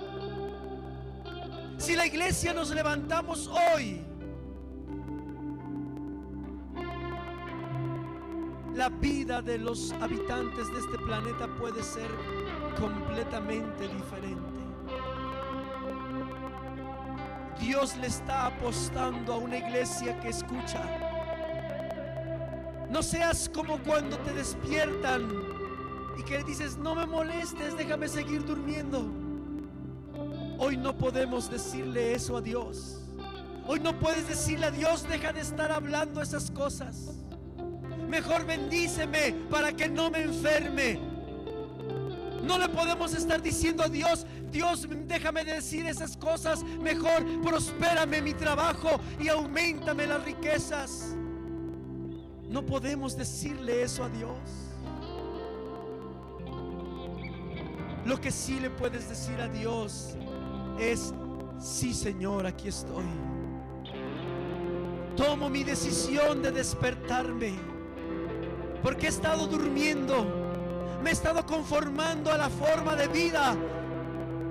Si 1.77 1.95
la 1.95 2.05
iglesia 2.05 2.53
nos 2.53 2.69
levantamos 2.69 3.49
hoy, 3.73 4.01
la 8.75 8.89
vida 8.89 9.41
de 9.41 9.57
los 9.57 9.91
habitantes 9.93 10.71
de 10.71 10.79
este 10.79 10.97
planeta 10.97 11.47
puede 11.59 11.83
ser 11.83 12.09
completamente 12.79 13.87
diferente. 13.87 14.61
Dios 17.59 17.95
le 17.97 18.07
está 18.07 18.47
apostando 18.47 19.33
a 19.33 19.37
una 19.37 19.57
iglesia 19.57 20.19
que 20.19 20.29
escucha. 20.29 20.81
No 22.89 23.03
seas 23.03 23.49
como 23.49 23.77
cuando 23.83 24.17
te 24.19 24.33
despiertan 24.33 25.29
y 26.17 26.23
que 26.23 26.43
dices, 26.43 26.77
no 26.77 26.95
me 26.95 27.05
molestes, 27.05 27.77
déjame 27.77 28.07
seguir 28.07 28.43
durmiendo. 28.45 29.05
Hoy 30.57 30.77
no 30.77 30.97
podemos 30.97 31.49
decirle 31.49 32.13
eso 32.13 32.37
a 32.37 32.41
Dios. 32.41 33.01
Hoy 33.67 33.79
no 33.79 33.97
puedes 33.99 34.27
decirle 34.27 34.65
a 34.65 34.71
Dios, 34.71 35.07
deja 35.07 35.31
de 35.31 35.41
estar 35.41 35.71
hablando 35.71 36.21
esas 36.21 36.49
cosas. 36.51 37.11
Mejor 38.11 38.45
bendíceme 38.45 39.33
para 39.49 39.71
que 39.71 39.87
no 39.87 40.11
me 40.11 40.23
enferme. 40.23 40.99
No 42.43 42.59
le 42.59 42.67
podemos 42.67 43.13
estar 43.13 43.41
diciendo 43.41 43.83
a 43.83 43.87
Dios, 43.87 44.25
Dios, 44.51 44.85
déjame 45.07 45.45
decir 45.45 45.85
esas 45.85 46.17
cosas. 46.17 46.61
Mejor 46.81 47.23
prospérame 47.41 48.21
mi 48.21 48.33
trabajo 48.33 48.99
y 49.17 49.29
aumentame 49.29 50.07
las 50.07 50.25
riquezas. 50.25 51.15
No 52.49 52.65
podemos 52.65 53.15
decirle 53.15 53.81
eso 53.83 54.03
a 54.03 54.09
Dios. 54.09 54.37
Lo 58.05 58.19
que 58.19 58.29
sí 58.29 58.59
le 58.59 58.71
puedes 58.71 59.07
decir 59.07 59.39
a 59.39 59.47
Dios 59.47 60.17
es, 60.77 61.13
sí 61.61 61.93
Señor, 61.93 62.45
aquí 62.45 62.67
estoy. 62.67 63.05
Tomo 65.15 65.49
mi 65.49 65.63
decisión 65.63 66.41
de 66.41 66.51
despertarme 66.51 67.70
porque 68.81 69.07
he 69.07 69.09
estado 69.09 69.47
durmiendo, 69.47 70.25
Me 71.03 71.09
he 71.09 71.13
estado 71.13 71.43
conformando 71.45 72.31
a 72.31 72.37
la 72.37 72.49
forma 72.49 72.95
de 72.95 73.07
vida 73.07 73.55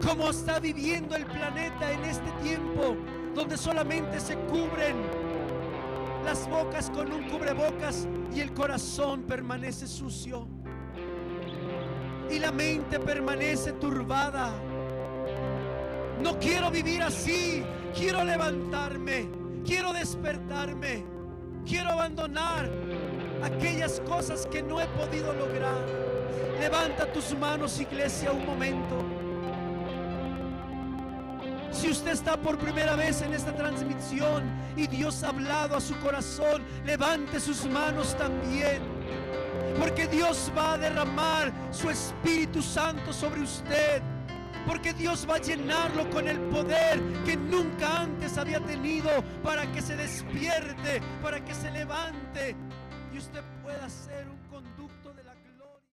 como 0.05 0.31
está 0.31 0.59
viviendo 0.59 1.15
el 1.15 1.27
planeta 1.27 1.93
en 1.93 2.05
este 2.05 2.31
tiempo, 2.43 2.97
donde 3.35 3.57
solamente 3.57 4.19
se 4.19 4.35
cubren 4.37 4.97
las 6.25 6.49
bocas 6.49 6.91
con 6.91 7.13
un 7.13 7.29
cubrebocas 7.29 8.09
y 8.35 8.41
el 8.41 8.53
corazón 8.53 9.23
permanece 9.23 9.87
sucio. 9.87 10.49
Y 12.31 12.39
la 12.39 12.53
mente 12.53 12.99
permanece 13.01 13.73
turbada. 13.73 14.53
No 16.23 16.39
quiero 16.39 16.71
vivir 16.71 17.03
así. 17.03 17.65
Quiero 17.95 18.25
levantarme. 18.25 19.29
Quiero 19.65 19.93
despertarme. 19.93 21.05
Quiero 21.67 21.91
abandonar 21.91 22.71
aquellas 23.43 24.01
cosas 24.01 24.47
que 24.47 24.63
no 24.63 24.81
he 24.81 24.87
podido 24.89 25.33
lograr. 25.33 25.85
Levanta 26.61 27.11
tus 27.13 27.37
manos, 27.37 27.81
iglesia, 27.81 28.33
un 28.33 28.45
momento. 28.45 29.05
Si 31.73 31.89
usted 31.89 32.13
está 32.13 32.37
por 32.37 32.59
primera 32.59 32.97
vez 32.97 33.23
en 33.23 33.33
esta 33.33 33.55
transmisión 33.55 34.45
y 34.77 34.87
Dios 34.87 35.23
ha 35.23 35.29
hablado 35.29 35.77
a 35.77 35.81
su 35.81 35.97
corazón, 36.01 36.63
levante 36.85 37.41
sus 37.41 37.65
manos 37.67 38.17
también. 38.17 38.83
Porque 39.79 40.07
Dios 40.09 40.53
va 40.57 40.75
a 40.75 40.79
derramar 40.79 41.53
su 41.71 41.89
Espíritu 41.89 42.61
Santo 42.61 43.13
sobre 43.13 43.41
usted. 43.41 44.03
Porque 44.67 44.93
Dios 44.93 45.27
va 45.29 45.37
a 45.37 45.41
llenarlo 45.41 46.11
con 46.11 46.29
el 46.29 46.39
poder 46.39 47.01
que 47.25 47.37
nunca 47.37 48.03
antes 48.03 48.37
había 48.37 48.61
tenido 48.61 49.09
para 49.43 49.71
que 49.73 49.81
se 49.81 49.97
despierte, 49.97 51.01
para 51.23 51.43
que 51.43 51.55
se 51.55 51.71
levante 51.71 52.57
usted 53.21 53.43
pueda 53.63 53.87
ser 53.91 54.27
un 54.29 54.40